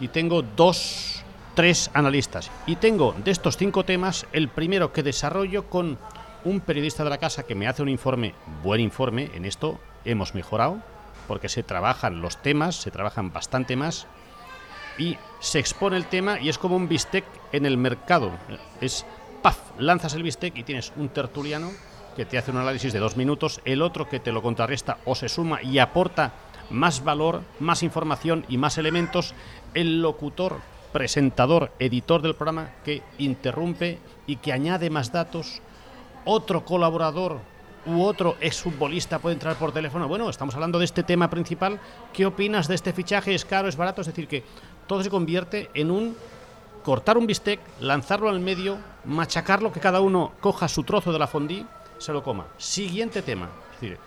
y 0.00 0.08
tengo 0.08 0.42
dos, 0.42 1.23
tres 1.54 1.90
analistas. 1.94 2.50
Y 2.66 2.76
tengo 2.76 3.14
de 3.24 3.30
estos 3.30 3.56
cinco 3.56 3.84
temas 3.84 4.26
el 4.32 4.48
primero 4.48 4.92
que 4.92 5.02
desarrollo 5.02 5.68
con 5.70 5.98
un 6.44 6.60
periodista 6.60 7.04
de 7.04 7.10
la 7.10 7.18
casa 7.18 7.44
que 7.44 7.54
me 7.54 7.66
hace 7.66 7.82
un 7.82 7.88
informe, 7.88 8.34
buen 8.62 8.80
informe, 8.80 9.30
en 9.34 9.44
esto 9.44 9.80
hemos 10.04 10.34
mejorado, 10.34 10.78
porque 11.26 11.48
se 11.48 11.62
trabajan 11.62 12.20
los 12.20 12.42
temas, 12.42 12.76
se 12.76 12.90
trabajan 12.90 13.32
bastante 13.32 13.76
más, 13.76 14.06
y 14.98 15.16
se 15.40 15.58
expone 15.58 15.96
el 15.96 16.06
tema 16.06 16.40
y 16.40 16.48
es 16.48 16.58
como 16.58 16.76
un 16.76 16.88
bistec 16.88 17.24
en 17.52 17.66
el 17.66 17.76
mercado. 17.76 18.30
Es, 18.80 19.04
paf, 19.42 19.58
lanzas 19.78 20.14
el 20.14 20.22
bistec 20.22 20.56
y 20.56 20.62
tienes 20.62 20.92
un 20.96 21.08
tertuliano 21.08 21.70
que 22.16 22.24
te 22.24 22.38
hace 22.38 22.50
un 22.50 22.58
análisis 22.58 22.92
de 22.92 23.00
dos 23.00 23.16
minutos, 23.16 23.60
el 23.64 23.82
otro 23.82 24.08
que 24.08 24.20
te 24.20 24.32
lo 24.32 24.42
contrarresta 24.42 24.98
o 25.04 25.14
se 25.14 25.28
suma 25.28 25.62
y 25.62 25.78
aporta 25.78 26.32
más 26.70 27.02
valor, 27.02 27.42
más 27.58 27.82
información 27.82 28.44
y 28.48 28.56
más 28.56 28.78
elementos, 28.78 29.34
el 29.74 30.00
locutor, 30.00 30.60
presentador, 30.94 31.72
editor 31.80 32.22
del 32.22 32.36
programa 32.36 32.70
que 32.84 33.02
interrumpe 33.18 33.98
y 34.28 34.36
que 34.36 34.52
añade 34.52 34.90
más 34.90 35.10
datos, 35.10 35.60
otro 36.24 36.64
colaborador 36.64 37.40
u 37.84 38.00
otro 38.02 38.36
exfutbolista 38.40 39.18
puede 39.18 39.34
entrar 39.34 39.56
por 39.56 39.72
teléfono. 39.72 40.06
Bueno, 40.06 40.30
estamos 40.30 40.54
hablando 40.54 40.78
de 40.78 40.84
este 40.84 41.02
tema 41.02 41.28
principal. 41.28 41.80
¿Qué 42.12 42.24
opinas 42.24 42.68
de 42.68 42.76
este 42.76 42.92
fichaje? 42.92 43.34
¿Es 43.34 43.44
caro? 43.44 43.68
¿Es 43.68 43.76
barato? 43.76 44.02
Es 44.02 44.06
decir, 44.06 44.28
que 44.28 44.44
todo 44.86 45.02
se 45.02 45.10
convierte 45.10 45.68
en 45.74 45.90
un 45.90 46.16
cortar 46.84 47.18
un 47.18 47.26
bistec, 47.26 47.58
lanzarlo 47.80 48.28
al 48.28 48.38
medio, 48.38 48.78
machacarlo, 49.04 49.72
que 49.72 49.80
cada 49.80 50.00
uno 50.00 50.32
coja 50.40 50.68
su 50.68 50.84
trozo 50.84 51.12
de 51.12 51.18
la 51.18 51.26
fondí, 51.26 51.66
se 51.98 52.12
lo 52.12 52.22
coma. 52.22 52.46
Siguiente 52.56 53.20
tema. 53.20 53.48
Es 53.74 53.80
decir, 53.80 53.98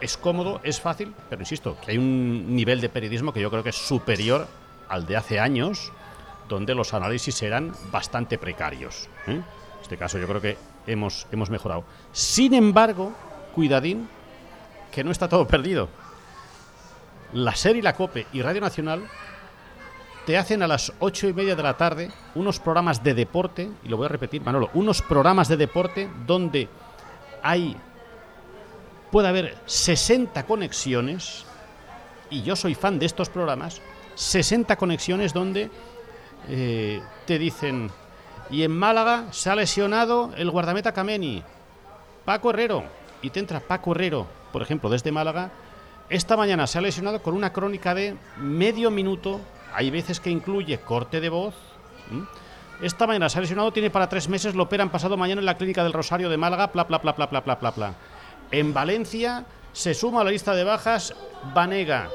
es 0.00 0.16
cómodo, 0.16 0.60
es 0.64 0.80
fácil, 0.80 1.14
pero 1.30 1.40
insisto, 1.40 1.76
que 1.84 1.92
hay 1.92 1.98
un 1.98 2.56
nivel 2.56 2.80
de 2.80 2.88
periodismo 2.88 3.32
que 3.32 3.40
yo 3.40 3.48
creo 3.48 3.62
que 3.62 3.70
es 3.70 3.76
superior 3.76 4.48
al 4.88 5.06
de 5.06 5.16
hace 5.16 5.38
años, 5.38 5.92
donde 6.48 6.74
los 6.74 6.94
análisis 6.94 7.42
eran 7.42 7.72
bastante 7.90 8.38
precarios. 8.38 9.08
¿eh? 9.26 9.32
En 9.32 9.44
este 9.82 9.96
caso 9.96 10.18
yo 10.18 10.26
creo 10.26 10.40
que 10.40 10.56
hemos, 10.86 11.26
hemos 11.30 11.50
mejorado. 11.50 11.84
Sin 12.12 12.54
embargo, 12.54 13.12
cuidadín, 13.54 14.08
que 14.90 15.04
no 15.04 15.10
está 15.10 15.28
todo 15.28 15.46
perdido. 15.46 15.88
La 17.32 17.54
serie 17.54 17.82
La 17.82 17.94
Cope 17.94 18.26
y 18.32 18.42
Radio 18.42 18.60
Nacional 18.60 19.02
te 20.26 20.36
hacen 20.36 20.62
a 20.62 20.66
las 20.66 20.92
ocho 20.98 21.28
y 21.28 21.32
media 21.32 21.54
de 21.54 21.62
la 21.62 21.76
tarde 21.76 22.10
unos 22.34 22.58
programas 22.58 23.02
de 23.02 23.14
deporte, 23.14 23.70
y 23.84 23.88
lo 23.88 23.96
voy 23.96 24.06
a 24.06 24.08
repetir, 24.08 24.42
Manolo, 24.42 24.70
unos 24.74 25.00
programas 25.00 25.48
de 25.48 25.56
deporte 25.56 26.10
donde 26.26 26.68
hay, 27.42 27.76
puede 29.12 29.28
haber 29.28 29.56
60 29.66 30.44
conexiones, 30.44 31.44
y 32.28 32.42
yo 32.42 32.56
soy 32.56 32.74
fan 32.74 32.98
de 32.98 33.06
estos 33.06 33.28
programas, 33.28 33.80
60 34.16 34.74
conexiones 34.76 35.32
donde 35.32 35.70
eh, 36.48 37.02
te 37.26 37.38
dicen, 37.38 37.90
y 38.50 38.62
en 38.62 38.72
Málaga 38.72 39.26
se 39.32 39.50
ha 39.50 39.56
lesionado 39.56 40.32
el 40.36 40.50
guardameta 40.50 40.92
Kameni, 40.92 41.42
Paco 42.24 42.50
Herrero, 42.50 42.84
y 43.22 43.30
te 43.30 43.40
entra 43.40 43.60
Paco 43.60 43.92
Herrero, 43.92 44.26
por 44.52 44.62
ejemplo, 44.62 44.90
desde 44.90 45.12
Málaga, 45.12 45.50
esta 46.08 46.36
mañana 46.36 46.66
se 46.66 46.78
ha 46.78 46.82
lesionado 46.82 47.22
con 47.22 47.34
una 47.34 47.52
crónica 47.52 47.94
de 47.94 48.16
medio 48.38 48.90
minuto 48.90 49.40
hay 49.76 49.90
veces 49.90 50.20
que 50.20 50.30
incluye 50.30 50.78
corte 50.78 51.20
de 51.20 51.28
voz. 51.28 51.54
Esta 52.80 53.06
mañana 53.06 53.28
se 53.28 53.36
ha 53.36 53.42
lesionado, 53.42 53.72
tiene 53.72 53.90
para 53.90 54.08
tres 54.08 54.26
meses, 54.26 54.54
lo 54.54 54.62
operan 54.62 54.88
pasado 54.88 55.18
mañana 55.18 55.40
en 55.40 55.44
la 55.44 55.58
clínica 55.58 55.84
del 55.84 55.92
Rosario 55.92 56.30
de 56.30 56.38
Málaga, 56.38 56.68
bla, 56.72 57.94
En 58.50 58.72
Valencia 58.72 59.44
se 59.74 59.92
suma 59.92 60.22
a 60.22 60.24
la 60.24 60.30
lista 60.30 60.54
de 60.54 60.64
bajas 60.64 61.14
Vanega. 61.54 62.08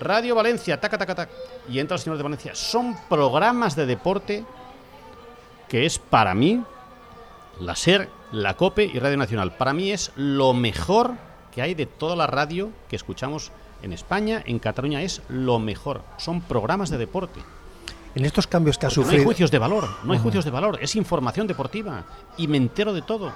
Radio 0.00 0.34
Valencia, 0.34 0.80
taca, 0.80 0.96
taca, 0.96 1.14
taca. 1.14 1.32
Y 1.70 1.78
entra 1.78 1.96
el 1.96 2.02
señor 2.02 2.16
de 2.16 2.24
Valencia. 2.24 2.54
Son 2.54 2.96
programas 3.08 3.76
de 3.76 3.86
deporte 3.86 4.44
que 5.68 5.86
es 5.86 5.98
para 5.98 6.34
mí 6.34 6.62
la 7.60 7.76
SER, 7.76 8.08
la 8.32 8.56
COPE 8.56 8.84
y 8.92 8.98
Radio 8.98 9.16
Nacional. 9.16 9.52
Para 9.56 9.72
mí 9.72 9.92
es 9.92 10.10
lo 10.16 10.52
mejor 10.52 11.14
que 11.54 11.62
hay 11.62 11.74
de 11.74 11.86
toda 11.86 12.16
la 12.16 12.26
radio 12.26 12.70
que 12.88 12.96
escuchamos 12.96 13.52
en 13.82 13.92
España, 13.92 14.42
en 14.44 14.58
Cataluña 14.58 15.02
es 15.02 15.22
lo 15.28 15.58
mejor. 15.58 16.02
Son 16.18 16.40
programas 16.40 16.90
de 16.90 16.98
deporte. 16.98 17.40
En 18.14 18.24
estos 18.24 18.46
cambios 18.46 18.76
que 18.76 18.86
ha 18.86 18.90
sufrido. 18.90 19.12
No 19.12 19.20
hay 19.20 19.24
juicios 19.24 19.50
de 19.50 19.58
valor, 19.58 19.88
no 20.02 20.12
hay 20.12 20.18
juicios 20.18 20.44
de 20.44 20.50
valor, 20.50 20.78
es 20.82 20.96
información 20.96 21.46
deportiva 21.46 22.04
y 22.36 22.48
me 22.48 22.56
entero 22.56 22.92
de 22.92 23.02
todo. 23.02 23.32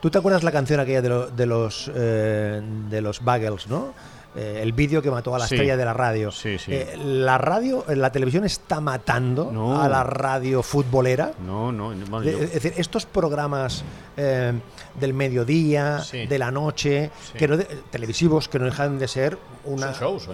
¿Tú 0.00 0.10
te 0.10 0.18
acuerdas 0.18 0.42
la 0.42 0.50
canción 0.50 0.80
aquella 0.80 1.00
de, 1.00 1.30
de 1.30 1.46
los 1.46 1.90
eh, 1.94 2.60
de 2.90 3.00
los 3.00 3.24
Bagels, 3.24 3.68
no? 3.68 3.94
Eh, 4.34 4.60
el 4.62 4.72
vídeo 4.72 5.02
que 5.02 5.10
mató 5.10 5.34
a 5.34 5.38
la 5.38 5.44
estrella 5.44 5.76
de 5.76 5.84
la 5.84 5.92
radio. 5.92 6.30
Eh, 6.44 6.96
la 7.04 7.36
radio, 7.36 7.84
la 7.88 8.10
televisión 8.10 8.44
está 8.44 8.80
matando 8.80 9.78
a 9.78 9.88
la 9.88 10.02
radio 10.04 10.62
futbolera. 10.62 11.32
No, 11.44 11.70
no. 11.70 11.92
es 12.22 12.52
decir, 12.54 12.72
estos 12.76 13.04
programas 13.04 13.84
eh, 14.16 14.52
del 14.98 15.12
mediodía, 15.12 16.02
de 16.10 16.38
la 16.38 16.50
noche, 16.50 17.10
que 17.36 17.46
no 17.46 17.58
televisivos, 17.90 18.48
que 18.48 18.58
no 18.58 18.64
dejan 18.64 18.98
de 18.98 19.08
ser 19.08 19.38
una. 19.64 19.92
shows, 19.92 20.28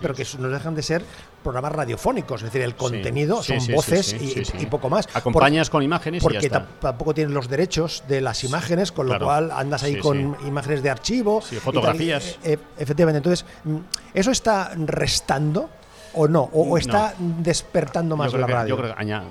pero 0.00 0.14
que 0.14 0.26
no 0.40 0.48
dejan 0.48 0.74
de 0.74 0.82
ser 0.82 1.04
programas 1.42 1.72
radiofónicos, 1.72 2.42
es 2.42 2.46
decir, 2.46 2.62
el 2.62 2.74
contenido 2.74 3.42
son 3.42 3.58
voces 3.74 4.14
y, 4.14 4.66
poco 4.66 4.90
más. 4.90 5.08
Acompañas 5.14 5.70
con 5.70 5.82
imágenes 5.82 6.22
porque 6.22 6.46
y 6.46 6.48
tampoco 6.48 7.14
tienen 7.14 7.34
los 7.34 7.48
derechos 7.48 8.04
de 8.08 8.20
las 8.20 8.44
imágenes, 8.44 8.92
con 8.92 9.08
lo 9.08 9.18
cual 9.18 9.50
andas 9.50 9.82
ahí 9.82 9.98
con 9.98 10.36
imágenes 10.46 10.82
de 10.82 10.90
archivo, 10.90 11.40
fotografías. 11.40 12.38
Eh, 12.44 12.58
efectivamente, 12.78 13.18
entonces, 13.18 13.46
mm, 13.64 13.76
¿eso 14.14 14.30
está 14.30 14.72
restando 14.76 15.70
o 16.14 16.28
no? 16.28 16.48
¿O, 16.52 16.76
está 16.78 17.14
despertando 17.18 18.16
más 18.16 18.32
la 18.32 18.46
radio? 18.46 18.68
yo 18.68 18.76
creo 18.76 18.94
que 18.94 19.00
añade, 19.00 19.26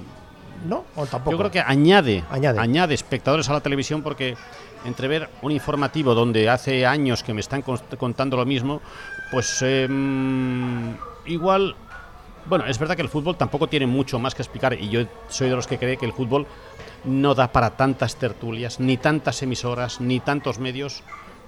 ¿No? 0.68 0.86
¿O 0.96 1.06
tampoco? 1.06 1.32
Yo 1.32 1.38
creo 1.38 1.52
que 1.52 1.60
añade, 1.60 2.24
añade, 2.30 2.94
espectadores 2.94 3.48
a 3.50 3.54
la 3.54 3.62
televisión 3.62 4.02
porque 4.02 4.36
entre 4.86 5.08
ver 5.08 5.30
un 5.42 5.52
informativo 5.52 6.16
donde 6.16 6.50
hace 6.50 6.86
años 6.86 7.24
que 7.24 7.34
me 7.34 7.42
están 7.42 7.62
contando 7.62 8.38
lo 8.38 8.46
mismo, 8.46 8.82
pues 9.32 9.62
em, 9.62 10.96
igual 11.26 11.76
bueno, 12.48 12.66
es 12.66 12.80
verdad 12.80 12.96
que 12.96 13.02
el 13.02 13.10
fútbol 13.10 13.38
tampoco 13.38 13.68
tiene 13.68 13.88
mucho 13.88 14.20
más 14.20 14.36
que 14.36 14.42
explicar 14.42 14.74
y 14.74 14.90
yo 14.90 15.02
soy 15.28 15.50
de 15.50 15.56
los 15.56 15.68
que 15.68 15.78
cree 15.78 15.98
que 15.98 16.06
el 16.06 16.14
fútbol 16.14 16.48
no 17.04 17.36
da 17.36 17.52
para 17.52 17.72
tantas 17.72 18.16
tertulias, 18.16 18.80
ni 18.80 18.98
tantas 18.98 19.42
emisoras, 19.42 20.02
ni 20.02 20.20
tantos 20.20 20.60
medios, 20.60 21.04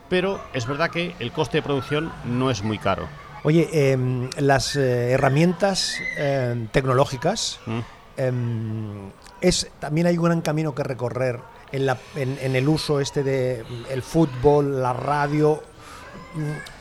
pero 0.10 0.42
es 0.54 0.66
verdad 0.66 0.90
que 0.90 1.16
el 1.20 1.32
coste 1.32 1.58
de 1.58 1.62
producción 1.62 2.12
no 2.26 2.52
es 2.52 2.64
muy 2.64 2.78
caro. 2.78 3.08
Oye, 3.44 3.92
em, 3.92 4.30
las 4.38 4.76
eh, 4.76 5.12
herramientas 5.12 5.96
em, 6.18 6.68
tecnológicas, 6.68 7.60
¿Mm? 7.66 7.80
em, 8.18 9.12
es 9.40 9.72
también 9.80 10.08
hay 10.08 10.18
un 10.18 10.26
gran 10.26 10.42
camino 10.42 10.76
que 10.76 10.84
recorrer 10.84 11.40
en, 11.72 11.86
la, 11.86 11.98
en, 12.16 12.56
el 12.56 12.68
uso 12.68 13.00
este 13.00 13.24
de 13.24 13.64
el 13.90 14.02
fútbol, 14.02 14.82
la 14.82 14.92
radio 14.92 15.62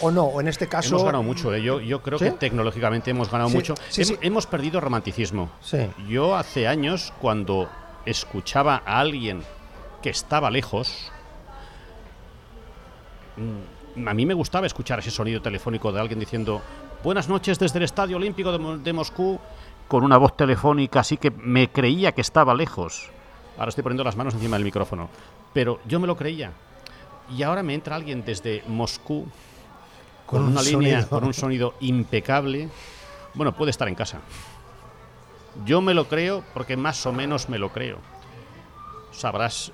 o 0.01 0.11
no, 0.11 0.24
o 0.24 0.40
en 0.40 0.48
este 0.48 0.68
caso... 0.68 0.90
Hemos 0.90 1.05
ganado 1.05 1.22
mucho, 1.22 1.55
¿eh? 1.55 1.62
yo, 1.62 1.81
yo 1.81 2.03
creo 2.03 2.18
que 2.18 2.31
tecnológicamente 2.33 3.11
hemos 3.11 3.31
ganado 3.31 3.51
mucho. 3.51 3.74
hemos 4.20 4.46
perdido 4.46 4.81
romanticismo. 4.81 5.51
Yo 6.09 6.37
hace 6.37 6.68
años, 6.68 7.12
cuando 7.20 7.68
escuchaba 8.05 8.83
a 8.85 9.01
alguien 9.01 9.42
que 10.03 10.11
estaba 10.11 10.51
lejos, 10.51 11.11
mm, 13.37 14.09
a 14.09 14.14
mí 14.14 14.27
me 14.27 14.35
gustaba 14.35 14.66
escuchar 14.66 15.01
ese 15.01 15.11
sonido 15.11 15.42
telefónico 15.42 15.92
de 15.92 16.01
alguien 16.01 16.20
diciendo 16.20 16.62
buenas 17.03 17.29
noches 17.29 17.59
desde 17.59 17.79
el 17.79 17.85
Estadio 17.85 18.16
Olímpico 18.16 18.57
de, 18.57 18.79
de 18.79 18.92
Moscú 18.92 19.38
con 19.88 20.05
una 20.05 20.18
voz 20.18 20.37
telefónica 20.37 21.01
así 21.01 21.16
que 21.16 21.31
me 21.31 21.68
creía 21.68 22.12
que 22.12 22.20
estaba 22.20 22.55
lejos. 22.55 23.11
Ahora 23.59 23.70
estoy 23.70 23.83
poniendo 23.83 24.05
las 24.05 24.16
manos 24.16 24.34
encima 24.34 24.57
del 24.57 24.64
micrófono. 24.64 25.09
Pero 25.53 25.80
yo 25.86 25.99
me 25.99 26.07
lo 26.07 26.16
creía 26.16 26.53
y 27.37 27.43
ahora 27.43 27.62
me 27.62 27.74
entra 27.74 27.97
alguien 27.97 28.24
desde 28.24 28.62
Moscú 28.66 29.26
con, 30.26 30.43
una 30.43 30.62
línea, 30.62 31.07
con 31.07 31.24
un 31.24 31.35
sonido 31.35 31.74
impecable. 31.81 32.68
Bueno, 33.35 33.57
puede 33.57 33.70
estar 33.70 33.89
en 33.89 33.95
casa. 33.95 34.20
Yo 35.64 35.81
me 35.81 35.95
lo 35.95 36.09
creo 36.09 36.45
porque 36.55 36.76
más 36.76 37.05
o 37.07 37.12
menos 37.12 37.49
me 37.49 37.59
lo 37.59 37.70
creo. 37.70 37.99
Sabrás 39.11 39.72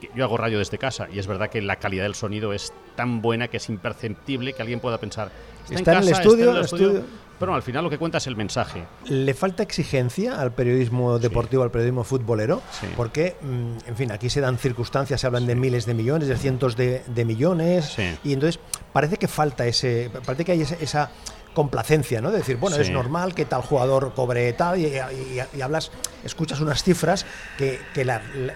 que 0.00 0.10
yo 0.14 0.24
hago 0.24 0.36
radio 0.36 0.58
desde 0.58 0.78
casa 0.78 1.08
y 1.12 1.18
es 1.18 1.26
verdad 1.26 1.48
que 1.48 1.62
la 1.62 1.76
calidad 1.76 2.04
del 2.04 2.14
sonido 2.14 2.52
es 2.52 2.72
tan 2.96 3.22
buena 3.22 3.48
que 3.48 3.56
es 3.56 3.68
imperceptible 3.68 4.52
que 4.52 4.62
alguien 4.62 4.80
pueda 4.80 4.98
pensar. 4.98 5.30
Está, 5.70 5.92
en, 5.92 5.98
el 6.02 6.08
estudio, 6.10 6.56
el 6.56 6.64
estudio 6.64 7.04
pero 7.44 7.54
al 7.54 7.62
final 7.62 7.84
lo 7.84 7.90
que 7.90 7.98
cuenta 7.98 8.16
es 8.16 8.26
el 8.26 8.36
mensaje. 8.36 8.84
¿Le 9.04 9.34
falta 9.34 9.62
exigencia 9.62 10.40
al 10.40 10.52
periodismo 10.52 11.18
deportivo, 11.18 11.62
al 11.62 11.70
periodismo 11.70 12.02
futbolero? 12.02 12.62
Porque, 12.96 13.36
mm, 13.38 13.76
en 13.86 13.96
fin, 13.96 14.12
aquí 14.12 14.30
se 14.30 14.40
dan 14.40 14.56
circunstancias, 14.56 15.20
se 15.20 15.26
hablan 15.26 15.46
de 15.46 15.54
miles 15.54 15.84
de 15.84 15.92
millones, 15.92 16.28
de 16.28 16.38
cientos 16.38 16.74
de, 16.74 17.02
millones, 17.26 17.98
y 18.24 18.32
entonces 18.32 18.58
parece 18.94 19.18
que 19.18 19.28
falta 19.28 19.66
ese, 19.66 20.10
parece 20.24 20.46
que 20.46 20.52
hay 20.52 20.62
esa 20.62 21.10
complacencia, 21.52 22.22
¿no? 22.22 22.30
De 22.30 22.38
decir, 22.38 22.56
bueno, 22.56 22.76
es 22.76 22.88
normal 22.88 23.34
que 23.34 23.44
tal 23.44 23.60
jugador 23.60 24.14
cobre 24.14 24.50
tal 24.54 24.80
y, 24.80 25.60
hablas, 25.60 25.90
escuchas 26.24 26.60
unas 26.60 26.82
cifras 26.82 27.26
que, 27.58 27.78
que 27.92 28.06
la, 28.06 28.22
la 28.34 28.54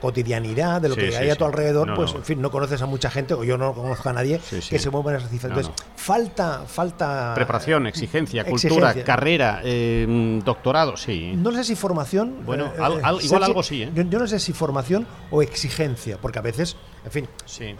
cotidianidad 0.00 0.80
de 0.80 0.88
lo 0.88 0.96
que 0.96 1.16
hay 1.16 1.30
a 1.30 1.36
tu 1.36 1.44
alrededor, 1.44 1.94
pues 1.94 2.14
en 2.14 2.24
fin, 2.24 2.40
no 2.40 2.50
conoces 2.50 2.80
a 2.82 2.86
mucha 2.86 3.10
gente, 3.10 3.34
o 3.34 3.44
yo 3.44 3.58
no 3.58 3.74
conozco 3.74 4.08
a 4.08 4.12
nadie 4.12 4.40
que 4.68 4.78
se 4.78 4.90
mueva 4.90 5.12
en 5.12 5.16
esas 5.18 5.30
cifras. 5.30 5.50
Entonces, 5.50 5.72
falta, 5.96 6.64
falta. 6.66 7.32
Preparación, 7.34 7.86
exigencia, 7.86 8.44
cultura, 8.48 8.94
carrera, 9.04 9.60
eh, 9.64 10.40
doctorado, 10.44 10.96
sí. 10.96 11.32
No 11.36 11.52
sé 11.52 11.64
si 11.64 11.76
formación. 11.76 12.44
Bueno, 12.44 12.66
eh, 12.66 13.00
eh, 13.04 13.24
igual 13.24 13.44
algo 13.44 13.62
sí. 13.62 13.88
Yo, 13.94 14.18
no 14.18 14.26
sé 14.26 14.38
si 14.38 14.52
formación 14.52 15.06
o 15.30 15.42
exigencia, 15.42 16.18
porque 16.20 16.38
a 16.38 16.42
veces, 16.42 16.76
en 17.04 17.10
fin, 17.10 17.28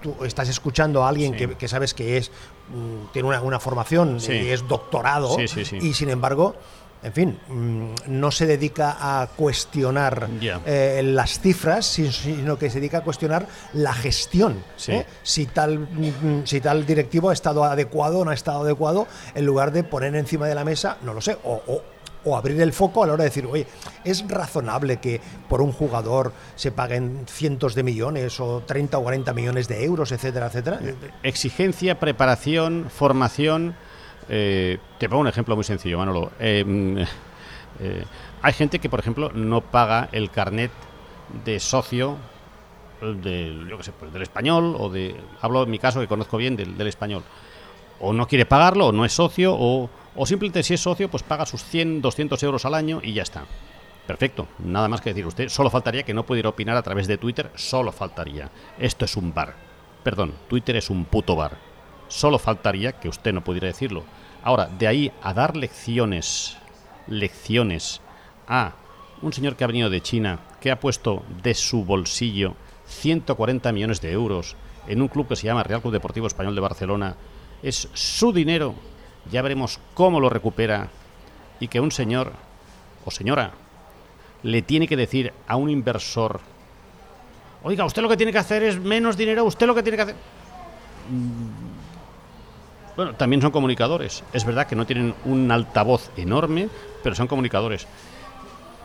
tú 0.00 0.24
estás 0.24 0.48
escuchando 0.48 1.04
a 1.04 1.08
alguien 1.08 1.34
que, 1.34 1.68
sabes 1.68 1.94
que 1.94 2.16
es 2.16 2.30
mm, 2.70 3.12
tiene 3.12 3.28
una, 3.28 3.60
formación 3.60 4.18
y 4.20 4.48
es 4.48 4.66
doctorado, 4.66 5.36
y 5.40 5.92
sin 5.94 6.08
embargo 6.08 6.56
en 7.02 7.12
fin, 7.12 7.38
mm, 7.48 8.20
no 8.20 8.30
se 8.30 8.46
dedica 8.46 8.96
a 9.00 9.26
cuestionar 9.26 10.28
eh, 10.64 11.02
las 11.04 11.40
cifras, 11.40 11.86
sino 11.86 12.56
que 12.56 12.70
se 12.70 12.78
dedica 12.78 12.98
a 12.98 13.00
cuestionar 13.02 13.46
la 13.72 13.92
gestión. 13.92 14.62
¿eh? 14.86 15.04
Si, 15.22 15.46
tal, 15.46 15.80
mm, 15.80 16.42
si 16.44 16.60
tal 16.60 16.86
directivo 16.86 17.30
ha 17.30 17.32
estado 17.32 17.64
adecuado 17.64 18.20
o 18.20 18.24
no 18.24 18.30
ha 18.30 18.34
estado 18.34 18.62
adecuado, 18.62 19.08
en 19.34 19.44
lugar 19.44 19.72
de 19.72 19.82
poner 19.82 20.14
encima 20.14 20.46
de 20.46 20.54
la 20.54 20.64
mesa, 20.64 20.98
no 21.02 21.12
lo 21.12 21.20
sé, 21.20 21.36
o, 21.44 21.82
abrir 22.36 22.60
el 22.60 22.72
foco 22.72 23.02
a 23.02 23.06
la 23.08 23.14
hora 23.14 23.24
de 23.24 23.30
decir, 23.30 23.46
oye, 23.46 23.66
¿es 24.04 24.24
razonable 24.28 24.98
que 24.98 25.20
por 25.48 25.60
un 25.60 25.72
jugador 25.72 26.32
se 26.54 26.70
paguen 26.70 27.24
cientos 27.26 27.74
de 27.74 27.82
millones 27.82 28.38
o 28.38 28.62
30 28.64 28.96
o 28.96 29.02
40 29.02 29.32
millones 29.32 29.66
de 29.66 29.84
euros, 29.84 30.12
etcétera, 30.12 30.46
etcétera? 30.46 30.78
Exigencia, 31.24 31.98
preparación, 31.98 32.86
formación 32.88 33.74
eh, 34.28 34.78
te 34.98 35.08
pongo 35.08 35.22
un 35.22 35.28
ejemplo 35.28 35.54
muy 35.54 35.64
sencillo, 35.64 35.98
Manolo. 35.98 36.32
Eh, 36.38 37.06
eh, 37.80 38.04
hay 38.42 38.52
gente 38.52 38.78
que, 38.78 38.88
por 38.88 39.00
ejemplo, 39.00 39.30
no 39.32 39.60
paga 39.60 40.08
el 40.12 40.30
carnet 40.30 40.70
de 41.44 41.60
socio 41.60 42.16
pues 43.00 43.20
del 44.12 44.22
español, 44.22 44.76
o 44.78 44.88
de. 44.88 45.16
Hablo 45.40 45.64
en 45.64 45.70
mi 45.70 45.78
caso, 45.80 46.00
que 46.00 46.06
conozco 46.06 46.36
bien, 46.36 46.54
del, 46.56 46.86
español. 46.86 47.24
O 47.98 48.12
no 48.12 48.28
quiere 48.28 48.46
pagarlo, 48.46 48.88
o 48.88 48.92
no 48.92 49.04
es 49.04 49.12
socio, 49.12 49.56
o, 49.58 49.90
o 50.14 50.26
simplemente 50.26 50.62
si 50.62 50.74
es 50.74 50.80
socio, 50.80 51.10
pues 51.10 51.24
paga 51.24 51.44
sus 51.44 51.64
100, 51.64 52.00
200 52.00 52.40
euros 52.44 52.64
al 52.64 52.74
año 52.74 53.00
y 53.02 53.12
ya 53.12 53.22
está. 53.22 53.44
Perfecto, 54.06 54.46
nada 54.58 54.88
más 54.88 55.00
que 55.00 55.10
decir 55.10 55.26
usted. 55.26 55.48
Solo 55.48 55.70
faltaría 55.70 56.04
que 56.04 56.14
no 56.14 56.24
pudiera 56.24 56.48
opinar 56.48 56.76
a 56.76 56.82
través 56.82 57.06
de 57.08 57.18
Twitter, 57.18 57.50
solo 57.54 57.90
faltaría. 57.90 58.50
Esto 58.78 59.04
es 59.04 59.16
un 59.16 59.34
bar. 59.34 59.54
Perdón, 60.02 60.34
Twitter 60.48 60.76
es 60.76 60.90
un 60.90 61.04
puto 61.04 61.34
bar. 61.34 61.71
Solo 62.12 62.38
faltaría 62.38 62.92
que 62.92 63.08
usted 63.08 63.32
no 63.32 63.42
pudiera 63.42 63.68
decirlo. 63.68 64.04
Ahora, 64.44 64.66
de 64.66 64.86
ahí 64.86 65.12
a 65.22 65.32
dar 65.32 65.56
lecciones, 65.56 66.58
lecciones 67.06 68.02
a 68.46 68.72
un 69.22 69.32
señor 69.32 69.56
que 69.56 69.64
ha 69.64 69.66
venido 69.66 69.88
de 69.88 70.02
China, 70.02 70.40
que 70.60 70.70
ha 70.70 70.78
puesto 70.78 71.22
de 71.42 71.54
su 71.54 71.86
bolsillo 71.86 72.54
140 72.86 73.72
millones 73.72 74.02
de 74.02 74.12
euros 74.12 74.56
en 74.86 75.00
un 75.00 75.08
club 75.08 75.26
que 75.26 75.36
se 75.36 75.46
llama 75.46 75.62
Real 75.62 75.80
Club 75.80 75.94
Deportivo 75.94 76.26
Español 76.26 76.54
de 76.54 76.60
Barcelona, 76.60 77.16
es 77.62 77.88
su 77.94 78.30
dinero, 78.30 78.74
ya 79.30 79.40
veremos 79.40 79.80
cómo 79.94 80.20
lo 80.20 80.28
recupera, 80.28 80.90
y 81.60 81.68
que 81.68 81.80
un 81.80 81.92
señor 81.92 82.34
o 83.06 83.10
señora 83.10 83.52
le 84.42 84.60
tiene 84.60 84.86
que 84.86 84.96
decir 84.98 85.32
a 85.48 85.56
un 85.56 85.70
inversor, 85.70 86.40
oiga, 87.62 87.86
usted 87.86 88.02
lo 88.02 88.08
que 88.10 88.18
tiene 88.18 88.32
que 88.32 88.38
hacer 88.38 88.62
es 88.64 88.78
menos 88.78 89.16
dinero, 89.16 89.44
usted 89.44 89.66
lo 89.66 89.74
que 89.74 89.82
tiene 89.82 89.96
que 89.96 90.02
hacer... 90.02 90.16
Bueno, 92.96 93.14
también 93.14 93.40
son 93.40 93.50
comunicadores. 93.50 94.22
Es 94.32 94.44
verdad 94.44 94.66
que 94.66 94.76
no 94.76 94.86
tienen 94.86 95.14
un 95.24 95.50
altavoz 95.50 96.10
enorme, 96.16 96.68
pero 97.02 97.14
son 97.14 97.26
comunicadores. 97.26 97.86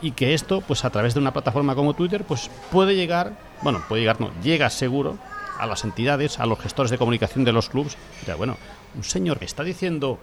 Y 0.02 0.12
que 0.12 0.34
esto, 0.34 0.62
pues 0.62 0.86
a 0.86 0.90
través 0.90 1.14
de 1.14 1.20
una 1.20 1.34
plataforma 1.34 1.76
como 1.76 1.94
Twitter, 1.94 2.24
pues 2.24 2.50
puede 2.72 2.96
llegar, 2.96 3.38
bueno, 3.62 3.84
puede 3.88 4.02
llegar, 4.02 4.22
no, 4.22 4.32
llega 4.42 4.70
seguro 4.70 5.18
a 5.60 5.66
las 5.66 5.84
entidades, 5.84 6.40
a 6.40 6.46
los 6.46 6.60
gestores 6.60 6.92
de 6.92 6.98
comunicación 6.98 7.44
de 7.44 7.52
los 7.52 7.70
clubes. 7.70 7.98
Ya, 8.26 8.36
bueno, 8.36 8.58
un 8.96 9.04
señor 9.04 9.40
que 9.40 9.46
está 9.46 9.64
diciendo 9.64 10.20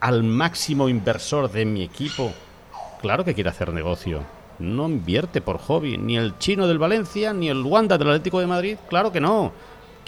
al 0.00 0.22
máximo 0.22 0.88
inversor 0.88 1.50
de 1.50 1.66
mi 1.66 1.82
equipo, 1.82 2.32
claro 3.02 3.24
que 3.24 3.34
quiere 3.34 3.50
hacer 3.50 3.72
negocio. 3.72 4.22
No 4.58 4.88
invierte 4.88 5.40
por 5.40 5.58
hobby, 5.58 5.98
ni 5.98 6.16
el 6.16 6.38
chino 6.38 6.66
del 6.66 6.78
Valencia, 6.78 7.32
ni 7.32 7.48
el 7.48 7.62
Wanda 7.62 7.98
del 7.98 8.08
Atlético 8.08 8.40
de 8.40 8.46
Madrid, 8.46 8.78
claro 8.88 9.10
que 9.10 9.20
no. 9.20 9.52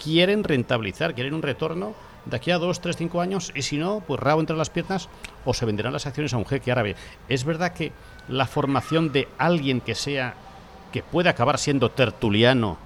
Quieren 0.01 0.43
rentabilizar, 0.43 1.13
quieren 1.13 1.33
un 1.33 1.41
retorno 1.41 1.93
de 2.25 2.35
aquí 2.35 2.51
a 2.51 2.57
dos, 2.57 2.79
tres, 2.79 2.95
cinco 2.95 3.21
años 3.21 3.51
y 3.55 3.61
si 3.63 3.77
no, 3.77 4.01
pues 4.05 4.19
rabo 4.19 4.39
entre 4.39 4.55
las 4.55 4.69
piernas 4.69 5.09
o 5.45 5.53
se 5.53 5.65
venderán 5.65 5.93
las 5.93 6.05
acciones 6.05 6.33
a 6.33 6.37
un 6.37 6.45
jeque 6.45 6.71
árabe. 6.71 6.95
Es 7.27 7.43
verdad 7.43 7.73
que 7.73 7.91
la 8.27 8.45
formación 8.45 9.11
de 9.11 9.27
alguien 9.37 9.81
que 9.81 9.95
sea, 9.95 10.35
que 10.91 11.03
puede 11.03 11.29
acabar 11.29 11.57
siendo 11.57 11.91
tertuliano, 11.91 12.77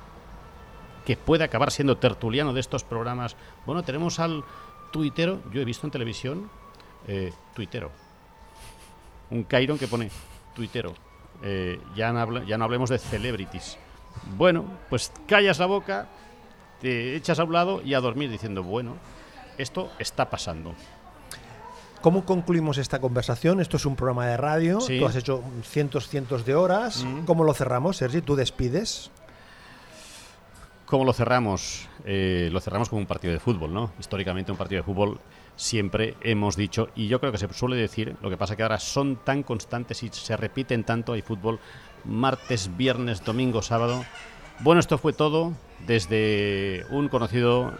que 1.05 1.17
puede 1.17 1.43
acabar 1.43 1.71
siendo 1.71 1.97
tertuliano 1.97 2.53
de 2.53 2.59
estos 2.59 2.83
programas. 2.83 3.35
Bueno, 3.65 3.83
tenemos 3.83 4.19
al 4.19 4.43
tuitero, 4.91 5.41
yo 5.51 5.61
he 5.61 5.65
visto 5.65 5.85
en 5.87 5.91
televisión, 5.91 6.49
eh, 7.07 7.31
tuitero, 7.53 7.91
un 9.29 9.43
Cairon 9.43 9.77
que 9.77 9.87
pone 9.87 10.09
tuitero. 10.55 10.93
Eh, 11.43 11.79
ya, 11.95 12.11
no 12.11 12.43
ya 12.43 12.57
no 12.57 12.65
hablemos 12.65 12.89
de 12.89 12.97
celebrities. 12.97 13.77
Bueno, 14.35 14.65
pues 14.89 15.11
callas 15.27 15.59
la 15.59 15.67
boca, 15.67 16.07
te 16.81 17.15
echas 17.15 17.39
a 17.39 17.43
un 17.43 17.53
lado 17.53 17.81
y 17.83 17.93
a 17.93 17.99
dormir 17.99 18.31
diciendo, 18.31 18.63
bueno, 18.63 18.95
esto 19.57 19.89
está 19.99 20.29
pasando. 20.29 20.75
¿Cómo 22.01 22.25
concluimos 22.25 22.77
esta 22.77 23.01
conversación? 23.01 23.59
Esto 23.59 23.77
es 23.77 23.85
un 23.85 23.95
programa 23.95 24.27
de 24.27 24.37
radio, 24.37 24.79
tú 24.79 25.05
has 25.05 25.15
hecho 25.15 25.43
cientos, 25.63 26.07
cientos 26.07 26.45
de 26.45 26.55
horas. 26.55 27.03
Mm. 27.03 27.25
¿Cómo 27.25 27.43
lo 27.43 27.53
cerramos, 27.53 27.97
Sergi? 27.97 28.21
¿Tú 28.21 28.35
despides? 28.35 29.09
¿Cómo 30.85 31.03
lo 31.03 31.11
cerramos? 31.11 31.89
Eh, 32.05 32.49
lo 32.53 32.61
cerramos 32.61 32.87
como 32.87 33.01
un 33.01 33.07
partido 33.07 33.33
de 33.33 33.39
fútbol, 33.39 33.73
¿no? 33.73 33.91
Históricamente 33.99 34.51
un 34.51 34.57
partido 34.57 34.79
de 34.79 34.85
fútbol 34.85 35.19
siempre 35.57 36.15
hemos 36.21 36.55
dicho, 36.55 36.89
y 36.95 37.07
yo 37.07 37.19
creo 37.19 37.31
que 37.31 37.39
se 37.39 37.51
suele 37.51 37.75
decir, 37.75 38.15
lo 38.21 38.29
que 38.29 38.37
pasa 38.37 38.55
que 38.55 38.63
ahora 38.63 38.79
son 38.79 39.17
tan 39.17 39.43
constantes 39.43 40.03
y 40.03 40.09
se 40.09 40.37
repiten 40.37 40.83
tanto, 40.83 41.13
hay 41.13 41.23
fútbol 41.23 41.59
martes, 42.05 42.77
viernes, 42.77 43.25
domingo, 43.25 43.61
sábado. 43.61 44.05
Bueno, 44.59 44.79
esto 44.79 44.97
fue 44.97 45.13
todo 45.13 45.53
desde 45.85 46.85
un 46.89 47.09
conocido 47.09 47.73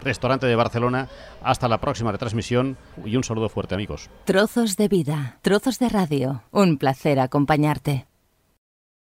restaurante 0.00 0.46
de 0.46 0.56
Barcelona. 0.56 1.08
Hasta 1.42 1.68
la 1.68 1.78
próxima 1.78 2.12
retransmisión 2.12 2.76
y 3.04 3.16
un 3.16 3.24
saludo 3.24 3.48
fuerte 3.48 3.74
amigos. 3.74 4.10
Trozos 4.24 4.76
de 4.76 4.88
vida, 4.88 5.38
trozos 5.42 5.78
de 5.78 5.88
radio. 5.88 6.42
Un 6.50 6.78
placer 6.78 7.20
acompañarte. 7.20 8.06